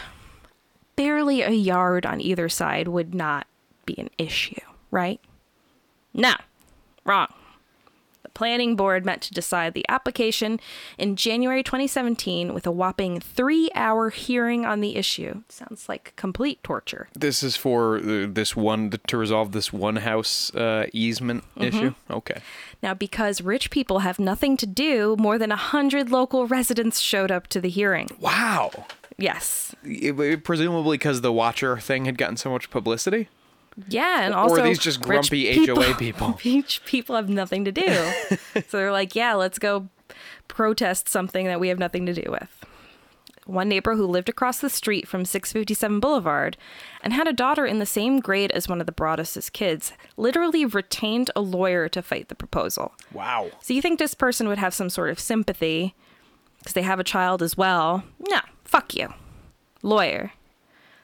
barely 0.95 1.43
a 1.43 1.51
yard 1.51 2.07
on 2.07 2.19
either 2.19 2.49
side 2.49 2.87
would 2.87 3.13
not 3.13 3.45
be 3.85 3.93
an 3.99 4.09
issue, 4.17 4.59
right? 4.89 5.19
No, 6.15 6.33
wrong. 7.05 7.31
Planning 8.33 8.75
board 8.75 9.05
met 9.05 9.21
to 9.21 9.33
decide 9.33 9.73
the 9.73 9.85
application 9.89 10.59
in 10.97 11.15
January 11.15 11.61
2017 11.63 12.53
with 12.53 12.65
a 12.65 12.71
whopping 12.71 13.19
three 13.19 13.69
hour 13.75 14.09
hearing 14.09 14.65
on 14.65 14.81
the 14.81 14.95
issue. 14.95 15.43
Sounds 15.49 15.87
like 15.87 16.13
complete 16.15 16.63
torture. 16.63 17.09
This 17.13 17.43
is 17.43 17.55
for 17.55 17.99
this 17.99 18.55
one 18.55 18.91
to 19.07 19.17
resolve 19.17 19.51
this 19.51 19.71
one 19.71 19.97
house 19.97 20.53
uh, 20.55 20.87
easement 20.93 21.43
issue. 21.57 21.93
Okay. 22.09 22.41
Now, 22.81 22.93
because 22.93 23.41
rich 23.41 23.69
people 23.69 23.99
have 23.99 24.19
nothing 24.19 24.57
to 24.57 24.65
do, 24.65 25.15
more 25.19 25.37
than 25.37 25.51
a 25.51 25.55
hundred 25.55 26.09
local 26.11 26.47
residents 26.47 26.99
showed 26.99 27.31
up 27.31 27.47
to 27.47 27.61
the 27.61 27.69
hearing. 27.69 28.09
Wow. 28.19 28.71
Yes. 29.17 29.75
It- 29.83 30.43
presumably 30.43 30.97
because 30.97 31.21
the 31.21 31.31
Watcher 31.31 31.77
thing 31.77 32.05
had 32.05 32.17
gotten 32.17 32.37
so 32.37 32.49
much 32.49 32.69
publicity. 32.69 33.29
Yeah, 33.87 34.23
and 34.23 34.33
Or 34.33 34.37
also 34.37 34.61
are 34.61 34.63
these 34.63 34.79
just 34.79 35.01
grumpy 35.01 35.65
HOA 35.65 35.95
people? 35.95 36.39
Rich 36.45 36.85
people 36.85 37.15
have 37.15 37.29
nothing 37.29 37.65
to 37.65 37.71
do, 37.71 38.11
so 38.67 38.77
they're 38.77 38.91
like, 38.91 39.15
"Yeah, 39.15 39.33
let's 39.33 39.59
go 39.59 39.89
protest 40.47 41.09
something 41.09 41.45
that 41.47 41.59
we 41.59 41.69
have 41.69 41.79
nothing 41.79 42.05
to 42.05 42.13
do 42.13 42.29
with." 42.29 42.65
One 43.45 43.67
neighbor 43.67 43.95
who 43.95 44.05
lived 44.05 44.29
across 44.29 44.59
the 44.59 44.69
street 44.69 45.05
from 45.05 45.25
657 45.25 45.99
Boulevard 45.99 46.55
and 47.01 47.11
had 47.11 47.27
a 47.27 47.33
daughter 47.33 47.65
in 47.65 47.79
the 47.79 47.85
same 47.85 48.19
grade 48.21 48.51
as 48.51 48.69
one 48.69 48.79
of 48.79 48.85
the 48.85 48.93
Broaddus's 48.93 49.49
kids 49.49 49.91
literally 50.15 50.63
retained 50.63 51.29
a 51.35 51.41
lawyer 51.41 51.89
to 51.89 52.01
fight 52.01 52.29
the 52.29 52.35
proposal. 52.35 52.93
Wow. 53.11 53.51
So 53.61 53.73
you 53.73 53.81
think 53.81 53.99
this 53.99 54.13
person 54.13 54.47
would 54.47 54.59
have 54.59 54.73
some 54.73 54.89
sort 54.89 55.09
of 55.09 55.19
sympathy 55.19 55.93
because 56.59 56.71
they 56.73 56.83
have 56.83 57.01
a 57.01 57.03
child 57.03 57.41
as 57.41 57.57
well? 57.57 58.05
No, 58.29 58.39
fuck 58.63 58.95
you. 58.95 59.13
Lawyer. 59.81 60.31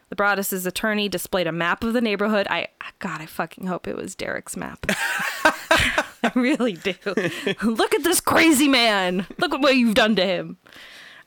The 0.10 0.16
Broaddus's 0.16 0.66
attorney 0.66 1.08
displayed 1.08 1.48
a 1.48 1.52
map 1.52 1.84
of 1.84 1.94
the 1.94 2.02
neighborhood. 2.02 2.48
I 2.50 2.68
God, 3.00 3.22
I 3.22 3.26
fucking 3.28 3.68
hope 3.68 3.88
it 3.88 3.96
was 3.96 4.16
Derek's 4.16 4.58
map. 4.58 4.86
I 4.90 6.32
really 6.36 6.74
do. 6.74 6.96
Look 7.64 7.94
at 7.94 8.04
this 8.04 8.20
crazy 8.20 8.68
man. 8.68 9.28
Look 9.38 9.54
at 9.54 9.62
what 9.62 9.76
you've 9.76 9.96
done 9.96 10.16
to 10.16 10.26
him. 10.26 10.58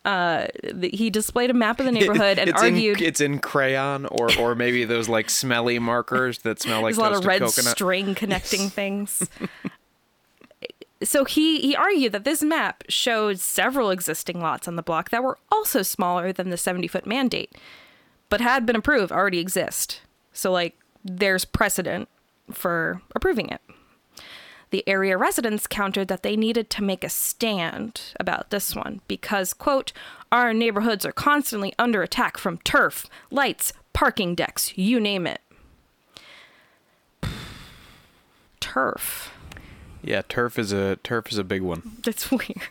Uh, 0.05 0.49
he 0.83 1.11
displayed 1.11 1.49
a 1.49 1.55
map 1.55 1.79
of 1.79 1.87
the 1.87 1.93
neighborhood 1.99 2.39
and 2.39 2.51
it's 2.51 2.61
argued. 2.61 3.01
In, 3.01 3.07
it's 3.07 3.21
in 3.21 3.39
crayon 3.39 4.07
or 4.07 4.37
or 4.37 4.55
maybe 4.57 4.85
those 4.85 5.09
like 5.09 5.31
smelly 5.31 5.79
markers 5.79 6.39
that 6.39 6.61
smell 6.61 6.83
like 6.83 6.97
There's 6.97 6.99
a 6.99 7.11
lot 7.11 7.13
of 7.15 7.25
red 7.25 7.41
coconut. 7.41 7.73
string 7.73 8.15
connecting 8.17 8.69
things. 8.69 9.29
so 11.05 11.25
he 11.25 11.61
he 11.61 11.77
argued 11.77 12.11
that 12.13 12.25
this 12.25 12.43
map 12.43 12.83
showed 12.89 13.39
several 13.39 13.91
existing 13.91 14.41
lots 14.41 14.67
on 14.67 14.75
the 14.75 14.83
block 14.83 15.11
that 15.11 15.23
were 15.23 15.39
also 15.53 15.83
smaller 15.83 16.33
than 16.33 16.51
the 16.51 16.57
70 16.57 16.89
foot 16.89 17.07
mandate, 17.07 17.57
but 18.33 18.41
had 18.41 18.65
been 18.65 18.77
approved, 18.77 19.13
already 19.13 19.39
exist. 19.39 20.01
So 20.33 20.51
like 20.51 20.75
there's 21.05 21.45
precedent 21.45 22.09
for 22.51 23.03
approving 23.15 23.51
it. 23.51 23.61
The 24.71 24.83
area 24.89 25.19
residents 25.19 25.67
countered 25.67 26.09
that 26.09 26.23
they 26.23 26.35
needed 26.35 26.71
to 26.71 26.83
make 26.83 27.05
a 27.05 27.11
stand 27.11 28.01
about 28.19 28.49
this 28.49 28.75
one 28.75 29.03
because, 29.07 29.53
quote, 29.53 29.93
our 30.33 30.55
neighborhoods 30.55 31.05
are 31.05 31.13
constantly 31.13 31.75
under 31.79 32.03
attack 32.03 32.39
from 32.39 32.57
turf, 32.65 33.05
lights, 33.31 33.75
parking 33.93 34.35
decks, 34.35 34.79
you 34.79 34.99
name 34.99 35.27
it. 35.27 35.43
Turf. 38.61 39.35
Yeah, 40.03 40.23
turf 40.27 40.59
is 40.59 40.73
a 40.73 40.97
turf 40.97 41.31
is 41.31 41.37
a 41.37 41.45
big 41.45 41.61
one. 41.61 41.99
That's 42.03 42.31
weird. 42.31 42.63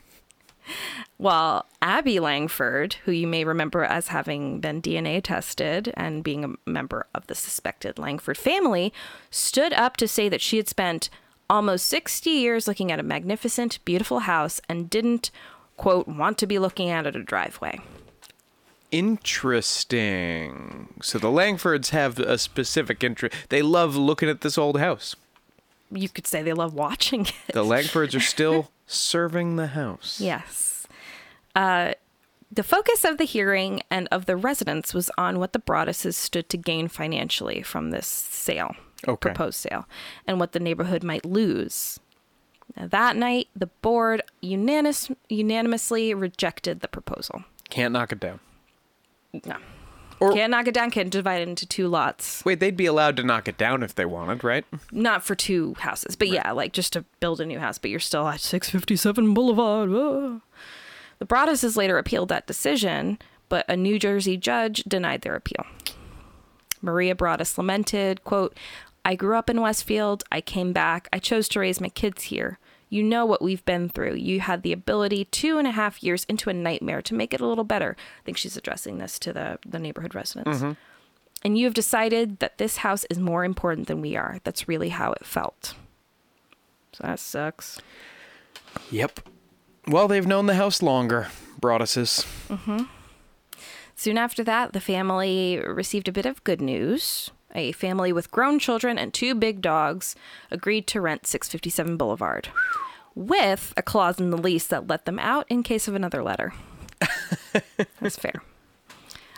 Well, 1.17 1.65
Abby 1.81 2.19
Langford, 2.19 2.95
who 3.05 3.11
you 3.11 3.27
may 3.27 3.43
remember 3.43 3.83
as 3.83 4.07
having 4.07 4.59
been 4.59 4.81
DNA 4.81 5.23
tested 5.23 5.93
and 5.95 6.23
being 6.23 6.43
a 6.43 6.69
member 6.69 7.05
of 7.13 7.27
the 7.27 7.35
suspected 7.35 7.99
Langford 7.99 8.37
family, 8.37 8.91
stood 9.29 9.73
up 9.73 9.97
to 9.97 10.07
say 10.07 10.29
that 10.29 10.41
she 10.41 10.57
had 10.57 10.67
spent 10.67 11.09
almost 11.49 11.87
60 11.87 12.29
years 12.29 12.67
looking 12.67 12.91
at 12.91 12.99
a 12.99 13.03
magnificent, 13.03 13.79
beautiful 13.85 14.19
house 14.19 14.61
and 14.67 14.89
didn't, 14.89 15.29
quote, 15.77 16.07
want 16.07 16.37
to 16.39 16.47
be 16.47 16.57
looking 16.57 16.89
at 16.89 17.05
it 17.05 17.15
a 17.15 17.23
driveway. 17.23 17.79
Interesting. 18.91 20.93
So 21.01 21.17
the 21.17 21.27
Langfords 21.27 21.89
have 21.89 22.19
a 22.19 22.37
specific 22.37 23.03
interest. 23.03 23.35
They 23.49 23.61
love 23.61 23.95
looking 23.95 24.29
at 24.29 24.41
this 24.41 24.57
old 24.57 24.79
house. 24.79 25.15
You 25.91 26.09
could 26.09 26.27
say 26.27 26.41
they 26.41 26.53
love 26.53 26.73
watching 26.73 27.27
it. 27.27 27.53
The 27.53 27.65
Langfords 27.65 28.15
are 28.15 28.21
still 28.21 28.71
serving 28.93 29.55
the 29.55 29.67
house. 29.67 30.19
Yes. 30.19 30.87
Uh, 31.55 31.93
the 32.51 32.63
focus 32.63 33.05
of 33.05 33.17
the 33.17 33.23
hearing 33.23 33.81
and 33.89 34.07
of 34.11 34.25
the 34.25 34.35
residents 34.35 34.93
was 34.93 35.09
on 35.17 35.39
what 35.39 35.53
the 35.53 35.59
Broadduses 35.59 36.15
stood 36.15 36.49
to 36.49 36.57
gain 36.57 36.87
financially 36.89 37.61
from 37.61 37.91
this 37.91 38.07
sale, 38.07 38.75
Okay. 39.07 39.29
proposed 39.29 39.55
sale, 39.59 39.87
and 40.27 40.39
what 40.39 40.51
the 40.51 40.59
neighborhood 40.59 41.03
might 41.03 41.25
lose. 41.25 41.99
Now, 42.75 42.87
that 42.87 43.15
night, 43.15 43.47
the 43.55 43.67
board 43.67 44.21
unanimous, 44.41 45.09
unanimously 45.29 46.13
rejected 46.13 46.81
the 46.81 46.87
proposal. 46.87 47.43
Can't 47.69 47.93
knock 47.93 48.11
it 48.11 48.19
down. 48.19 48.39
No. 49.45 49.55
Or- 50.21 50.33
can't 50.33 50.51
knock 50.51 50.67
it 50.67 50.73
down, 50.73 50.91
can't 50.91 51.09
divide 51.09 51.41
it 51.41 51.49
into 51.49 51.65
two 51.65 51.87
lots. 51.87 52.45
Wait, 52.45 52.59
they'd 52.59 52.77
be 52.77 52.85
allowed 52.85 53.17
to 53.17 53.23
knock 53.23 53.47
it 53.47 53.57
down 53.57 53.81
if 53.81 53.95
they 53.95 54.05
wanted, 54.05 54.43
right? 54.43 54.63
Not 54.91 55.23
for 55.23 55.33
two 55.33 55.73
houses, 55.79 56.15
but 56.15 56.29
yeah, 56.29 56.51
like 56.51 56.73
just 56.73 56.93
to 56.93 57.03
build 57.19 57.41
a 57.41 57.45
new 57.45 57.57
house, 57.59 57.77
but 57.79 57.89
you're 57.89 57.99
still 57.99 58.27
at 58.27 58.39
657 58.39 59.33
Boulevard. 59.33 59.89
Ah. 59.91 60.39
The 61.17 61.25
Broadduses 61.25 61.75
later 61.75 61.97
appealed 61.97 62.29
that 62.29 62.45
decision, 62.47 63.17
but 63.49 63.65
a 63.67 63.75
New 63.75 63.97
Jersey 63.99 64.37
judge 64.37 64.83
denied 64.83 65.21
their 65.23 65.35
appeal. 65.35 65.65
Maria 66.81 67.15
Broaddus 67.15 67.57
lamented, 67.57 68.23
quote, 68.23 68.57
I 69.03 69.15
grew 69.15 69.35
up 69.35 69.49
in 69.49 69.61
Westfield. 69.61 70.23
I 70.31 70.41
came 70.41 70.73
back. 70.73 71.07
I 71.11 71.17
chose 71.19 71.47
to 71.49 71.59
raise 71.59 71.81
my 71.81 71.89
kids 71.89 72.23
here. 72.23 72.59
You 72.91 73.03
know 73.03 73.25
what 73.25 73.41
we've 73.41 73.63
been 73.63 73.87
through. 73.87 74.15
You 74.15 74.41
had 74.41 74.63
the 74.63 74.73
ability 74.73 75.25
two 75.25 75.57
and 75.57 75.65
a 75.65 75.71
half 75.71 76.03
years 76.03 76.25
into 76.25 76.49
a 76.49 76.53
nightmare 76.53 77.01
to 77.03 77.15
make 77.15 77.33
it 77.33 77.39
a 77.39 77.47
little 77.47 77.63
better. 77.63 77.95
I 77.97 78.23
think 78.25 78.37
she's 78.37 78.57
addressing 78.57 78.97
this 78.97 79.17
to 79.19 79.31
the, 79.31 79.57
the 79.65 79.79
neighborhood 79.79 80.13
residents. 80.13 80.61
And 81.43 81.57
you 81.57 81.65
have 81.65 81.73
decided 81.73 82.39
that 82.39 82.57
this 82.57 82.77
house 82.77 83.05
is 83.09 83.17
more 83.17 83.45
important 83.45 83.87
than 83.87 84.01
we 84.01 84.17
are. 84.17 84.39
That's 84.43 84.67
really 84.67 84.89
how 84.89 85.13
it 85.13 85.25
felt. 85.25 85.73
So 86.91 87.03
that 87.07 87.19
sucks. 87.19 87.79
Yep. 88.91 89.21
Well, 89.87 90.09
they've 90.09 90.27
known 90.27 90.45
the 90.47 90.55
house 90.55 90.81
longer, 90.81 91.29
Broadduses. 91.59 92.25
Mm-hmm. 92.49 92.83
Soon 93.95 94.17
after 94.17 94.43
that, 94.43 94.73
the 94.73 94.81
family 94.81 95.61
received 95.65 96.07
a 96.09 96.11
bit 96.11 96.25
of 96.25 96.43
good 96.43 96.59
news. 96.59 97.31
A 97.55 97.71
family 97.73 98.13
with 98.13 98.31
grown 98.31 98.59
children 98.59 98.97
and 98.97 99.13
two 99.13 99.35
big 99.35 99.61
dogs 99.61 100.15
agreed 100.49 100.87
to 100.87 101.01
rent 101.01 101.25
657 101.27 101.97
Boulevard 101.97 102.49
with 103.15 103.73
a 103.75 103.81
clause 103.81 104.19
in 104.19 104.29
the 104.29 104.37
lease 104.37 104.67
that 104.67 104.87
let 104.87 105.05
them 105.05 105.19
out 105.19 105.45
in 105.49 105.63
case 105.63 105.87
of 105.87 105.95
another 105.95 106.23
letter. 106.23 106.53
That's 107.99 108.17
fair. 108.17 108.41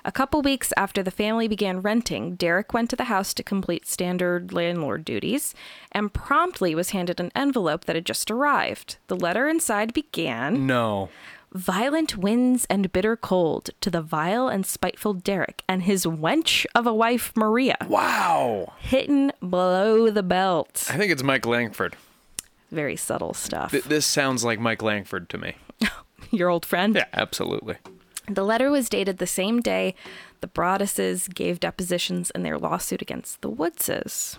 A 0.05 0.11
couple 0.11 0.41
weeks 0.41 0.73
after 0.75 1.01
the 1.01 1.11
family 1.11 1.47
began 1.47 1.81
renting, 1.81 2.35
Derek 2.35 2.73
went 2.73 2.89
to 2.89 2.97
the 2.97 3.05
house 3.05 3.33
to 3.35 3.43
complete 3.43 3.87
standard 3.87 4.51
landlord 4.51 5.05
duties 5.05 5.55
and 5.93 6.13
promptly 6.13 6.75
was 6.75 6.89
handed 6.89 7.21
an 7.21 7.31
envelope 7.33 7.85
that 7.85 7.95
had 7.95 8.05
just 8.05 8.29
arrived. 8.29 8.97
The 9.07 9.15
letter 9.15 9.47
inside 9.47 9.93
began 9.93 10.67
No. 10.67 11.09
Violent 11.53 12.17
winds 12.17 12.65
and 12.67 12.91
bitter 12.91 13.15
cold 13.15 13.69
to 13.81 13.91
the 13.91 14.01
vile 14.01 14.47
and 14.47 14.65
spiteful 14.65 15.13
Derek 15.13 15.63
and 15.69 15.83
his 15.83 16.03
wench 16.05 16.65
of 16.73 16.87
a 16.87 16.93
wife, 16.93 17.31
Maria, 17.35 17.77
Wow. 17.87 18.73
hitting 18.79 19.31
below 19.39 20.09
the 20.09 20.23
belt. 20.23 20.87
I 20.89 20.97
think 20.97 21.11
it's 21.11 21.21
Mike 21.21 21.45
Langford. 21.45 21.95
Very 22.71 22.95
subtle 22.95 23.35
stuff. 23.35 23.69
Th- 23.69 23.83
this 23.83 24.05
sounds 24.05 24.43
like 24.43 24.59
Mike 24.59 24.81
Langford 24.81 25.29
to 25.29 25.37
me. 25.37 25.55
Your 26.31 26.49
old 26.49 26.65
friend? 26.65 26.95
Yeah, 26.95 27.05
absolutely. 27.13 27.75
The 28.27 28.43
letter 28.43 28.71
was 28.71 28.89
dated 28.89 29.19
the 29.19 29.27
same 29.27 29.59
day 29.61 29.93
the 30.41 30.47
Broadduses 30.47 31.31
gave 31.33 31.59
depositions 31.59 32.31
in 32.31 32.41
their 32.43 32.57
lawsuit 32.57 33.01
against 33.01 33.41
the 33.41 33.49
Woodses. 33.49 34.37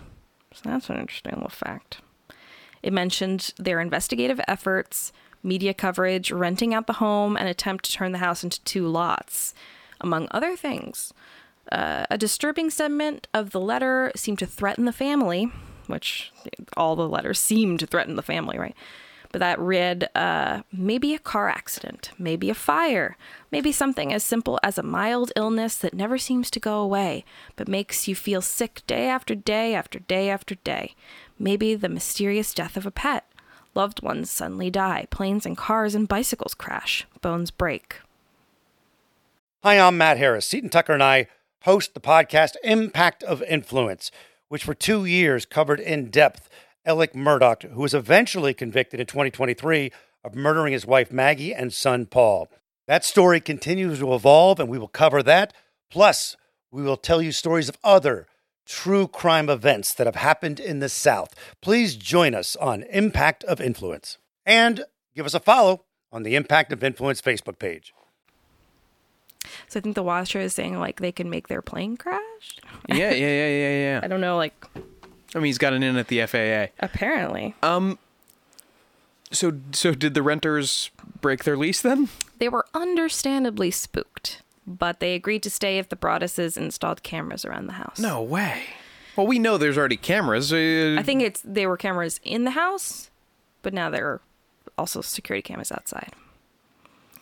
So 0.53 0.61
that's 0.69 0.89
an 0.89 0.97
interesting 0.97 1.33
little 1.35 1.49
fact. 1.49 1.99
It 2.83 2.91
mentioned 2.93 3.53
their 3.57 3.79
investigative 3.79 4.39
efforts, 4.47 5.11
media 5.45 5.73
coverage, 5.73 6.31
renting 6.31 6.73
out 6.73 6.87
the 6.87 6.93
home, 6.93 7.37
and 7.37 7.47
attempt 7.47 7.85
to 7.85 7.91
turn 7.91 8.11
the 8.11 8.17
house 8.17 8.43
into 8.43 8.63
two 8.63 8.87
lots, 8.87 9.53
among 10.01 10.27
other 10.31 10.55
things. 10.55 11.13
Uh, 11.71 12.05
a 12.09 12.17
disturbing 12.17 12.69
segment 12.69 13.27
of 13.33 13.51
the 13.51 13.59
letter 13.59 14.11
seemed 14.15 14.39
to 14.39 14.45
threaten 14.45 14.85
the 14.85 14.91
family, 14.91 15.51
which 15.87 16.31
all 16.75 16.95
the 16.95 17.07
letters 17.07 17.39
seemed 17.39 17.79
to 17.79 17.87
threaten 17.87 18.15
the 18.15 18.21
family, 18.21 18.57
right? 18.57 18.75
But 19.31 19.39
that 19.39 19.59
read 19.59 20.07
uh, 20.15 20.61
maybe 20.71 21.13
a 21.13 21.19
car 21.19 21.49
accident, 21.49 22.11
maybe 22.17 22.49
a 22.49 22.53
fire, 22.53 23.17
maybe 23.51 23.71
something 23.71 24.13
as 24.13 24.23
simple 24.23 24.59
as 24.63 24.77
a 24.77 24.83
mild 24.83 25.33
illness 25.35 25.75
that 25.77 25.93
never 25.93 26.17
seems 26.17 26.49
to 26.51 26.59
go 26.59 26.79
away, 26.79 27.25
but 27.55 27.67
makes 27.67 28.07
you 28.07 28.15
feel 28.15 28.41
sick 28.41 28.81
day 28.87 29.07
after 29.07 29.35
day 29.35 29.75
after 29.75 29.99
day 29.99 30.29
after 30.29 30.55
day. 30.55 30.95
Maybe 31.37 31.75
the 31.75 31.89
mysterious 31.89 32.53
death 32.53 32.77
of 32.77 32.85
a 32.85 32.91
pet. 32.91 33.25
Loved 33.75 34.01
ones 34.01 34.31
suddenly 34.31 34.69
die, 34.69 35.05
planes 35.09 35.45
and 35.45 35.57
cars 35.57 35.95
and 35.95 36.07
bicycles 36.07 36.53
crash, 36.53 37.05
bones 37.21 37.51
break. 37.51 37.97
Hi, 39.63 39.77
I'm 39.77 39.97
Matt 39.97 40.17
Harris. 40.17 40.47
Seton 40.47 40.69
Tucker 40.69 40.93
and 40.93 41.03
I 41.03 41.27
host 41.63 41.93
the 41.93 41.99
podcast 41.99 42.53
Impact 42.63 43.21
of 43.23 43.43
Influence, 43.43 44.11
which 44.47 44.63
for 44.63 44.73
two 44.73 45.03
years 45.03 45.45
covered 45.45 45.81
in 45.81 46.09
depth 46.09 46.47
Alec 46.85 47.11
Murdaugh, 47.11 47.63
who 47.63 47.81
was 47.81 47.93
eventually 47.93 48.53
convicted 48.53 49.01
in 49.01 49.07
2023 49.07 49.91
of 50.23 50.35
murdering 50.35 50.71
his 50.71 50.85
wife 50.85 51.11
Maggie 51.11 51.53
and 51.53 51.73
son 51.73 52.05
Paul. 52.05 52.47
That 52.87 53.03
story 53.03 53.41
continues 53.41 53.99
to 53.99 54.13
evolve, 54.13 54.61
and 54.61 54.69
we 54.69 54.77
will 54.77 54.87
cover 54.87 55.21
that. 55.23 55.53
Plus, 55.91 56.37
we 56.71 56.81
will 56.81 56.95
tell 56.95 57.21
you 57.21 57.33
stories 57.33 57.67
of 57.67 57.77
other 57.83 58.25
true 58.65 59.07
crime 59.07 59.49
events 59.49 59.93
that 59.93 60.07
have 60.07 60.15
happened 60.15 60.59
in 60.59 60.79
the 60.79 60.89
South. 60.89 61.33
Please 61.61 61.95
join 61.95 62.33
us 62.33 62.55
on 62.55 62.83
Impact 62.83 63.43
of 63.45 63.61
Influence 63.61 64.17
and 64.45 64.83
give 65.15 65.25
us 65.25 65.33
a 65.33 65.39
follow 65.39 65.85
on 66.11 66.23
the 66.23 66.35
Impact 66.35 66.71
of 66.73 66.83
Influence 66.83 67.21
Facebook 67.21 67.59
page. 67.59 67.93
So 69.67 69.79
I 69.79 69.81
think 69.81 69.95
the 69.95 70.03
watcher 70.03 70.39
is 70.39 70.53
saying 70.53 70.79
like 70.79 70.99
they 70.99 71.11
can 71.11 71.29
make 71.29 71.47
their 71.47 71.61
plane 71.61 71.97
crash. 71.97 72.57
Yeah, 72.89 73.11
yeah, 73.11 73.11
yeah, 73.11 73.47
yeah, 73.47 73.69
yeah. 73.69 73.99
I 74.03 74.07
don't 74.07 74.21
know, 74.21 74.37
like 74.37 74.53
I 75.35 75.39
mean, 75.39 75.45
he's 75.45 75.57
got 75.57 75.73
an 75.73 75.83
in 75.83 75.97
at 75.97 76.07
the 76.07 76.25
FAA. 76.25 76.73
apparently 76.83 77.55
Um. 77.61 77.99
So, 79.31 79.53
so 79.73 79.93
did 79.93 80.13
the 80.13 80.21
renters 80.21 80.91
break 81.19 81.43
their 81.43 81.57
lease 81.57 81.81
then? 81.81 82.09
they 82.37 82.47
were 82.47 82.65
understandably 82.73 83.71
spooked, 83.71 84.41
but 84.67 84.99
they 84.99 85.15
agreed 85.15 85.43
to 85.43 85.49
stay 85.49 85.77
if 85.77 85.89
the 85.89 85.95
Broadduses 85.95 86.57
installed 86.57 87.03
cameras 87.03 87.45
around 87.45 87.67
the 87.67 87.73
house. 87.73 87.99
No 87.99 88.21
way. 88.21 88.63
Well, 89.15 89.27
we 89.27 89.39
know 89.39 89.57
there's 89.57 89.77
already 89.77 89.97
cameras. 89.97 90.51
Uh, 90.51 90.95
I 90.99 91.03
think 91.03 91.21
it's 91.21 91.41
they 91.45 91.65
were 91.67 91.77
cameras 91.77 92.19
in 92.23 92.43
the 92.43 92.51
house, 92.51 93.09
but 93.61 93.73
now 93.73 93.89
there 93.89 94.05
are 94.07 94.21
also 94.77 95.01
security 95.01 95.41
cameras 95.41 95.71
outside. 95.71 96.11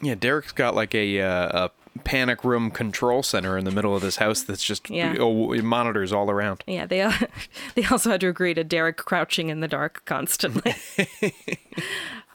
Yeah, 0.01 0.15
Derek's 0.15 0.51
got 0.51 0.73
like 0.75 0.95
a 0.95 1.21
uh, 1.21 1.67
a 1.67 1.99
panic 1.99 2.43
room 2.43 2.71
control 2.71 3.21
center 3.21 3.55
in 3.57 3.65
the 3.65 3.71
middle 3.71 3.95
of 3.95 4.01
this 4.01 4.15
house 4.15 4.41
that's 4.41 4.63
just 4.63 4.89
Yeah. 4.89 5.15
oh, 5.19 5.53
monitors 5.61 6.11
all 6.11 6.31
around. 6.31 6.63
Yeah, 6.65 6.87
they 6.87 7.07
they 7.75 7.85
also 7.85 8.09
had 8.09 8.21
to 8.21 8.27
agree 8.27 8.53
to 8.55 8.63
Derek 8.63 8.97
crouching 8.97 9.49
in 9.49 9.59
the 9.59 9.67
dark 9.67 10.03
constantly. 10.05 10.75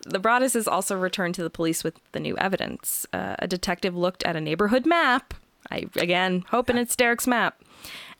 the 0.04 0.20
Broadduses 0.20 0.70
also 0.70 0.96
returned 0.96 1.34
to 1.36 1.42
the 1.42 1.50
police 1.50 1.84
with 1.84 2.00
the 2.12 2.20
new 2.20 2.36
evidence. 2.38 3.06
Uh, 3.12 3.36
a 3.38 3.46
detective 3.46 3.96
looked 3.96 4.22
at 4.24 4.36
a 4.36 4.40
neighborhood 4.40 4.86
map. 4.86 5.34
I 5.70 5.86
again 5.96 6.44
hoping 6.50 6.78
it's 6.78 6.96
Derek's 6.96 7.26
map. 7.26 7.60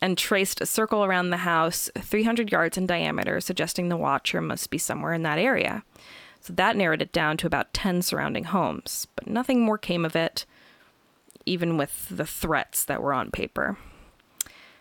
And 0.00 0.16
traced 0.16 0.60
a 0.60 0.66
circle 0.66 1.04
around 1.04 1.30
the 1.30 1.38
house 1.38 1.90
300 1.98 2.52
yards 2.52 2.78
in 2.78 2.86
diameter, 2.86 3.40
suggesting 3.40 3.88
the 3.88 3.96
watcher 3.96 4.40
must 4.40 4.70
be 4.70 4.78
somewhere 4.78 5.12
in 5.12 5.24
that 5.24 5.40
area. 5.40 5.82
So 6.40 6.52
that 6.52 6.76
narrowed 6.76 7.02
it 7.02 7.12
down 7.12 7.36
to 7.38 7.48
about 7.48 7.74
10 7.74 8.02
surrounding 8.02 8.44
homes, 8.44 9.08
but 9.16 9.26
nothing 9.26 9.60
more 9.60 9.76
came 9.76 10.04
of 10.04 10.14
it, 10.14 10.46
even 11.46 11.76
with 11.76 12.06
the 12.08 12.24
threats 12.24 12.84
that 12.84 13.02
were 13.02 13.12
on 13.12 13.32
paper. 13.32 13.76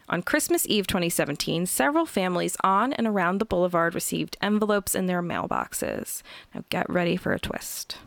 On 0.09 0.21
Christmas 0.23 0.65
Eve 0.67 0.87
2017, 0.87 1.65
several 1.65 2.05
families 2.05 2.55
on 2.63 2.93
and 2.93 3.05
around 3.05 3.39
the 3.39 3.45
boulevard 3.45 3.93
received 3.93 4.37
envelopes 4.41 4.95
in 4.95 5.05
their 5.05 5.21
mailboxes. 5.21 6.23
Now 6.55 6.63
get 6.69 6.89
ready 6.89 7.17
for 7.17 7.33
a 7.33 7.39
twist. 7.39 7.97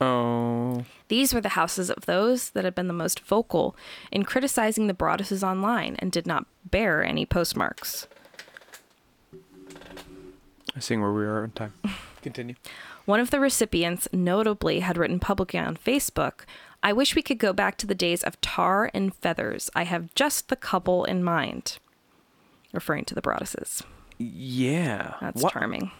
Oh, 0.00 0.84
These 1.06 1.32
were 1.32 1.40
the 1.40 1.50
houses 1.50 1.90
of 1.90 2.06
those 2.06 2.50
that 2.50 2.64
had 2.64 2.74
been 2.74 2.88
the 2.88 2.92
most 2.92 3.20
vocal 3.20 3.76
in 4.10 4.24
criticizing 4.24 4.88
the 4.88 4.94
Broadduses 4.94 5.46
online 5.46 5.96
and 6.00 6.10
did 6.10 6.26
not 6.26 6.46
bear 6.64 7.04
any 7.04 7.24
postmarks. 7.24 8.08
I 10.74 10.80
seeing 10.80 11.00
where 11.00 11.12
we 11.12 11.24
are 11.24 11.42
on 11.42 11.50
time. 11.52 11.72
Continue. 12.22 12.56
One 13.04 13.20
of 13.20 13.30
the 13.30 13.40
recipients 13.40 14.06
notably 14.12 14.80
had 14.80 14.98
written 14.98 15.18
publicly 15.18 15.58
on 15.58 15.76
Facebook, 15.76 16.40
I 16.82 16.92
wish 16.92 17.14
we 17.16 17.22
could 17.22 17.38
go 17.38 17.52
back 17.52 17.76
to 17.78 17.86
the 17.86 17.94
days 17.94 18.22
of 18.22 18.40
tar 18.40 18.90
and 18.94 19.14
feathers. 19.16 19.68
I 19.74 19.84
have 19.84 20.14
just 20.14 20.48
the 20.48 20.56
couple 20.56 21.04
in 21.04 21.24
mind. 21.24 21.78
Referring 22.72 23.04
to 23.06 23.14
the 23.14 23.22
Broadduses. 23.22 23.82
Yeah, 24.18 25.14
That's 25.20 25.42
What- 25.42 25.52
charming. 25.52 25.90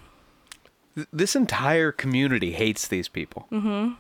th- 0.95 1.09
This 1.12 1.35
entire 1.37 1.93
community 1.93 2.53
hates 2.53 2.87
these 2.89 3.09
people. 3.09 3.47
Mm-hmm. 3.51 3.95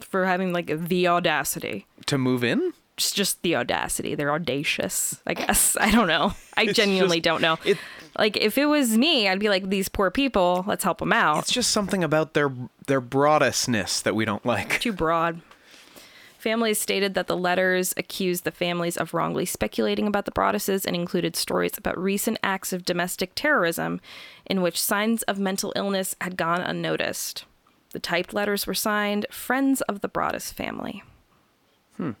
For 0.00 0.26
having 0.26 0.52
like 0.52 0.66
the 0.88 1.06
audacity. 1.08 1.86
To 2.06 2.18
move 2.18 2.42
in? 2.44 2.72
It's 2.96 3.12
just 3.12 3.40
the 3.42 3.56
audacity. 3.56 4.14
They're 4.14 4.32
audacious, 4.32 5.22
I 5.26 5.34
guess. 5.34 5.76
I 5.80 5.90
don't 5.90 6.08
know. 6.08 6.32
I 6.56 6.66
genuinely 6.66 7.18
just- 7.18 7.24
don't 7.24 7.40
know. 7.42 7.58
it- 7.64 7.78
like 8.18 8.36
if 8.36 8.58
it 8.58 8.66
was 8.66 8.98
me, 8.98 9.28
I'd 9.28 9.38
be 9.38 9.48
like, 9.48 9.68
these 9.70 9.88
poor 9.88 10.10
people, 10.10 10.64
let's 10.66 10.84
help 10.84 10.98
them 10.98 11.12
out. 11.12 11.38
It's 11.38 11.52
just 11.52 11.70
something 11.70 12.02
about 12.04 12.34
their 12.34 12.52
their 12.86 13.00
broadness 13.00 14.00
that 14.02 14.14
we 14.14 14.24
don't 14.24 14.44
like. 14.44 14.80
too 14.80 14.92
broad. 14.92 15.40
Families 16.40 16.78
stated 16.78 17.12
that 17.12 17.26
the 17.26 17.36
letters 17.36 17.92
accused 17.98 18.44
the 18.44 18.50
families 18.50 18.96
of 18.96 19.12
wrongly 19.12 19.44
speculating 19.44 20.06
about 20.06 20.24
the 20.24 20.30
Broadduses 20.30 20.86
and 20.86 20.96
included 20.96 21.36
stories 21.36 21.76
about 21.76 21.98
recent 21.98 22.38
acts 22.42 22.72
of 22.72 22.86
domestic 22.86 23.32
terrorism 23.34 24.00
in 24.46 24.62
which 24.62 24.80
signs 24.80 25.22
of 25.24 25.38
mental 25.38 25.70
illness 25.76 26.16
had 26.18 26.38
gone 26.38 26.62
unnoticed. 26.62 27.44
The 27.92 27.98
typed 27.98 28.32
letters 28.32 28.66
were 28.66 28.72
signed 28.72 29.26
Friends 29.30 29.82
of 29.82 30.00
the 30.00 30.08
Broaddus 30.08 30.50
family. 30.50 31.02
Hmm. 31.98 32.12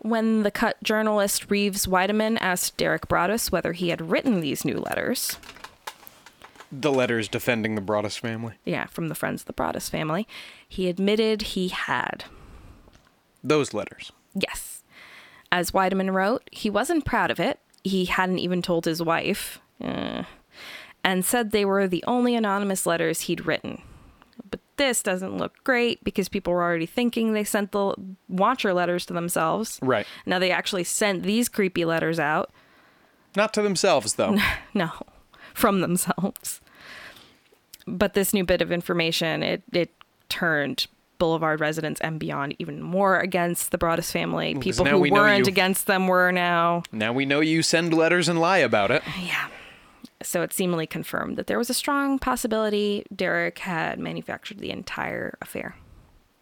When 0.00 0.42
the 0.42 0.50
cut 0.50 0.82
journalist 0.82 1.50
Reeves 1.50 1.86
Wiedeman 1.86 2.36
asked 2.42 2.76
Derek 2.76 3.08
Broaddus 3.08 3.50
whether 3.50 3.72
he 3.72 3.88
had 3.88 4.10
written 4.10 4.40
these 4.40 4.66
new 4.66 4.76
letters, 4.76 5.38
The 6.70 6.92
letters 6.92 7.28
defending 7.28 7.74
the 7.74 7.80
Broaddus 7.80 8.18
family. 8.18 8.54
yeah, 8.64 8.86
from 8.86 9.08
the 9.08 9.14
Friends 9.14 9.42
of 9.42 9.46
the 9.46 9.52
Broaddus 9.54 9.88
family, 9.88 10.26
he 10.68 10.88
admitted 10.88 11.42
he 11.42 11.68
had. 11.68 12.24
Those 13.42 13.72
letters. 13.72 14.12
Yes. 14.34 14.82
As 15.50 15.70
Wiedeman 15.70 16.12
wrote, 16.12 16.48
he 16.52 16.68
wasn't 16.68 17.04
proud 17.06 17.30
of 17.30 17.40
it. 17.40 17.58
He 17.84 18.04
hadn't 18.04 18.38
even 18.40 18.60
told 18.60 18.84
his 18.84 19.02
wife, 19.02 19.60
uh, 19.82 20.24
and 21.02 21.24
said 21.24 21.50
they 21.52 21.64
were 21.64 21.86
the 21.88 22.04
only 22.06 22.34
anonymous 22.34 22.84
letters 22.84 23.22
he'd 23.22 23.46
written. 23.46 23.80
But 24.50 24.60
this 24.76 25.02
doesn't 25.02 25.38
look 25.38 25.54
great 25.64 26.04
because 26.04 26.28
people 26.28 26.52
were 26.52 26.62
already 26.62 26.84
thinking 26.86 27.32
they 27.32 27.44
sent 27.44 27.72
the 27.72 27.94
Watcher 28.28 28.74
letters 28.74 29.06
to 29.06 29.14
themselves. 29.14 29.78
Right. 29.80 30.06
Now 30.26 30.38
they 30.38 30.50
actually 30.50 30.84
sent 30.84 31.22
these 31.22 31.48
creepy 31.48 31.84
letters 31.86 32.18
out. 32.20 32.50
Not 33.36 33.54
to 33.54 33.62
themselves 33.62 34.14
though. 34.14 34.36
No, 34.74 34.90
from 35.58 35.80
themselves. 35.80 36.60
But 37.86 38.14
this 38.14 38.32
new 38.32 38.44
bit 38.44 38.62
of 38.62 38.70
information, 38.70 39.42
it, 39.42 39.62
it 39.72 39.90
turned 40.28 40.86
Boulevard 41.18 41.58
residents 41.60 42.00
and 42.00 42.20
beyond 42.20 42.54
even 42.58 42.80
more 42.80 43.18
against 43.18 43.70
the 43.72 43.78
Broaddus 43.78 44.12
family. 44.12 44.54
People 44.54 44.84
who 44.84 44.98
we 44.98 45.10
weren't 45.10 45.46
you- 45.46 45.50
against 45.50 45.86
them 45.86 46.06
were 46.06 46.30
now. 46.30 46.82
now 46.92 47.12
we 47.12 47.26
know 47.26 47.40
you 47.40 47.62
send 47.62 47.92
letters 47.92 48.28
and 48.28 48.40
lie 48.40 48.58
about 48.58 48.90
it. 48.90 49.02
Yeah. 49.20 49.48
So 50.22 50.42
it 50.42 50.52
seemingly 50.52 50.86
confirmed 50.86 51.36
that 51.36 51.46
there 51.46 51.58
was 51.58 51.70
a 51.70 51.74
strong 51.74 52.18
possibility 52.18 53.04
Derek 53.14 53.60
had 53.60 53.98
manufactured 53.98 54.58
the 54.58 54.70
entire 54.70 55.36
affair. 55.40 55.76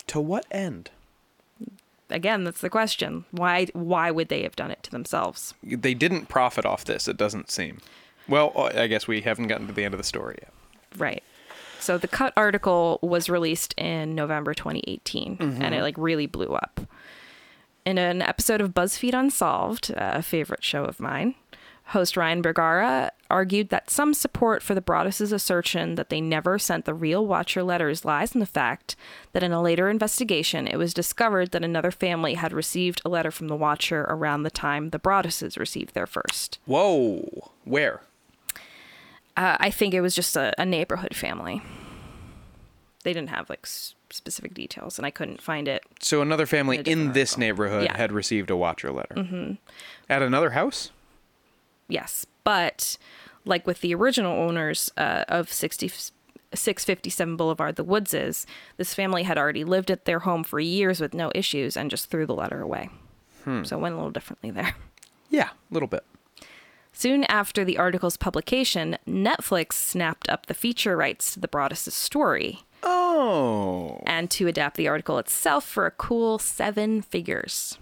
To 0.09 0.21
what 0.21 0.47
end? 0.51 0.91
Again, 2.09 2.45
that's 2.45 2.61
the 2.61 2.71
question. 2.71 3.25
Why 3.33 3.67
why 3.73 4.11
would 4.11 4.29
they 4.29 4.43
have 4.45 4.57
done 4.57 4.71
it 4.71 4.83
to 4.85 4.91
themselves? 4.91 5.55
They 5.63 5.93
didn't 5.95 6.27
profit 6.29 6.65
off 6.65 6.85
this, 6.85 7.09
it 7.09 7.17
doesn't 7.17 7.51
seem. 7.51 7.79
Well, 8.29 8.53
uh, 8.57 8.71
I 8.75 8.87
guess 8.87 9.07
we 9.07 9.21
haven't 9.21 9.47
gotten 9.49 9.67
to 9.67 9.73
the 9.73 9.85
end 9.85 9.95
of 9.95 9.99
the 9.99 10.05
story 10.05 10.39
yet. 10.41 10.53
Right. 10.97 11.23
So 11.81 11.99
the 11.99 12.09
cut 12.09 12.33
article 12.37 12.99
was 13.03 13.29
released 13.29 13.75
in 13.77 14.15
November 14.15 14.55
2018 14.55 15.37
and 15.41 15.75
it 15.75 15.83
like 15.83 15.97
really 15.97 16.27
blew 16.27 16.49
up. 16.49 16.81
In 17.85 17.99
an 17.99 18.23
episode 18.23 18.61
of 18.61 18.75
BuzzFeed 18.75 19.15
Unsolved, 19.15 19.93
a 19.97 20.21
favorite 20.23 20.65
show 20.65 20.85
of 20.85 20.99
mine, 20.99 21.37
Host 21.91 22.17
Ryan 22.17 22.43
Bergara 22.43 23.13
argued 23.31 23.69
that 23.69 23.91
some 23.91 24.13
support 24.13 24.65
for 24.65 24.75
the 24.75 24.83
Broadduses' 24.83 25.33
assertion 25.33 25.95
that 25.95 26.09
they 26.09 26.21
never 26.21 26.59
sent 26.59 26.85
the 26.85 26.95
real 26.95 27.25
Watcher 27.25 27.63
letters 27.63 28.05
lies 28.05 28.35
in 28.35 28.41
the 28.41 28.47
fact 28.47 28.97
that 29.33 29.45
in 29.45 29.53
a 29.53 29.63
later 29.63 29.89
investigation 29.89 30.67
it 30.67 30.79
was 30.79 30.93
discovered 30.93 31.53
that 31.53 31.63
another 31.63 31.93
family 31.93 32.35
had 32.35 32.53
received 32.53 33.01
a 33.05 33.09
letter 33.09 33.31
from 33.31 33.47
the 33.47 33.55
Watcher 33.55 34.05
around 34.09 34.43
the 34.43 34.51
time 34.51 34.91
the 34.91 34.99
Broadduses 34.99 35.57
received 35.57 35.95
their 35.95 36.09
first. 36.09 36.59
Whoa. 36.67 37.53
Where? 37.63 38.01
Uh, 39.37 39.57
I 39.61 39.71
think 39.71 39.95
it 39.95 40.01
was 40.01 40.15
just 40.15 40.37
a, 40.37 40.55
a, 40.59 40.65
neighborhood 40.65 41.15
family. 41.15 41.63
They 43.05 43.13
didn't 43.13 43.29
have 43.29 43.51
like 43.51 43.61
s- 43.65 43.95
specific 44.11 44.55
details, 44.55 44.99
and 44.99 45.05
I 45.05 45.11
couldn't 45.11 45.43
find 45.43 45.69
it. 45.69 45.83
So 46.01 46.23
another 46.23 46.47
family 46.47 46.79
in, 46.79 46.87
in 46.87 47.13
this 47.13 47.33
article. 47.33 47.41
neighborhood 47.41 47.85
yeah. 47.85 47.97
had 47.97 48.13
received 48.13 48.51
a 48.51 48.57
Watcher 48.57 48.91
letter. 48.93 49.15
Mm-hmm. 49.15 49.53
At 50.09 50.23
another 50.23 50.51
house? 50.51 50.91
yes, 51.89 52.27
but 52.45 52.97
like 53.45 53.67
with 53.67 53.81
the 53.81 53.95
original 53.95 54.37
owners 54.37 54.91
uh, 54.97 55.25
of 55.29 55.53
60, 55.53 55.89
657 56.55 57.37
Boulevard, 57.37 57.77
the 57.77 57.85
Woodses, 57.85 58.47
this 58.77 58.95
family 58.95 59.23
had 59.23 59.39
already 59.39 59.65
lived 59.65 59.91
at 59.91 60.05
their 60.05 60.21
home 60.21 60.45
for 60.45 60.59
years 60.61 61.01
with 61.01 61.15
no 61.15 61.31
issues 61.35 61.77
and 61.77 61.91
just 61.91 62.11
threw 62.11 62.27
the 62.27 62.35
letter 62.35 62.61
away. 62.61 62.91
Hmm. 63.45 63.63
So 63.65 63.77
it 63.77 63.81
went 63.81 63.95
a 63.95 63.99
little 63.99 64.11
differently 64.11 64.51
there. 64.51 64.75
Yeah, 65.29 65.49
a 65.49 65.75
little 65.75 65.89
bit. 65.89 66.05
Soon 66.99 67.25
after 67.25 67.63
the 67.63 67.77
article's 67.77 68.17
publication, 68.17 68.97
Netflix 69.07 69.75
snapped 69.75 70.31
up 70.31 70.47
the 70.47 70.55
feature 70.55 70.97
rights 70.97 71.35
to 71.35 71.41
the 71.41 71.47
Broaddus' 71.47 71.93
story. 71.93 72.61
Oh. 72.83 74.01
And 74.07 74.31
to 74.31 74.49
adapt 74.49 74.79
the 74.79 74.89
article 74.89 75.19
itself 75.19 75.65
for 75.65 75.85
a 75.85 75.91
cool 75.91 76.39
seven 76.39 77.03
figures 77.03 77.79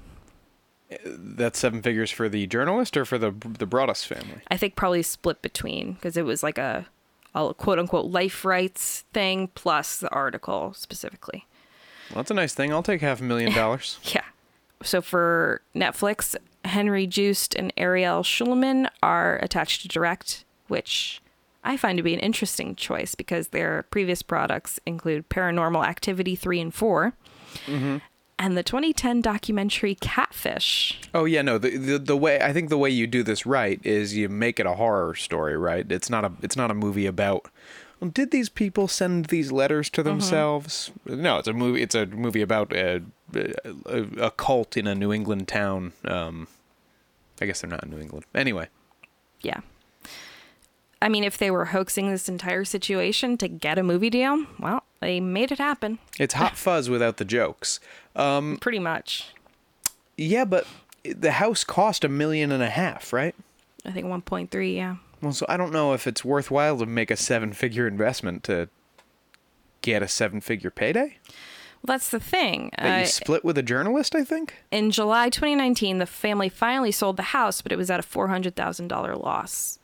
that's 1.04 1.58
seven 1.58 1.82
figures 1.82 2.10
for 2.10 2.28
the 2.28 2.46
journalist 2.46 2.96
or 2.96 3.04
for 3.04 3.18
the 3.18 3.30
the 3.30 3.66
Broaddus 3.66 4.04
family? 4.06 4.40
I 4.50 4.56
think 4.56 4.76
probably 4.76 5.02
split 5.02 5.42
between 5.42 5.94
because 5.94 6.16
it 6.16 6.24
was 6.24 6.42
like 6.42 6.58
a, 6.58 6.86
a 7.34 7.54
quote 7.54 7.78
unquote 7.78 8.06
life 8.06 8.44
rights 8.44 9.04
thing 9.12 9.48
plus 9.54 9.98
the 9.98 10.10
article 10.10 10.72
specifically. 10.74 11.46
Well, 12.10 12.16
that's 12.16 12.30
a 12.30 12.34
nice 12.34 12.54
thing. 12.54 12.72
I'll 12.72 12.82
take 12.82 13.00
half 13.00 13.20
a 13.20 13.24
million 13.24 13.52
dollars. 13.52 13.98
yeah. 14.04 14.24
So 14.82 15.00
for 15.00 15.62
Netflix, 15.74 16.36
Henry 16.64 17.06
Joost 17.06 17.54
and 17.54 17.72
Ariel 17.76 18.22
Schulman 18.22 18.88
are 19.02 19.38
attached 19.42 19.82
to 19.82 19.88
direct, 19.88 20.44
which 20.68 21.20
I 21.62 21.76
find 21.76 21.96
to 21.96 22.02
be 22.02 22.14
an 22.14 22.20
interesting 22.20 22.74
choice 22.74 23.14
because 23.14 23.48
their 23.48 23.84
previous 23.90 24.22
products 24.22 24.80
include 24.86 25.28
Paranormal 25.28 25.84
Activity 25.86 26.36
3 26.36 26.60
and 26.60 26.74
4, 26.74 27.14
mm-hmm 27.66 27.98
and 28.38 28.56
the 28.56 28.62
2010 28.62 29.20
documentary 29.20 29.94
Catfish. 29.94 31.00
Oh 31.14 31.24
yeah, 31.24 31.42
no, 31.42 31.58
the, 31.58 31.76
the, 31.76 31.98
the 31.98 32.16
way 32.16 32.40
I 32.40 32.52
think 32.52 32.68
the 32.68 32.78
way 32.78 32.90
you 32.90 33.06
do 33.06 33.22
this 33.22 33.46
right 33.46 33.80
is 33.84 34.16
you 34.16 34.28
make 34.28 34.58
it 34.58 34.66
a 34.66 34.74
horror 34.74 35.14
story, 35.14 35.56
right? 35.56 35.90
It's 35.90 36.10
not 36.10 36.24
a 36.24 36.32
it's 36.42 36.56
not 36.56 36.70
a 36.70 36.74
movie 36.74 37.06
about 37.06 37.48
well, 38.04 38.10
did 38.10 38.32
these 38.32 38.50
people 38.50 38.86
send 38.86 39.26
these 39.26 39.50
letters 39.50 39.88
to 39.90 40.02
mm-hmm. 40.02 40.10
themselves? 40.10 40.92
Mm-hmm. 41.06 41.22
No, 41.22 41.38
it's 41.38 41.48
a 41.48 41.54
movie. 41.54 41.80
It's 41.80 41.94
a 41.94 42.04
movie 42.04 42.42
about 42.42 42.70
a, 42.74 43.02
a, 43.34 44.02
a 44.20 44.30
cult 44.30 44.76
in 44.76 44.86
a 44.86 44.94
New 44.94 45.10
England 45.10 45.48
town. 45.48 45.94
Um, 46.04 46.48
I 47.40 47.46
guess 47.46 47.62
they're 47.62 47.70
not 47.70 47.82
in 47.82 47.90
New 47.90 47.98
England. 47.98 48.26
Anyway. 48.34 48.68
Yeah. 49.40 49.60
I 51.00 51.08
mean, 51.08 51.24
if 51.24 51.38
they 51.38 51.50
were 51.50 51.66
hoaxing 51.66 52.10
this 52.10 52.28
entire 52.28 52.64
situation 52.64 53.38
to 53.38 53.48
get 53.48 53.78
a 53.78 53.82
movie 53.82 54.10
deal, 54.10 54.44
well, 54.58 54.82
they 55.00 55.18
made 55.18 55.50
it 55.50 55.58
happen. 55.58 55.98
It's 56.18 56.34
hot 56.34 56.56
fuzz 56.56 56.90
without 56.90 57.16
the 57.16 57.24
jokes. 57.24 57.80
Um, 58.14 58.58
Pretty 58.60 58.78
much. 58.78 59.32
Yeah, 60.18 60.44
but 60.44 60.66
the 61.04 61.32
house 61.32 61.64
cost 61.64 62.04
a 62.04 62.08
million 62.10 62.52
and 62.52 62.62
a 62.62 62.70
half, 62.70 63.14
right? 63.14 63.34
I 63.84 63.92
think 63.92 64.06
1.3, 64.06 64.76
yeah. 64.76 64.96
Well, 65.24 65.32
so 65.32 65.46
I 65.48 65.56
don't 65.56 65.72
know 65.72 65.94
if 65.94 66.06
it's 66.06 66.22
worthwhile 66.22 66.78
to 66.78 66.86
make 66.86 67.10
a 67.10 67.16
seven 67.16 67.54
figure 67.54 67.88
investment 67.88 68.44
to 68.44 68.68
get 69.80 70.02
a 70.02 70.08
seven 70.08 70.42
figure 70.42 70.70
payday. 70.70 71.16
Well, 71.82 71.94
that's 71.94 72.10
the 72.10 72.20
thing. 72.20 72.70
That 72.76 72.98
you 72.98 73.04
uh, 73.04 73.06
split 73.06 73.42
with 73.42 73.56
a 73.56 73.62
journalist, 73.62 74.14
I 74.14 74.22
think? 74.22 74.54
In 74.70 74.90
July 74.90 75.30
2019, 75.30 75.98
the 75.98 76.06
family 76.06 76.50
finally 76.50 76.92
sold 76.92 77.16
the 77.16 77.22
house, 77.22 77.62
but 77.62 77.72
it 77.72 77.78
was 77.78 77.90
at 77.90 78.00
a 78.00 78.02
$400,000 78.02 79.22
loss. 79.22 79.78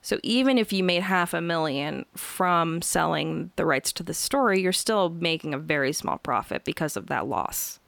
So 0.00 0.18
even 0.22 0.56
if 0.56 0.72
you 0.72 0.82
made 0.82 1.02
half 1.02 1.34
a 1.34 1.40
million 1.42 2.06
from 2.14 2.80
selling 2.80 3.50
the 3.56 3.66
rights 3.66 3.92
to 3.94 4.02
the 4.02 4.14
story, 4.14 4.62
you're 4.62 4.72
still 4.72 5.10
making 5.10 5.52
a 5.52 5.58
very 5.58 5.92
small 5.92 6.16
profit 6.16 6.64
because 6.64 6.96
of 6.96 7.08
that 7.08 7.26
loss. 7.26 7.80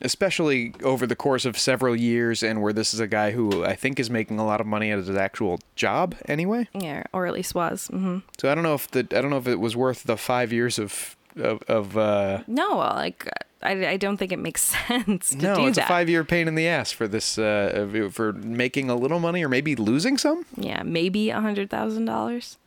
Especially 0.00 0.74
over 0.82 1.06
the 1.06 1.16
course 1.16 1.44
of 1.44 1.58
several 1.58 1.96
years, 1.96 2.42
and 2.42 2.62
where 2.62 2.72
this 2.72 2.94
is 2.94 3.00
a 3.00 3.06
guy 3.06 3.32
who 3.32 3.64
I 3.64 3.74
think 3.74 3.98
is 3.98 4.08
making 4.08 4.38
a 4.38 4.46
lot 4.46 4.60
of 4.60 4.66
money 4.66 4.90
at 4.90 4.98
his 4.98 5.10
actual 5.10 5.58
job 5.74 6.14
anyway. 6.26 6.68
Yeah, 6.72 7.04
or 7.12 7.26
at 7.26 7.32
least 7.32 7.54
was. 7.54 7.88
Mm-hmm. 7.88 8.18
So 8.38 8.50
I 8.50 8.54
don't 8.54 8.64
know 8.64 8.74
if 8.74 8.90
the 8.90 9.00
I 9.00 9.20
don't 9.20 9.30
know 9.30 9.38
if 9.38 9.48
it 9.48 9.60
was 9.60 9.76
worth 9.76 10.04
the 10.04 10.16
five 10.16 10.52
years 10.52 10.78
of 10.78 11.16
of, 11.36 11.62
of 11.68 11.96
uh... 11.96 12.42
no, 12.46 12.78
like 12.78 13.28
I, 13.62 13.86
I 13.86 13.96
don't 13.96 14.16
think 14.16 14.32
it 14.32 14.38
makes 14.38 14.62
sense 14.88 15.30
to 15.30 15.36
no, 15.36 15.66
it's 15.66 15.76
that. 15.76 15.86
a 15.86 15.88
five 15.88 16.08
year 16.08 16.24
pain 16.24 16.48
in 16.48 16.54
the 16.54 16.68
ass 16.68 16.92
for 16.92 17.08
this 17.08 17.38
uh, 17.38 18.08
for 18.12 18.32
making 18.32 18.90
a 18.90 18.94
little 18.94 19.20
money 19.20 19.44
or 19.44 19.48
maybe 19.48 19.74
losing 19.76 20.18
some. 20.18 20.44
Yeah, 20.56 20.82
maybe 20.82 21.30
a 21.30 21.40
hundred 21.40 21.70
thousand 21.70 22.04
dollars. 22.04 22.58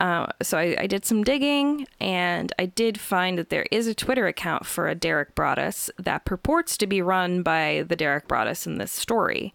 Uh, 0.00 0.26
so 0.40 0.56
I, 0.56 0.74
I, 0.78 0.86
did 0.86 1.04
some 1.04 1.22
digging 1.22 1.86
and 2.00 2.54
I 2.58 2.64
did 2.64 2.98
find 2.98 3.36
that 3.36 3.50
there 3.50 3.66
is 3.70 3.86
a 3.86 3.94
Twitter 3.94 4.26
account 4.26 4.64
for 4.64 4.88
a 4.88 4.94
Derek 4.94 5.34
Broaddus 5.34 5.90
that 5.98 6.24
purports 6.24 6.78
to 6.78 6.86
be 6.86 7.02
run 7.02 7.42
by 7.42 7.84
the 7.86 7.96
Derek 7.96 8.26
Broaddus 8.26 8.66
in 8.66 8.78
this 8.78 8.90
story. 8.90 9.52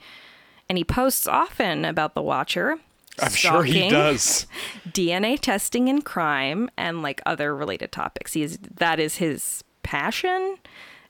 And 0.69 0.77
he 0.77 0.83
posts 0.83 1.25
often 1.25 1.83
about 1.83 2.13
the 2.13 2.21
Watcher. 2.21 2.77
I'm 3.19 3.31
sure 3.31 3.63
he 3.63 3.89
does. 3.89 4.45
DNA 4.89 5.39
testing 5.39 5.89
and 5.89 6.05
crime 6.05 6.69
and 6.77 7.01
like 7.01 7.21
other 7.25 7.55
related 7.55 7.91
topics. 7.91 8.33
He's 8.33 8.57
that 8.57 8.99
is 8.99 9.15
his 9.15 9.63
passion. 9.81 10.57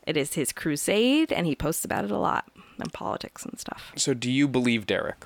It 0.06 0.16
is 0.18 0.36
his 0.36 0.52
crusade, 0.52 1.34
and 1.34 1.48
he 1.48 1.56
posts 1.56 1.84
about 1.84 2.06
it 2.06 2.12
a 2.12 2.18
lot 2.18 2.46
and 2.80 2.94
politics 2.94 3.44
and 3.44 3.60
stuff. 3.60 3.92
So, 3.96 4.14
do 4.14 4.32
you 4.32 4.48
believe 4.48 4.86
Derek? 4.86 5.26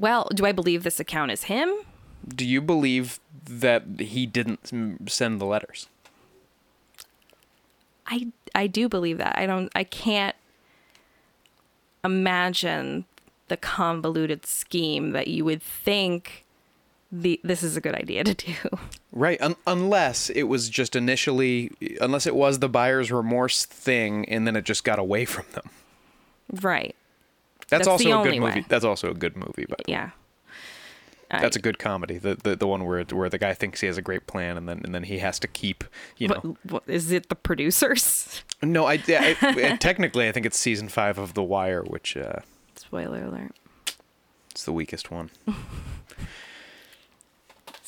Well, 0.00 0.28
do 0.34 0.46
I 0.46 0.52
believe 0.52 0.82
this 0.82 0.98
account 0.98 1.30
is 1.30 1.44
him? 1.44 1.70
Do 2.26 2.46
you 2.46 2.62
believe 2.62 3.20
that 3.44 3.84
he 3.98 4.24
didn't 4.24 5.10
send 5.10 5.40
the 5.40 5.44
letters? 5.44 5.88
I 8.06 8.28
I 8.54 8.66
do 8.66 8.88
believe 8.88 9.18
that. 9.18 9.38
I 9.38 9.44
don't 9.44 9.70
I 9.74 9.84
can't 9.84 10.34
imagine 12.02 13.04
the 13.48 13.58
convoluted 13.58 14.46
scheme 14.46 15.10
that 15.10 15.28
you 15.28 15.44
would 15.44 15.62
think 15.62 16.46
the 17.12 17.38
this 17.44 17.62
is 17.62 17.76
a 17.76 17.80
good 17.80 17.94
idea 17.94 18.24
to 18.24 18.34
do. 18.34 18.54
Right, 19.12 19.42
Un- 19.42 19.56
unless 19.66 20.30
it 20.30 20.44
was 20.44 20.68
just 20.68 20.94
initially, 20.94 21.72
unless 22.00 22.28
it 22.28 22.36
was 22.36 22.60
the 22.60 22.68
buyer's 22.68 23.10
remorse 23.10 23.64
thing, 23.66 24.24
and 24.28 24.46
then 24.46 24.54
it 24.54 24.64
just 24.64 24.84
got 24.84 25.00
away 25.00 25.24
from 25.24 25.46
them. 25.50 25.68
Right. 26.62 26.94
That's, 27.70 27.86
That's 27.86 27.88
also 27.88 28.20
a 28.20 28.24
good 28.24 28.40
movie. 28.40 28.60
Way. 28.60 28.66
That's 28.68 28.84
also 28.84 29.10
a 29.10 29.14
good 29.14 29.36
movie, 29.36 29.66
but 29.68 29.82
yeah. 29.86 30.10
That's 31.30 31.54
a 31.54 31.60
good 31.60 31.78
comedy. 31.78 32.18
The, 32.18 32.34
the 32.34 32.56
the 32.56 32.66
one 32.66 32.84
where 32.84 33.04
where 33.04 33.28
the 33.28 33.38
guy 33.38 33.54
thinks 33.54 33.80
he 33.80 33.86
has 33.86 33.96
a 33.96 34.02
great 34.02 34.26
plan 34.26 34.56
and 34.56 34.68
then 34.68 34.80
and 34.82 34.92
then 34.92 35.04
he 35.04 35.18
has 35.18 35.38
to 35.38 35.46
keep 35.46 35.84
you 36.16 36.26
know. 36.26 36.40
What, 36.42 36.72
what, 36.72 36.82
is 36.88 37.12
it 37.12 37.28
the 37.28 37.36
producers? 37.36 38.42
No, 38.62 38.84
I, 38.84 39.02
I, 39.08 39.36
I, 39.40 39.76
technically 39.80 40.28
I 40.28 40.32
think 40.32 40.44
it's 40.44 40.58
season 40.58 40.90
five 40.90 41.16
of 41.16 41.32
The 41.32 41.42
Wire, 41.42 41.82
which. 41.82 42.14
Uh, 42.14 42.40
Spoiler 42.74 43.24
alert. 43.24 43.52
It's 44.50 44.64
the 44.64 44.72
weakest 44.74 45.10
one. 45.10 45.30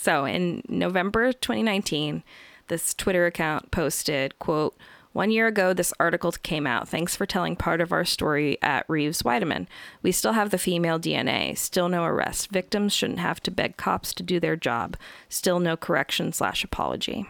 So 0.02 0.24
in 0.24 0.62
November 0.68 1.32
2019, 1.32 2.24
this 2.66 2.92
Twitter 2.92 3.24
account 3.24 3.70
posted, 3.70 4.36
quote, 4.40 4.76
one 5.12 5.30
year 5.30 5.46
ago, 5.46 5.72
this 5.72 5.92
article 6.00 6.32
came 6.32 6.66
out. 6.66 6.88
Thanks 6.88 7.14
for 7.14 7.26
telling 7.26 7.54
part 7.54 7.80
of 7.80 7.92
our 7.92 8.04
story 8.04 8.56
at 8.62 8.88
Reeves 8.88 9.22
Wiedeman. 9.22 9.66
We 10.02 10.10
still 10.10 10.32
have 10.32 10.50
the 10.50 10.58
female 10.58 10.98
DNA. 10.98 11.56
Still 11.56 11.88
no 11.88 12.04
arrest. 12.04 12.50
Victims 12.50 12.94
shouldn't 12.94 13.18
have 13.18 13.40
to 13.40 13.50
beg 13.50 13.76
cops 13.76 14.14
to 14.14 14.22
do 14.22 14.40
their 14.40 14.56
job. 14.56 14.96
Still 15.28 15.60
no 15.60 15.76
correction 15.76 16.32
slash 16.32 16.64
apology. 16.64 17.26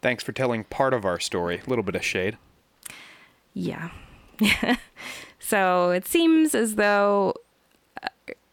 Thanks 0.00 0.22
for 0.22 0.32
telling 0.32 0.64
part 0.64 0.94
of 0.94 1.04
our 1.04 1.18
story. 1.18 1.60
A 1.66 1.68
little 1.68 1.82
bit 1.82 1.96
of 1.96 2.04
shade. 2.04 2.38
Yeah. 3.52 3.90
so 5.40 5.90
it 5.90 6.06
seems 6.06 6.54
as 6.54 6.76
though 6.76 7.34
uh, 8.00 8.08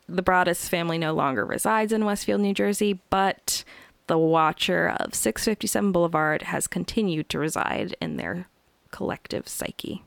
the 0.09 0.24
Broaddus 0.24 0.68
family 0.68 0.97
no 0.97 1.13
longer 1.13 1.45
resides 1.45 1.93
in 1.93 2.03
Westfield, 2.03 2.41
New 2.41 2.55
Jersey, 2.55 2.99
but 3.11 3.63
the 4.07 4.18
Watcher 4.18 4.95
of 4.99 5.13
657 5.13 5.91
Boulevard 5.91 6.43
has 6.43 6.66
continued 6.66 7.30
to 7.30 7.39
reside 7.39 7.95
in 8.01 8.18
their 8.18 8.47
collective 8.95 9.49
psyche. 9.49 10.03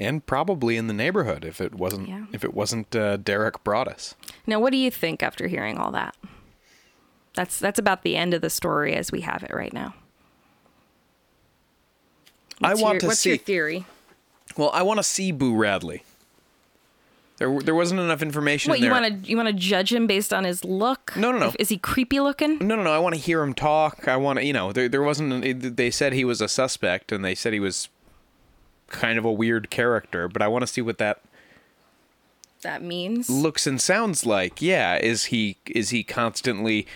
And 0.00 0.24
probably 0.24 0.78
in 0.78 0.86
the 0.86 0.94
neighborhood 0.94 1.44
if 1.44 1.60
it 1.60 1.74
wasn't 1.74 2.08
yeah. 2.08 2.24
if 2.32 2.44
it 2.44 2.54
wasn't 2.54 2.96
uh, 2.96 3.18
Derek 3.18 3.62
Broaddus. 3.62 4.14
Now, 4.46 4.58
what 4.58 4.70
do 4.70 4.78
you 4.78 4.90
think 4.90 5.22
after 5.22 5.46
hearing 5.46 5.76
all 5.76 5.90
that? 5.92 6.16
That's 7.34 7.58
that's 7.58 7.78
about 7.78 8.02
the 8.02 8.16
end 8.16 8.32
of 8.32 8.40
the 8.40 8.48
story 8.48 8.94
as 8.94 9.12
we 9.12 9.20
have 9.20 9.42
it 9.42 9.52
right 9.54 9.72
now. 9.72 9.94
What's 12.58 12.80
I 12.80 12.82
want 12.82 12.94
your, 12.94 13.00
to 13.00 13.06
what's 13.08 13.20
see. 13.20 13.32
What's 13.32 13.40
your 13.40 13.44
theory? 13.44 13.86
Well, 14.56 14.70
I 14.72 14.82
want 14.82 14.98
to 14.98 15.02
see 15.02 15.32
Boo 15.32 15.54
Radley. 15.54 16.04
There, 17.38 17.60
there 17.60 17.74
wasn't 17.74 18.00
enough 18.00 18.22
information. 18.22 18.70
What 18.70 18.78
in 18.78 18.84
you 18.84 18.90
want 18.90 19.24
to 19.24 19.30
you 19.30 19.36
want 19.36 19.48
to 19.48 19.52
judge 19.52 19.92
him 19.92 20.06
based 20.06 20.32
on 20.32 20.44
his 20.44 20.64
look? 20.64 21.14
No, 21.16 21.32
no, 21.32 21.38
no. 21.38 21.52
Is 21.58 21.68
he 21.68 21.76
creepy 21.76 22.18
looking? 22.20 22.58
No, 22.58 22.76
no, 22.76 22.82
no. 22.82 22.92
I 22.92 22.98
want 22.98 23.14
to 23.14 23.20
hear 23.20 23.42
him 23.42 23.52
talk. 23.52 24.08
I 24.08 24.16
want 24.16 24.38
to, 24.38 24.44
you 24.44 24.54
know, 24.54 24.72
there, 24.72 24.88
there 24.88 25.02
wasn't. 25.02 25.76
They 25.76 25.90
said 25.90 26.14
he 26.14 26.24
was 26.24 26.40
a 26.40 26.48
suspect, 26.48 27.12
and 27.12 27.24
they 27.24 27.34
said 27.34 27.52
he 27.52 27.60
was 27.60 27.88
kind 28.88 29.18
of 29.18 29.24
a 29.24 29.32
weird 29.32 29.68
character. 29.70 30.28
But 30.28 30.40
I 30.40 30.48
want 30.48 30.62
to 30.62 30.66
see 30.66 30.80
what 30.80 30.96
that 30.98 31.20
That 32.62 32.82
means 32.82 33.28
looks 33.28 33.66
and 33.66 33.80
sounds 33.80 34.24
like. 34.24 34.62
Yeah, 34.62 34.96
is 34.96 35.26
he 35.26 35.58
is 35.66 35.90
he 35.90 36.04
constantly 36.04 36.86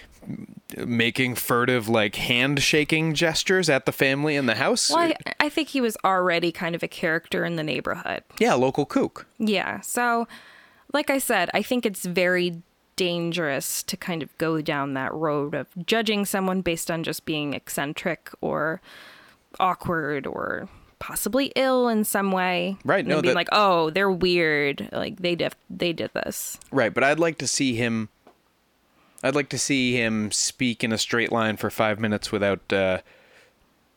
making 0.76 1.34
furtive 1.34 1.88
like 1.88 2.14
hand 2.16 2.62
shaking 2.62 3.14
gestures 3.14 3.68
at 3.68 3.86
the 3.86 3.92
family 3.92 4.36
in 4.36 4.46
the 4.46 4.54
house? 4.54 4.90
Well, 4.90 4.98
I, 5.00 5.16
I 5.40 5.48
think 5.48 5.68
he 5.68 5.80
was 5.80 5.96
already 6.04 6.52
kind 6.52 6.74
of 6.74 6.82
a 6.82 6.88
character 6.88 7.44
in 7.44 7.56
the 7.56 7.62
neighborhood. 7.64 8.22
yeah, 8.38 8.54
local 8.54 8.86
kook. 8.86 9.26
Yeah. 9.38 9.80
So, 9.80 10.28
like 10.92 11.10
I 11.10 11.18
said, 11.18 11.50
I 11.54 11.62
think 11.62 11.84
it's 11.86 12.04
very 12.04 12.62
dangerous 12.96 13.82
to 13.84 13.96
kind 13.96 14.22
of 14.22 14.36
go 14.38 14.60
down 14.60 14.94
that 14.94 15.12
road 15.14 15.54
of 15.54 15.66
judging 15.86 16.24
someone 16.26 16.60
based 16.60 16.90
on 16.90 17.02
just 17.02 17.24
being 17.24 17.54
eccentric 17.54 18.30
or 18.42 18.80
awkward 19.58 20.26
or 20.26 20.68
possibly 20.98 21.50
ill 21.56 21.88
in 21.88 22.04
some 22.04 22.30
way. 22.30 22.76
Right, 22.84 22.98
And 23.00 23.08
no, 23.08 23.22
being 23.22 23.30
that- 23.32 23.36
like, 23.36 23.48
oh, 23.52 23.88
they're 23.90 24.10
weird. 24.10 24.88
Like 24.92 25.16
they 25.20 25.34
did, 25.34 25.54
they 25.70 25.92
did 25.94 26.10
this. 26.12 26.58
Right, 26.70 26.92
but 26.92 27.02
I'd 27.02 27.18
like 27.18 27.38
to 27.38 27.46
see 27.46 27.74
him. 27.74 28.10
I'd 29.22 29.34
like 29.34 29.48
to 29.50 29.58
see 29.58 29.96
him 29.96 30.30
speak 30.30 30.82
in 30.82 30.92
a 30.92 30.98
straight 30.98 31.30
line 31.32 31.56
for 31.56 31.68
five 31.70 32.00
minutes 32.00 32.32
without 32.32 32.72
uh, 32.72 32.98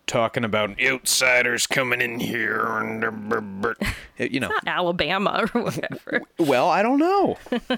talking 0.06 0.44
about 0.44 0.82
outsiders 0.82 1.66
coming 1.66 2.02
in 2.02 2.20
here 2.20 2.66
and 2.66 3.04
uh, 3.04 3.12
brr, 3.12 3.42
brr." 3.42 3.76
you 4.18 4.40
know. 4.40 4.50
Not 4.50 4.68
Alabama 4.68 5.48
or 5.54 5.62
whatever. 5.64 6.22
Well, 6.38 6.70
I 6.70 6.82
don't 6.84 7.00
know. 7.00 7.38
yeah, 7.70 7.78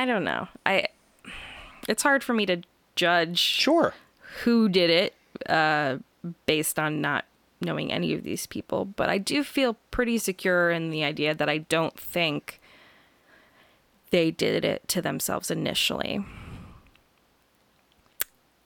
I 0.00 0.04
don't 0.04 0.24
know. 0.24 0.48
I. 0.66 0.86
It's 1.88 2.02
hard 2.02 2.22
for 2.22 2.34
me 2.34 2.44
to 2.46 2.62
judge 2.96 3.38
Sure. 3.38 3.94
who 4.42 4.68
did 4.68 4.90
it 4.90 5.14
uh, 5.48 5.96
based 6.44 6.78
on 6.78 7.00
not 7.00 7.24
knowing 7.60 7.90
any 7.90 8.12
of 8.12 8.24
these 8.24 8.46
people, 8.46 8.84
but 8.84 9.08
I 9.08 9.18
do 9.18 9.42
feel 9.42 9.76
pretty 9.90 10.18
secure 10.18 10.70
in 10.70 10.90
the 10.90 11.02
idea 11.04 11.34
that 11.34 11.48
I 11.48 11.58
don't 11.58 11.98
think 11.98 12.60
they 14.10 14.30
did 14.30 14.64
it 14.64 14.86
to 14.88 15.02
themselves 15.02 15.50
initially. 15.50 16.24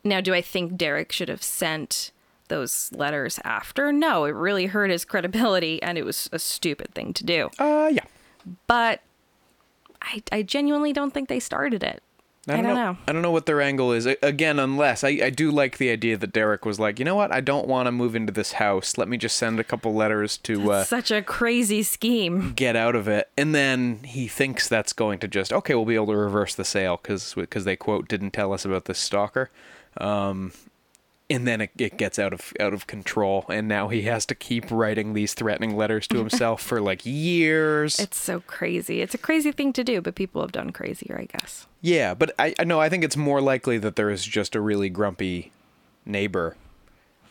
Now, 0.04 0.20
do 0.20 0.34
I 0.34 0.40
think 0.42 0.76
Derek 0.76 1.12
should 1.12 1.28
have 1.28 1.42
sent 1.42 2.10
those 2.48 2.90
letters 2.92 3.38
after? 3.44 3.92
No, 3.92 4.24
it 4.24 4.34
really 4.34 4.66
hurt 4.66 4.90
his 4.90 5.04
credibility 5.04 5.82
and 5.82 5.96
it 5.96 6.04
was 6.04 6.28
a 6.32 6.38
stupid 6.38 6.92
thing 6.94 7.12
to 7.14 7.24
do. 7.24 7.50
Uh, 7.58 7.90
yeah. 7.92 8.04
But 8.66 9.00
I, 10.02 10.22
I 10.32 10.42
genuinely 10.42 10.92
don't 10.92 11.14
think 11.14 11.28
they 11.28 11.40
started 11.40 11.82
it. 11.82 12.02
I 12.48 12.56
don't, 12.60 12.74
know. 12.74 12.96
I 13.06 13.12
don't 13.12 13.22
know 13.22 13.30
what 13.30 13.46
their 13.46 13.60
angle 13.60 13.92
is. 13.92 14.04
A- 14.04 14.16
Again, 14.20 14.58
unless 14.58 15.04
I, 15.04 15.10
I 15.10 15.30
do 15.30 15.52
like 15.52 15.78
the 15.78 15.90
idea 15.90 16.16
that 16.16 16.32
Derek 16.32 16.64
was 16.64 16.80
like, 16.80 16.98
you 16.98 17.04
know 17.04 17.14
what? 17.14 17.30
I 17.32 17.40
don't 17.40 17.68
want 17.68 17.86
to 17.86 17.92
move 17.92 18.16
into 18.16 18.32
this 18.32 18.52
house. 18.54 18.98
Let 18.98 19.06
me 19.08 19.16
just 19.16 19.36
send 19.36 19.60
a 19.60 19.64
couple 19.64 19.94
letters 19.94 20.38
to 20.38 20.72
uh, 20.72 20.82
Such 20.84 21.12
a 21.12 21.22
crazy 21.22 21.84
scheme. 21.84 22.52
get 22.56 22.74
out 22.74 22.96
of 22.96 23.06
it. 23.06 23.30
And 23.36 23.54
then 23.54 24.02
he 24.02 24.26
thinks 24.26 24.68
that's 24.68 24.92
going 24.92 25.20
to 25.20 25.28
just 25.28 25.52
okay. 25.52 25.76
We'll 25.76 25.84
be 25.84 25.94
able 25.94 26.06
to 26.08 26.16
reverse 26.16 26.56
the 26.56 26.64
sale 26.64 26.98
because 27.00 27.34
they 27.64 27.76
quote 27.76 28.08
didn't 28.08 28.32
tell 28.32 28.52
us 28.52 28.64
about 28.64 28.86
this 28.86 28.98
stalker. 28.98 29.48
Um, 29.98 30.50
and 31.32 31.46
then 31.46 31.60
it, 31.62 31.70
it 31.78 31.96
gets 31.96 32.18
out 32.18 32.32
of 32.32 32.52
out 32.60 32.72
of 32.74 32.86
control, 32.86 33.44
and 33.48 33.66
now 33.66 33.88
he 33.88 34.02
has 34.02 34.24
to 34.26 34.34
keep 34.34 34.70
writing 34.70 35.14
these 35.14 35.34
threatening 35.34 35.76
letters 35.76 36.06
to 36.08 36.18
himself 36.18 36.62
for 36.62 36.80
like 36.80 37.04
years. 37.04 37.98
It's 37.98 38.18
so 38.18 38.40
crazy. 38.40 39.00
It's 39.00 39.14
a 39.14 39.18
crazy 39.18 39.50
thing 39.52 39.72
to 39.74 39.82
do, 39.84 40.00
but 40.00 40.14
people 40.14 40.40
have 40.42 40.52
done 40.52 40.70
crazier, 40.70 41.18
I 41.18 41.24
guess. 41.24 41.66
Yeah, 41.80 42.14
but 42.14 42.34
I, 42.38 42.54
I 42.58 42.64
know 42.64 42.80
I 42.80 42.88
think 42.88 43.02
it's 43.04 43.16
more 43.16 43.40
likely 43.40 43.78
that 43.78 43.96
there 43.96 44.10
is 44.10 44.24
just 44.24 44.54
a 44.54 44.60
really 44.60 44.88
grumpy 44.90 45.50
neighbor. 46.06 46.56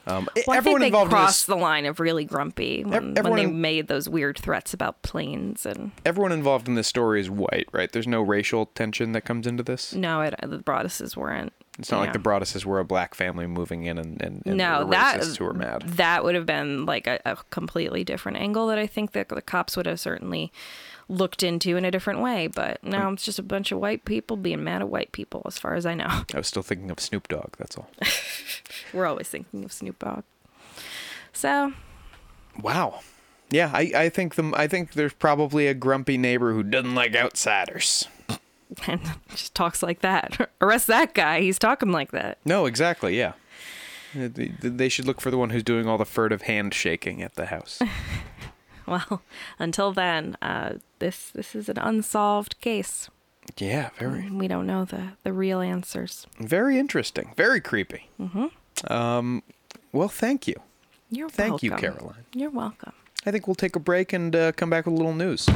Um, 0.08 0.28
Well, 0.48 0.58
everyone 0.58 0.58
I 0.58 0.62
think 0.64 0.80
they 0.80 0.86
involved 0.88 1.12
in 1.12 1.16
crossed 1.18 1.42
this, 1.42 1.56
the 1.56 1.62
line 1.62 1.86
of 1.86 2.00
really 2.00 2.26
grumpy 2.26 2.84
when, 2.84 3.14
when 3.14 3.36
they 3.36 3.44
in- 3.44 3.62
made 3.62 3.88
those 3.88 4.10
weird 4.10 4.36
threats 4.40 4.74
about 4.74 5.04
planes 5.04 5.64
and 5.64 5.92
everyone 6.04 6.32
involved 6.32 6.68
in 6.68 6.74
this 6.74 6.88
story 6.88 7.22
is 7.22 7.30
white, 7.30 7.68
right? 7.72 7.92
There's 7.92 8.08
no 8.08 8.22
racial 8.24 8.66
tension 8.66 9.12
that 9.12 9.22
comes 9.22 9.46
into 9.46 9.62
this. 9.62 9.94
no, 9.94 10.22
it, 10.22 10.34
the 10.42 10.58
Broadduses 10.58 11.16
weren't. 11.16 11.54
It's 11.80 11.90
not 11.90 12.00
like 12.00 12.08
yeah. 12.08 12.14
the 12.14 12.20
Broadduses 12.20 12.66
were 12.66 12.80
a 12.80 12.86
black 12.86 13.16
family 13.16 13.48
moving 13.48 13.86
in 13.86 13.98
and, 13.98 14.22
and, 14.22 14.44
and 14.46 14.58
No, 14.58 14.86
that 14.90 15.22
racists 15.22 15.38
who 15.38 15.46
were 15.46 15.54
mad. 15.54 15.84
that 15.84 16.24
would 16.24 16.36
have 16.36 16.46
been 16.46 16.86
like 16.86 17.08
a, 17.08 17.20
a 17.26 17.38
completely 17.50 18.04
different 18.04 18.38
angle 18.38 18.68
that 18.68 18.78
I 18.78 18.88
think 18.88 19.14
that 19.14 19.30
the 19.30 19.42
cops 19.42 19.78
would 19.78 19.86
have 19.86 20.00
certainly 20.00 20.52
looked 21.08 21.44
into 21.44 21.78
in 21.78 21.86
a 21.86 21.92
different 21.92 22.20
way. 22.20 22.48
But 22.48 22.84
now 22.84 23.10
mm. 23.10 23.14
it's 23.14 23.24
just 23.24 23.40
a 23.40 23.44
bunch 23.44 23.72
of 23.72 23.80
white 23.80 24.04
people 24.06 24.38
being 24.38 24.64
mad 24.64 24.82
at 24.82 24.90
white 24.90 25.12
people, 25.12 25.44
as 25.46 25.58
far 25.58 25.76
as 25.76 25.86
I 25.86 25.94
know. 25.94 26.24
I 26.34 26.38
was 26.38 26.48
still 26.48 26.62
thinking 26.62 26.92
of 26.92 27.00
Snoop 27.00 27.28
Dogg. 27.28 27.56
That's 27.58 27.78
all. 27.78 27.90
We're 28.94 29.06
always 29.06 29.30
thinking 29.30 29.64
of 29.64 29.72
Snoop 29.72 30.00
Dogg. 30.00 30.24
So 31.34 31.74
Wow. 32.62 33.02
Yeah, 33.50 33.70
I, 33.74 33.92
I 33.96 34.10
think 34.10 34.36
the 34.36 34.52
I 34.56 34.68
think 34.68 34.94
there's 34.94 35.14
probably 35.14 35.68
a 35.68 35.74
grumpy 35.74 36.18
neighbor 36.18 36.54
who 36.54 36.64
doesn't 36.64 36.96
like 36.96 37.16
outsiders. 37.16 38.08
and 38.88 39.02
just 39.30 39.54
talks 39.56 39.82
like 39.84 40.02
that. 40.02 40.50
Arrest 40.62 40.88
that 40.88 41.14
guy. 41.14 41.42
He's 41.42 41.60
talking 41.60 41.92
like 41.92 42.12
that. 42.12 42.38
No, 42.46 42.66
exactly. 42.66 43.18
Yeah. 43.18 43.34
Uh, 44.18 44.28
They, 44.34 44.90
should 44.90 45.06
look 45.06 45.22
for 45.22 45.32
the 45.32 45.38
one 45.38 45.52
who's 45.52 45.64
doing 45.64 45.88
all 45.88 45.98
the 45.98 46.06
furtive 46.06 46.44
handshaking 46.44 47.22
at 47.22 47.36
the 47.36 47.48
house. 47.48 47.80
Well, 48.88 49.22
until 49.60 49.94
then, 49.94 50.36
uh, 50.42 50.74
this 51.00 51.30
this 51.30 51.56
is 51.56 51.70
an 51.70 51.78
unsolved 51.78 52.60
case. 52.62 53.10
yeah, 53.58 53.92
very 53.98 54.30
We 54.30 54.48
don't 54.50 54.66
know 54.66 54.84
the 54.86 55.14
the 55.24 55.32
real 55.32 55.62
answers. 55.62 56.28
very 56.40 56.78
interesting, 56.78 57.32
very 57.38 57.62
creepy. 57.62 58.10
Mm-hmm. 58.20 58.48
Um, 58.92 59.44
well, 59.94 60.10
thank 60.10 60.48
you. 60.48 60.56
You're 61.10 61.28
welcome. 61.28 61.38
Thank 61.38 61.64
you. 61.64 61.72
Caroline. 61.72 62.26
You're 62.34 62.50
welcome. 62.50 62.94
I 63.26 63.32
think 63.32 63.48
we'll 63.48 63.56
take 63.56 63.76
a 63.76 63.80
break 63.80 64.12
and 64.14 64.36
uh, 64.36 64.52
come 64.54 64.70
back 64.70 64.86
with 64.88 64.96
a 64.96 64.98
little 64.98 65.14
news. 65.14 65.48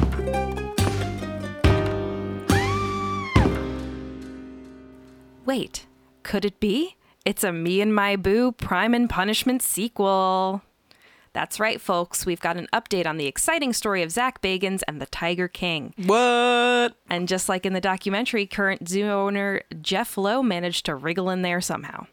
Wait, 5.46 5.86
could 6.24 6.44
it 6.44 6.58
be? 6.58 6.96
It's 7.24 7.44
a 7.44 7.52
Me 7.52 7.80
and 7.80 7.94
My 7.94 8.16
Boo 8.16 8.50
Prime 8.50 8.92
and 8.94 9.08
Punishment 9.08 9.62
sequel. 9.62 10.60
That's 11.34 11.60
right, 11.60 11.80
folks. 11.80 12.26
We've 12.26 12.40
got 12.40 12.56
an 12.56 12.66
update 12.72 13.06
on 13.06 13.16
the 13.16 13.26
exciting 13.26 13.72
story 13.72 14.02
of 14.02 14.10
Zach 14.10 14.42
Bagans 14.42 14.82
and 14.88 15.00
the 15.00 15.06
Tiger 15.06 15.46
King. 15.46 15.94
What? 16.04 16.96
And 17.08 17.28
just 17.28 17.48
like 17.48 17.64
in 17.64 17.74
the 17.74 17.80
documentary, 17.80 18.44
current 18.44 18.88
zoo 18.88 19.04
owner 19.04 19.62
Jeff 19.80 20.18
Lowe 20.18 20.42
managed 20.42 20.84
to 20.86 20.96
wriggle 20.96 21.30
in 21.30 21.42
there 21.42 21.60
somehow. 21.60 22.06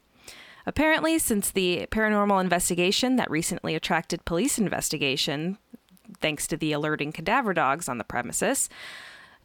Apparently, 0.67 1.17
since 1.17 1.49
the 1.49 1.87
paranormal 1.89 2.39
investigation 2.39 3.15
that 3.15 3.31
recently 3.31 3.73
attracted 3.73 4.25
police 4.25 4.59
investigation, 4.59 5.57
thanks 6.21 6.45
to 6.45 6.55
the 6.55 6.71
alerting 6.71 7.11
cadaver 7.11 7.55
dogs 7.55 7.89
on 7.89 7.97
the 7.97 8.03
premises, 8.03 8.69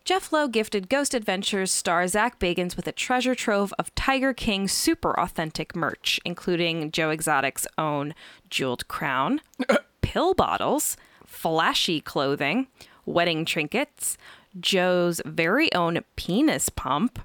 Jeff 0.09 0.33
Lowe 0.33 0.49
gifted 0.49 0.89
Ghost 0.89 1.13
Adventures 1.13 1.71
star 1.71 2.09
Zach 2.09 2.39
Bagans 2.39 2.77
with 2.77 2.87
a 2.87 2.93
treasure 2.93 3.35
trove 3.35 3.75
of 3.79 3.95
Tiger 3.95 4.33
King 4.33 4.67
super 4.67 5.13
authentic 5.21 5.77
merch, 5.77 6.19
including 6.25 6.91
Joe 6.91 7.11
Exotic's 7.11 7.67
own 7.77 8.15
jeweled 8.49 8.89
crown, 8.89 9.43
pill 10.01 10.33
bottles, 10.33 10.97
flashy 11.27 12.01
clothing, 12.01 12.69
wedding 13.05 13.45
trinkets, 13.45 14.17
Joe's 14.59 15.21
very 15.27 15.71
own 15.75 16.03
penis 16.17 16.71
pump, 16.71 17.19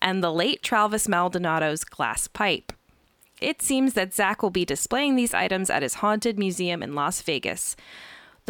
and 0.00 0.22
the 0.22 0.32
late 0.32 0.62
Travis 0.62 1.08
Maldonado's 1.08 1.82
glass 1.82 2.28
pipe. 2.28 2.72
It 3.40 3.60
seems 3.60 3.94
that 3.94 4.14
Zach 4.14 4.40
will 4.40 4.50
be 4.50 4.64
displaying 4.64 5.16
these 5.16 5.34
items 5.34 5.68
at 5.68 5.82
his 5.82 5.94
haunted 5.94 6.38
museum 6.38 6.80
in 6.80 6.94
Las 6.94 7.22
Vegas. 7.22 7.74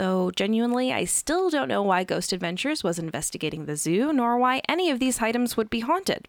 Though 0.01 0.30
genuinely, 0.30 0.94
I 0.94 1.05
still 1.05 1.51
don't 1.51 1.68
know 1.68 1.82
why 1.82 2.05
Ghost 2.05 2.32
Adventures 2.32 2.82
was 2.82 2.98
investigating 2.98 3.66
the 3.66 3.76
zoo, 3.76 4.14
nor 4.14 4.38
why 4.38 4.62
any 4.66 4.88
of 4.88 4.98
these 4.98 5.20
items 5.20 5.59
would 5.59 5.68
be 5.68 5.80
haunted. 5.80 6.26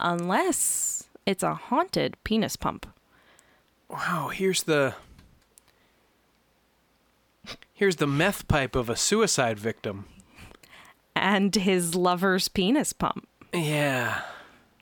Unless 0.00 1.04
it's 1.24 1.44
a 1.44 1.54
haunted 1.54 2.16
penis 2.24 2.56
pump. 2.56 2.86
Wow, 3.88 4.30
here's 4.34 4.64
the 4.64 4.96
here's 7.72 7.96
the 7.96 8.08
meth 8.08 8.48
pipe 8.48 8.74
of 8.74 8.90
a 8.90 8.96
suicide 8.96 9.60
victim. 9.60 10.06
And 11.14 11.54
his 11.54 11.94
lover's 11.94 12.48
penis 12.48 12.92
pump. 12.92 13.28
Yeah. 13.52 14.22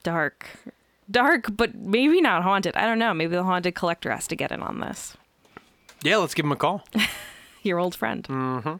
Dark. 0.01 0.49
Dark, 1.11 1.55
but 1.55 1.75
maybe 1.75 2.19
not 2.19 2.41
haunted. 2.41 2.75
I 2.75 2.87
don't 2.87 2.97
know. 2.97 3.13
Maybe 3.13 3.35
the 3.35 3.43
haunted 3.43 3.75
collector 3.75 4.09
has 4.09 4.25
to 4.25 4.35
get 4.35 4.51
in 4.51 4.63
on 4.63 4.79
this. 4.79 5.15
Yeah, 6.01 6.17
let's 6.17 6.33
give 6.33 6.45
him 6.45 6.51
a 6.51 6.55
call. 6.55 6.83
your 7.65 7.79
old 7.79 7.95
friend. 7.95 8.23
Mm-hmm. 8.23 8.75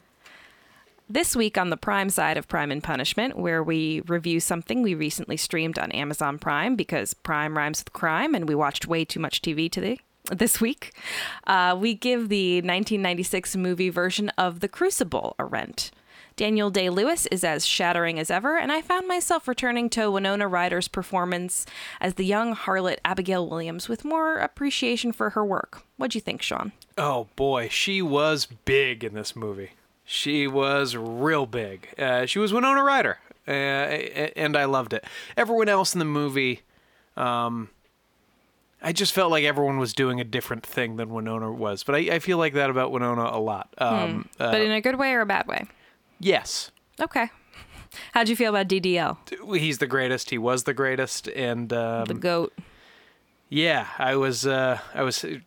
This 1.10 1.36
week 1.36 1.58
on 1.58 1.70
the 1.70 1.78
Prime 1.78 2.10
side 2.10 2.38
of 2.38 2.48
Prime 2.48 2.72
and 2.72 2.82
Punishment, 2.82 3.38
where 3.38 3.62
we 3.62 4.02
review 4.08 4.40
something 4.40 4.82
we 4.82 4.96
recently 4.96 5.38
streamed 5.38 5.78
on 5.78 5.92
Amazon 5.92 6.40
Prime 6.40 6.76
because 6.76 7.14
Prime 7.14 7.58
rhymes 7.58 7.82
with 7.82 7.94
crime, 7.94 8.34
and 8.34 8.48
we 8.48 8.56
watched 8.56 8.88
way 8.88 9.04
too 9.06 9.20
much 9.20 9.42
TV 9.42 9.72
today. 9.72 10.00
This 10.32 10.62
week, 10.62 10.94
uh, 11.48 11.78
we 11.78 11.94
give 11.96 12.30
the 12.30 12.56
1996 12.56 13.58
movie 13.58 13.90
version 13.90 14.30
of 14.38 14.62
The 14.62 14.70
Crucible 14.70 15.36
a 15.38 15.44
rent. 15.44 15.92
Daniel 16.36 16.70
Day 16.70 16.90
Lewis 16.90 17.26
is 17.28 17.44
as 17.44 17.66
shattering 17.66 18.20
as 18.20 18.32
ever, 18.32 18.58
and 18.58 18.72
I 18.72 18.82
found 18.82 19.08
myself 19.08 19.48
returning 19.48 19.90
to 19.92 20.10
Winona 20.10 20.48
Ryder's 20.48 20.88
performance 20.88 21.66
as 22.02 22.16
the 22.16 22.26
young 22.26 22.56
harlot 22.56 22.98
Abigail 23.06 23.48
Williams 23.48 23.88
with 23.88 24.04
more 24.04 24.38
appreciation 24.38 25.12
for 25.12 25.32
her 25.32 25.46
work. 25.46 25.84
What'd 25.98 26.16
you 26.16 26.22
think, 26.22 26.42
Sean? 26.42 26.72
Oh 26.98 27.28
boy, 27.36 27.70
she 27.70 28.02
was 28.02 28.48
big 28.66 29.04
in 29.04 29.14
this 29.14 29.36
movie. 29.36 29.72
She 30.06 30.48
was 30.48 30.96
real 30.96 31.46
big. 31.46 31.88
Uh, 31.98 32.26
she 32.26 32.40
was 32.40 32.52
Winona 32.52 32.84
Ryder, 32.84 33.20
uh, 33.48 33.52
and 33.52 34.58
I 34.58 34.66
loved 34.66 34.94
it. 34.94 35.06
Everyone 35.38 35.70
else 35.70 35.94
in 35.94 36.00
the 36.00 36.06
movie, 36.06 36.62
um, 37.16 37.70
I 38.82 38.92
just 38.92 39.14
felt 39.14 39.32
like 39.32 39.46
everyone 39.46 39.78
was 39.78 39.94
doing 39.94 40.20
a 40.20 40.26
different 40.26 40.66
thing 40.66 40.98
than 40.98 41.10
Winona 41.10 41.52
was. 41.52 41.84
But 41.84 41.96
I, 41.96 42.00
I 42.16 42.20
feel 42.20 42.38
like 42.38 42.54
that 42.56 42.70
about 42.70 42.92
Winona 42.92 43.30
a 43.32 43.40
lot. 43.40 43.74
Um, 43.78 44.14
hmm. 44.14 44.22
But 44.40 44.56
uh, 44.56 44.64
in 44.64 44.72
a 44.72 44.82
good 44.82 44.98
way 44.98 45.14
or 45.14 45.22
a 45.22 45.26
bad 45.26 45.48
way? 45.48 45.68
Yes. 46.24 46.72
Okay. 47.02 47.30
How'd 48.14 48.30
you 48.30 48.36
feel 48.36 48.50
about 48.56 48.68
DDL? 48.68 49.18
He's 49.58 49.78
the 49.78 49.88
greatest. 49.88 50.30
He 50.30 50.38
was 50.38 50.64
the 50.64 50.74
greatest, 50.74 51.28
and 51.28 51.72
um, 51.74 52.06
the 52.06 52.14
goat. 52.14 52.54
Yeah, 53.50 53.88
I 54.00 54.16
was 54.16 54.48
uh, 54.48 54.80
I 54.96 55.04
was 55.04 55.24
uh, 55.24 55.38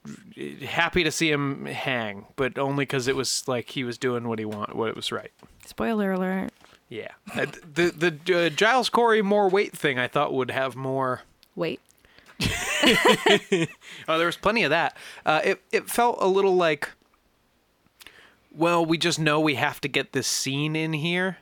happy 0.64 1.02
to 1.02 1.10
see 1.10 1.30
him 1.30 1.66
hang, 1.66 2.26
but 2.36 2.56
only 2.56 2.82
because 2.82 3.08
it 3.08 3.16
was 3.16 3.42
like 3.48 3.70
he 3.70 3.82
was 3.82 3.98
doing 3.98 4.28
what 4.28 4.38
he 4.38 4.44
want, 4.44 4.76
what 4.76 4.88
it 4.88 4.96
was 4.96 5.10
right. 5.10 5.32
Spoiler 5.64 6.12
alert. 6.12 6.50
Yeah, 6.88 7.08
uh, 7.34 7.46
the 7.74 8.18
the 8.26 8.46
uh, 8.46 8.48
Giles 8.50 8.90
Corey 8.90 9.22
more 9.22 9.48
weight 9.48 9.76
thing 9.76 9.98
I 9.98 10.06
thought 10.06 10.32
would 10.32 10.52
have 10.52 10.76
more 10.76 11.22
weight. 11.56 11.80
oh, 12.40 14.18
there 14.18 14.26
was 14.26 14.36
plenty 14.36 14.62
of 14.62 14.70
that. 14.70 14.96
Uh, 15.24 15.40
it 15.42 15.62
it 15.72 15.90
felt 15.90 16.18
a 16.20 16.28
little 16.28 16.54
like, 16.54 16.90
well, 18.56 18.84
we 18.84 18.98
just 18.98 19.18
know 19.18 19.40
we 19.40 19.54
have 19.54 19.80
to 19.82 19.88
get 19.88 20.12
this 20.12 20.26
scene 20.26 20.74
in 20.74 20.92
here, 20.92 21.38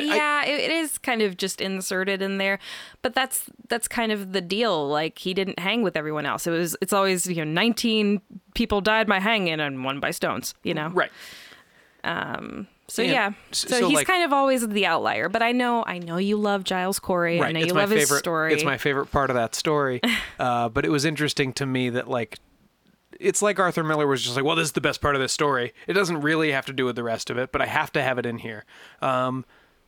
yeah, 0.00 0.42
I, 0.44 0.48
it 0.48 0.70
is 0.70 0.98
kind 0.98 1.22
of 1.22 1.36
just 1.36 1.60
inserted 1.60 2.22
in 2.22 2.38
there, 2.38 2.58
but 3.02 3.14
that's 3.14 3.50
that's 3.68 3.88
kind 3.88 4.12
of 4.12 4.32
the 4.32 4.40
deal. 4.40 4.88
Like 4.88 5.18
he 5.18 5.34
didn't 5.34 5.58
hang 5.58 5.82
with 5.82 5.96
everyone 5.96 6.26
else. 6.26 6.46
It 6.46 6.50
was 6.50 6.76
it's 6.80 6.92
always 6.92 7.26
you 7.26 7.44
know 7.44 7.50
19 7.50 8.20
people 8.54 8.80
died 8.80 9.06
by 9.06 9.18
hanging 9.20 9.60
and 9.60 9.84
one 9.84 10.00
by 10.00 10.10
stones. 10.10 10.54
You 10.62 10.74
know, 10.74 10.88
right? 10.88 11.10
Um. 12.04 12.68
So 12.88 13.00
yeah, 13.00 13.12
yeah. 13.12 13.32
So, 13.52 13.68
so, 13.68 13.88
he's 13.88 13.96
like, 13.96 14.06
kind 14.06 14.24
of 14.24 14.32
always 14.32 14.66
the 14.66 14.86
outlier. 14.86 15.28
But 15.28 15.42
I 15.42 15.52
know 15.52 15.84
I 15.86 15.98
know 15.98 16.16
you 16.16 16.36
love 16.36 16.64
Giles 16.64 16.98
Corey. 16.98 17.40
Right. 17.40 17.48
I 17.48 17.52
know 17.52 17.60
it's 17.60 17.68
you 17.68 17.74
love 17.74 17.88
favorite, 17.88 18.08
his 18.08 18.18
story. 18.18 18.54
It's 18.54 18.64
my 18.64 18.78
favorite 18.78 19.06
part 19.06 19.30
of 19.30 19.34
that 19.34 19.54
story. 19.54 20.00
uh, 20.38 20.68
but 20.68 20.84
it 20.84 20.90
was 20.90 21.04
interesting 21.04 21.52
to 21.54 21.66
me 21.66 21.90
that 21.90 22.08
like 22.08 22.38
it's 23.20 23.42
like 23.42 23.58
Arthur 23.58 23.84
Miller 23.84 24.06
was 24.06 24.22
just 24.22 24.36
like, 24.36 24.44
well, 24.44 24.56
this 24.56 24.66
is 24.66 24.72
the 24.72 24.80
best 24.80 25.00
part 25.00 25.14
of 25.14 25.20
this 25.20 25.32
story. 25.32 25.72
It 25.86 25.94
doesn't 25.94 26.20
really 26.20 26.52
have 26.52 26.66
to 26.66 26.72
do 26.72 26.84
with 26.84 26.96
the 26.96 27.02
rest 27.02 27.30
of 27.30 27.38
it, 27.38 27.52
but 27.52 27.60
I 27.60 27.66
have 27.66 27.92
to 27.92 28.02
have 28.02 28.18
it 28.18 28.26
in 28.26 28.38
here. 28.38 28.64
Um, 29.00 29.44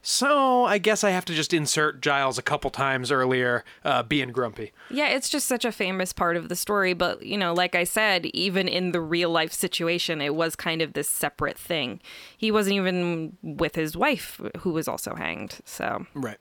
so 0.06 0.66
I 0.66 0.76
guess 0.76 1.02
I 1.02 1.10
have 1.10 1.24
to 1.24 1.34
just 1.34 1.54
insert 1.54 2.02
Giles 2.02 2.36
a 2.36 2.42
couple 2.42 2.68
times 2.70 3.10
earlier, 3.10 3.64
uh, 3.86 4.02
being 4.02 4.32
grumpy. 4.32 4.72
Yeah, 4.90 5.08
it's 5.08 5.30
just 5.30 5.46
such 5.46 5.64
a 5.64 5.72
famous 5.72 6.12
part 6.12 6.36
of 6.36 6.50
the 6.50 6.56
story. 6.56 6.92
But, 6.92 7.24
you 7.24 7.38
know, 7.38 7.54
like 7.54 7.74
I 7.74 7.84
said, 7.84 8.26
even 8.26 8.68
in 8.68 8.92
the 8.92 9.00
real 9.00 9.30
life 9.30 9.52
situation, 9.52 10.20
it 10.20 10.34
was 10.34 10.56
kind 10.56 10.82
of 10.82 10.92
this 10.92 11.08
separate 11.08 11.58
thing. 11.58 12.00
He 12.36 12.50
wasn't 12.50 12.76
even 12.76 13.38
with 13.42 13.76
his 13.76 13.96
wife, 13.96 14.42
who 14.58 14.72
was 14.72 14.88
also 14.88 15.14
hanged. 15.14 15.56
So, 15.64 16.06
right. 16.12 16.38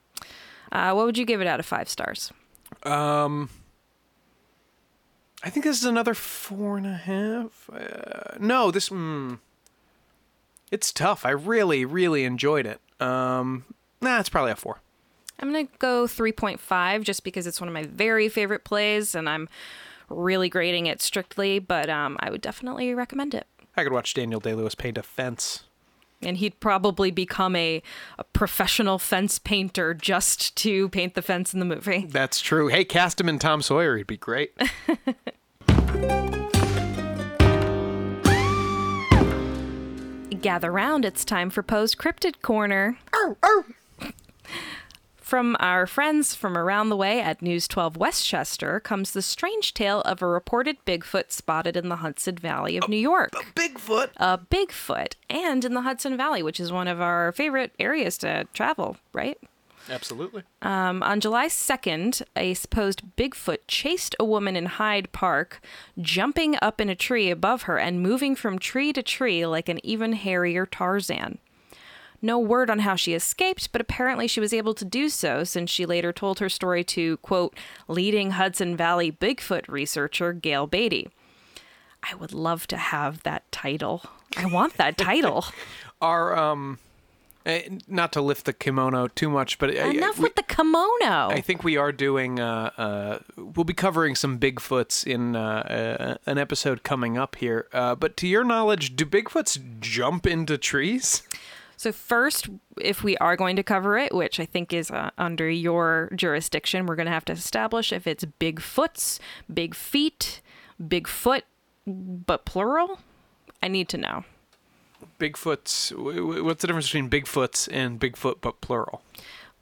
Uh, 0.73 0.91
what 0.91 1.05
would 1.05 1.17
you 1.17 1.25
give 1.25 1.39
it 1.39 1.47
out 1.47 1.61
of 1.61 1.65
five 1.65 1.87
stars? 1.87 2.33
Um, 2.83 3.49
I 5.43 5.49
think 5.49 5.65
this 5.65 5.77
is 5.77 5.85
another 5.85 6.13
four 6.13 6.77
and 6.77 6.87
a 6.87 6.95
half. 6.95 7.69
Uh, 7.71 8.37
no, 8.39 8.71
this. 8.71 8.89
Mm, 8.89 9.39
it's 10.71 10.93
tough. 10.93 11.25
I 11.25 11.31
really, 11.31 11.83
really 11.85 12.23
enjoyed 12.23 12.65
it. 12.65 12.79
Um, 13.01 13.65
nah, 14.01 14.19
it's 14.19 14.29
probably 14.29 14.51
a 14.51 14.55
four. 14.55 14.79
I'm 15.39 15.51
gonna 15.51 15.67
go 15.79 16.05
3.5 16.05 17.03
just 17.03 17.23
because 17.23 17.45
it's 17.45 17.59
one 17.59 17.67
of 17.67 17.73
my 17.73 17.83
very 17.83 18.29
favorite 18.29 18.63
plays, 18.63 19.13
and 19.13 19.27
I'm 19.27 19.49
really 20.09 20.47
grading 20.47 20.85
it 20.85 21.01
strictly. 21.01 21.59
But 21.59 21.89
um, 21.89 22.17
I 22.21 22.29
would 22.29 22.41
definitely 22.41 22.93
recommend 22.93 23.33
it. 23.33 23.45
I 23.75 23.83
could 23.83 23.91
watch 23.91 24.13
Daniel 24.13 24.39
Day 24.39 24.53
Lewis 24.53 24.75
paint 24.75 24.97
a 24.97 25.03
fence. 25.03 25.63
And 26.21 26.37
he'd 26.37 26.59
probably 26.61 27.11
become 27.11 27.53
a, 27.53 27.81
a 28.17 28.23
professional 28.23 28.97
fence 28.97 29.39
painter 29.39 29.93
just 29.93 30.55
to 30.57 30.87
paint 30.89 31.15
the 31.15 31.21
fence 31.21 31.53
in 31.53 31.59
the 31.59 31.65
movie. 31.65 32.05
That's 32.09 32.39
true. 32.39 32.69
Hey, 32.69 32.85
cast 32.85 33.19
him 33.19 33.27
in 33.27 33.39
Tom 33.39 33.61
Sawyer. 33.61 33.97
He'd 33.97 34.07
be 34.07 34.15
great. 34.15 34.53
gather 40.43 40.71
round, 40.71 41.05
it's 41.05 41.23
time 41.23 41.49
for 41.49 41.63
Poe's 41.63 41.95
Cryptid 41.95 42.41
Corner. 42.41 42.97
From 45.15 45.55
our 45.59 45.87
friends 45.87 46.35
from 46.35 46.57
around 46.57 46.89
the 46.89 46.97
way 46.97 47.21
at 47.21 47.41
News 47.41 47.67
12 47.67 47.97
Westchester 47.97 48.81
comes 48.81 49.13
the 49.13 49.21
strange 49.21 49.73
tale 49.73 50.01
of 50.01 50.21
a 50.21 50.27
reported 50.27 50.77
Bigfoot 50.85 51.31
spotted 51.31 51.77
in 51.77 51.87
the 51.87 51.95
Hudson 51.95 52.35
Valley 52.35 52.77
of 52.77 52.87
New 52.89 52.97
York. 52.97 53.31
A 53.33 53.59
Bigfoot? 53.59 54.09
A 54.17 54.37
Bigfoot, 54.37 55.13
and 55.29 55.63
in 55.63 55.73
the 55.73 55.81
Hudson 55.81 56.17
Valley, 56.17 56.43
which 56.43 56.59
is 56.59 56.73
one 56.73 56.89
of 56.89 56.99
our 56.99 57.31
favorite 57.31 57.71
areas 57.79 58.17
to 58.19 58.45
travel, 58.53 58.97
right? 59.13 59.39
Absolutely. 59.89 60.43
Um, 60.61 61.03
on 61.03 61.19
July 61.19 61.47
2nd, 61.47 62.21
a 62.35 62.53
supposed 62.53 63.01
Bigfoot 63.17 63.59
chased 63.67 64.15
a 64.19 64.25
woman 64.25 64.55
in 64.55 64.65
Hyde 64.65 65.11
Park, 65.11 65.61
jumping 65.99 66.55
up 66.61 66.79
in 66.79 66.89
a 66.89 66.95
tree 66.95 67.29
above 67.29 67.63
her 67.63 67.77
and 67.77 68.01
moving 68.01 68.35
from 68.35 68.59
tree 68.59 68.93
to 68.93 69.03
tree 69.03 69.45
like 69.45 69.67
an 69.69 69.85
even 69.85 70.13
hairier 70.13 70.65
Tarzan. 70.65 71.39
No 72.21 72.39
word 72.39 72.69
on 72.69 72.79
how 72.79 72.95
she 72.95 73.13
escaped, 73.13 73.73
but 73.73 73.81
apparently 73.81 74.29
she 74.29 74.39
was 74.39 74.53
able 74.53 74.73
to 74.75 74.85
do 74.85 75.09
so 75.09 75.43
since 75.43 75.69
she 75.69 75.85
later 75.85 76.13
told 76.13 76.39
her 76.39 76.47
story 76.47 76.85
to, 76.85 77.17
quote, 77.17 77.53
leading 77.89 78.31
Hudson 78.31 78.77
Valley 78.77 79.11
Bigfoot 79.11 79.67
researcher 79.67 80.31
Gail 80.31 80.65
Beatty. 80.65 81.09
I 82.01 82.15
would 82.15 82.33
love 82.33 82.65
to 82.67 82.77
have 82.77 83.23
that 83.23 83.51
title. 83.51 84.03
I 84.37 84.45
want 84.45 84.75
that 84.77 84.97
title. 84.97 85.45
Our 86.01 86.37
um 86.37 86.79
uh, 87.45 87.59
not 87.87 88.13
to 88.13 88.21
lift 88.21 88.45
the 88.45 88.53
kimono 88.53 89.07
too 89.07 89.29
much, 89.29 89.59
but 89.59 89.71
enough 89.71 90.17
we, 90.17 90.23
with 90.23 90.35
the 90.35 90.43
kimono. 90.43 91.29
I 91.29 91.41
think 91.41 91.63
we 91.63 91.77
are 91.77 91.91
doing. 91.91 92.39
Uh, 92.39 92.71
uh, 92.77 93.19
we'll 93.35 93.63
be 93.63 93.73
covering 93.73 94.15
some 94.15 94.39
Bigfoots 94.39 95.05
in 95.05 95.35
uh, 95.35 96.17
an 96.25 96.37
episode 96.37 96.83
coming 96.83 97.17
up 97.17 97.35
here. 97.35 97.67
Uh, 97.73 97.95
but 97.95 98.15
to 98.17 98.27
your 98.27 98.43
knowledge, 98.43 98.95
do 98.95 99.05
Bigfoots 99.05 99.79
jump 99.79 100.25
into 100.25 100.57
trees? 100.57 101.23
So 101.75 101.91
first, 101.91 102.47
if 102.79 103.03
we 103.03 103.17
are 103.17 103.35
going 103.35 103.57
to 103.57 103.63
cover 103.63 103.97
it, 103.97 104.15
which 104.15 104.39
I 104.39 104.45
think 104.45 104.71
is 104.71 104.89
uh, 104.89 105.09
under 105.17 105.49
your 105.49 106.09
jurisdiction, 106.15 106.85
we're 106.85 106.95
going 106.95 107.07
to 107.07 107.11
have 107.11 107.25
to 107.25 107.33
establish 107.33 107.91
if 107.91 108.07
it's 108.07 108.23
Bigfoots, 108.23 109.19
Big 109.53 109.75
Feet, 109.75 110.41
Bigfoot, 110.81 111.41
but 111.85 112.45
plural. 112.45 112.99
I 113.61 113.67
need 113.67 113.89
to 113.89 113.97
know. 113.97 114.23
Bigfoots. 115.19 116.43
What's 116.43 116.61
the 116.61 116.67
difference 116.67 116.87
between 116.87 117.09
Bigfoots 117.09 117.69
and 117.71 117.99
Bigfoot 117.99 118.37
but 118.41 118.61
plural? 118.61 119.01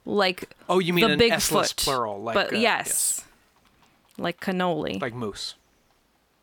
Like 0.04 0.50
oh, 0.68 0.78
you 0.78 0.92
mean 0.92 1.06
the 1.06 1.12
an 1.12 1.18
Bigfoot 1.18 1.76
plural? 1.76 2.20
Like 2.20 2.34
but 2.34 2.52
uh, 2.52 2.56
yes. 2.56 2.86
yes, 2.86 3.24
like 4.18 4.40
cannoli, 4.40 5.00
like 5.00 5.14
moose. 5.14 5.54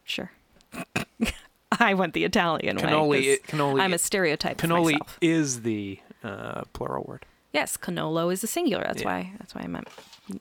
Sure. 0.04 0.32
I 1.80 1.94
went 1.94 2.14
the 2.14 2.24
Italian 2.24 2.78
cannoli, 2.78 3.10
way. 3.10 3.22
It, 3.22 3.44
cannoli. 3.48 3.82
I'm 3.82 3.94
a 3.94 3.98
stereotype. 3.98 4.58
Cannoli 4.58 4.94
myself. 4.94 5.18
is 5.22 5.62
the 5.62 6.00
uh, 6.24 6.64
plural 6.74 7.04
word. 7.08 7.26
Yes, 7.54 7.78
cannolo 7.78 8.32
is 8.32 8.42
the 8.42 8.48
singular. 8.48 8.84
That's 8.86 9.02
yeah. 9.02 9.08
why. 9.08 9.34
That's 9.40 9.56
why 9.56 9.62
I 9.62 9.68
meant 9.68 9.88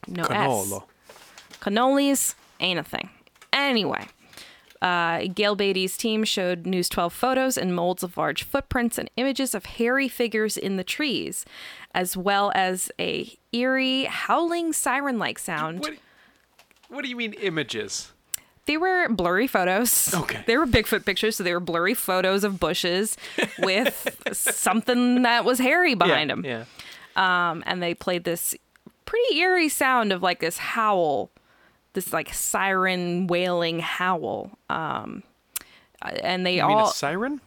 no 0.06 0.24
Cannolo. 0.24 0.82
S. 0.82 1.58
Cannolis 1.60 2.34
ain't 2.60 2.78
a 2.78 2.84
thing. 2.84 3.10
Anyway, 3.52 4.06
uh, 4.80 5.26
Gail 5.34 5.56
Beatty's 5.56 5.96
team 5.96 6.24
showed 6.24 6.66
News 6.66 6.88
12 6.88 7.12
photos 7.12 7.58
and 7.58 7.74
molds 7.74 8.02
of 8.02 8.16
large 8.16 8.42
footprints 8.42 8.98
and 8.98 9.10
images 9.16 9.54
of 9.54 9.66
hairy 9.66 10.08
figures 10.08 10.56
in 10.56 10.76
the 10.76 10.84
trees, 10.84 11.44
as 11.94 12.16
well 12.16 12.52
as 12.54 12.90
a 12.98 13.36
eerie, 13.52 14.04
howling 14.04 14.72
siren-like 14.72 15.38
sound. 15.38 15.80
What, 15.80 15.94
what 16.88 17.02
do 17.02 17.10
you 17.10 17.16
mean 17.16 17.32
images? 17.34 18.12
They 18.66 18.76
were 18.76 19.08
blurry 19.08 19.46
photos. 19.46 20.12
Okay. 20.12 20.44
They 20.46 20.58
were 20.58 20.66
Bigfoot 20.66 21.06
pictures, 21.06 21.36
so 21.36 21.42
they 21.42 21.54
were 21.54 21.60
blurry 21.60 21.94
photos 21.94 22.44
of 22.44 22.60
bushes 22.60 23.16
with 23.60 24.16
something 24.32 25.22
that 25.22 25.44
was 25.44 25.58
hairy 25.58 25.94
behind 25.94 26.28
yeah, 26.28 26.34
them. 26.34 26.44
Yeah. 27.16 27.50
Um, 27.50 27.64
and 27.66 27.82
they 27.82 27.94
played 27.94 28.24
this 28.24 28.54
pretty 29.06 29.38
eerie 29.38 29.70
sound 29.70 30.12
of 30.12 30.22
like 30.22 30.40
this 30.40 30.58
howl 30.58 31.30
this 31.98 32.12
like 32.12 32.32
siren 32.32 33.26
wailing 33.26 33.80
howl. 33.80 34.52
Um, 34.70 35.24
and 36.00 36.46
they 36.46 36.56
you 36.56 36.62
all 36.62 36.68
mean 36.68 36.78
a 36.86 36.86
siren. 36.88 37.40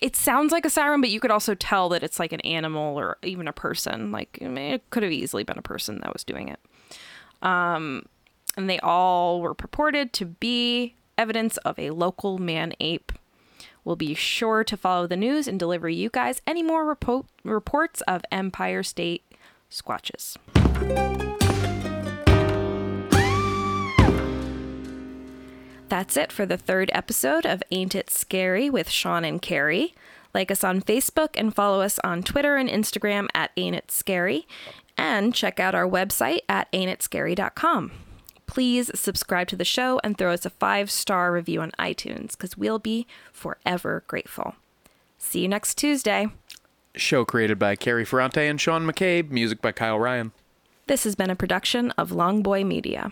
It 0.00 0.16
sounds 0.16 0.52
like 0.52 0.64
a 0.64 0.70
siren, 0.70 1.00
but 1.00 1.10
you 1.10 1.20
could 1.20 1.30
also 1.30 1.54
tell 1.54 1.88
that 1.90 2.02
it's 2.02 2.18
like 2.18 2.32
an 2.32 2.40
animal 2.40 2.98
or 2.98 3.16
even 3.22 3.48
a 3.48 3.52
person. 3.52 4.12
Like 4.12 4.38
I 4.42 4.48
mean, 4.48 4.74
it 4.74 4.90
could 4.90 5.02
have 5.02 5.12
easily 5.12 5.44
been 5.44 5.58
a 5.58 5.62
person 5.62 6.00
that 6.00 6.12
was 6.12 6.24
doing 6.24 6.48
it. 6.48 6.60
Um, 7.42 8.04
and 8.56 8.68
they 8.68 8.78
all 8.80 9.40
were 9.40 9.54
purported 9.54 10.12
to 10.14 10.26
be 10.26 10.94
evidence 11.16 11.56
of 11.58 11.78
a 11.78 11.90
local 11.90 12.38
man 12.38 12.74
ape. 12.80 13.12
We'll 13.84 13.96
be 13.96 14.14
sure 14.14 14.64
to 14.64 14.76
follow 14.76 15.06
the 15.06 15.16
news 15.16 15.46
and 15.48 15.58
deliver 15.58 15.88
you 15.88 16.10
guys 16.10 16.40
any 16.46 16.62
more 16.62 16.94
repo- 16.94 17.26
reports 17.42 18.00
of 18.02 18.22
Empire 18.30 18.82
State 18.82 19.22
Squatches. 19.70 20.36
That's 25.88 26.16
it 26.16 26.32
for 26.32 26.46
the 26.46 26.56
third 26.56 26.90
episode 26.92 27.44
of 27.46 27.62
Ain't 27.70 27.94
It 27.94 28.10
Scary 28.10 28.70
with 28.70 28.90
Sean 28.90 29.24
and 29.24 29.40
Carrie. 29.40 29.94
Like 30.32 30.50
us 30.50 30.64
on 30.64 30.82
Facebook 30.82 31.30
and 31.34 31.54
follow 31.54 31.80
us 31.82 31.98
on 32.02 32.22
Twitter 32.22 32.56
and 32.56 32.68
Instagram 32.68 33.28
at 33.34 33.52
Ain't 33.56 33.76
It 33.76 33.90
Scary. 33.90 34.46
And 34.96 35.34
check 35.34 35.60
out 35.60 35.74
our 35.74 35.86
website 35.88 36.40
at 36.48 36.70
ain'titscary.com. 36.72 37.92
Please 38.46 38.90
subscribe 38.94 39.48
to 39.48 39.56
the 39.56 39.64
show 39.64 40.00
and 40.04 40.16
throw 40.16 40.32
us 40.32 40.44
a 40.44 40.50
five 40.50 40.90
star 40.90 41.32
review 41.32 41.60
on 41.60 41.70
iTunes 41.78 42.32
because 42.32 42.56
we'll 42.56 42.78
be 42.78 43.06
forever 43.32 44.04
grateful. 44.06 44.54
See 45.18 45.40
you 45.40 45.48
next 45.48 45.76
Tuesday. 45.76 46.28
Show 46.94 47.24
created 47.24 47.58
by 47.58 47.74
Carrie 47.76 48.04
Ferrante 48.04 48.46
and 48.46 48.60
Sean 48.60 48.86
McCabe, 48.86 49.30
music 49.30 49.60
by 49.60 49.72
Kyle 49.72 49.98
Ryan. 49.98 50.32
This 50.86 51.04
has 51.04 51.14
been 51.14 51.30
a 51.30 51.36
production 51.36 51.90
of 51.92 52.10
Longboy 52.10 52.64
Media. 52.66 53.10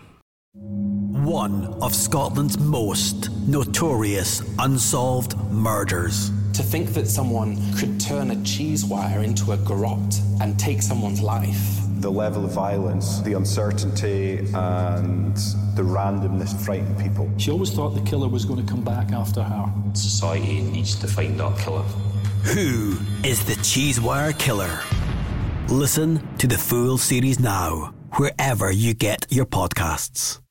One 0.55 1.65
of 1.81 1.95
Scotland's 1.95 2.59
most 2.59 3.31
notorious 3.47 4.43
unsolved 4.59 5.35
murders. 5.49 6.31
To 6.53 6.61
think 6.61 6.89
that 6.89 7.07
someone 7.07 7.57
could 7.73 7.99
turn 7.99 8.29
a 8.29 8.43
cheese 8.43 8.85
wire 8.85 9.21
into 9.21 9.53
a 9.53 9.57
garrote 9.57 10.19
and 10.41 10.59
take 10.59 10.81
someone's 10.81 11.21
life. 11.21 11.79
The 12.01 12.11
level 12.11 12.45
of 12.45 12.51
violence, 12.51 13.19
the 13.21 13.33
uncertainty, 13.33 14.39
and 14.53 15.35
the 15.75 15.81
randomness 15.81 16.53
frightened 16.63 16.99
people. 16.99 17.31
She 17.37 17.49
always 17.49 17.71
thought 17.71 17.95
the 17.95 18.01
killer 18.01 18.27
was 18.27 18.45
going 18.45 18.63
to 18.63 18.69
come 18.69 18.83
back 18.83 19.11
after 19.11 19.41
her. 19.41 19.73
Society 19.93 20.61
needs 20.61 20.93
to 20.95 21.07
find 21.07 21.39
that 21.39 21.57
killer. 21.57 21.83
Who 22.53 22.97
is 23.23 23.43
the 23.45 23.55
cheese 23.63 23.99
wire 23.99 24.33
killer? 24.33 24.81
Listen 25.67 26.21
to 26.37 26.45
the 26.45 26.57
full 26.57 26.97
series 26.97 27.39
now, 27.39 27.93
wherever 28.17 28.71
you 28.71 28.93
get 28.93 29.25
your 29.29 29.45
podcasts. 29.45 30.39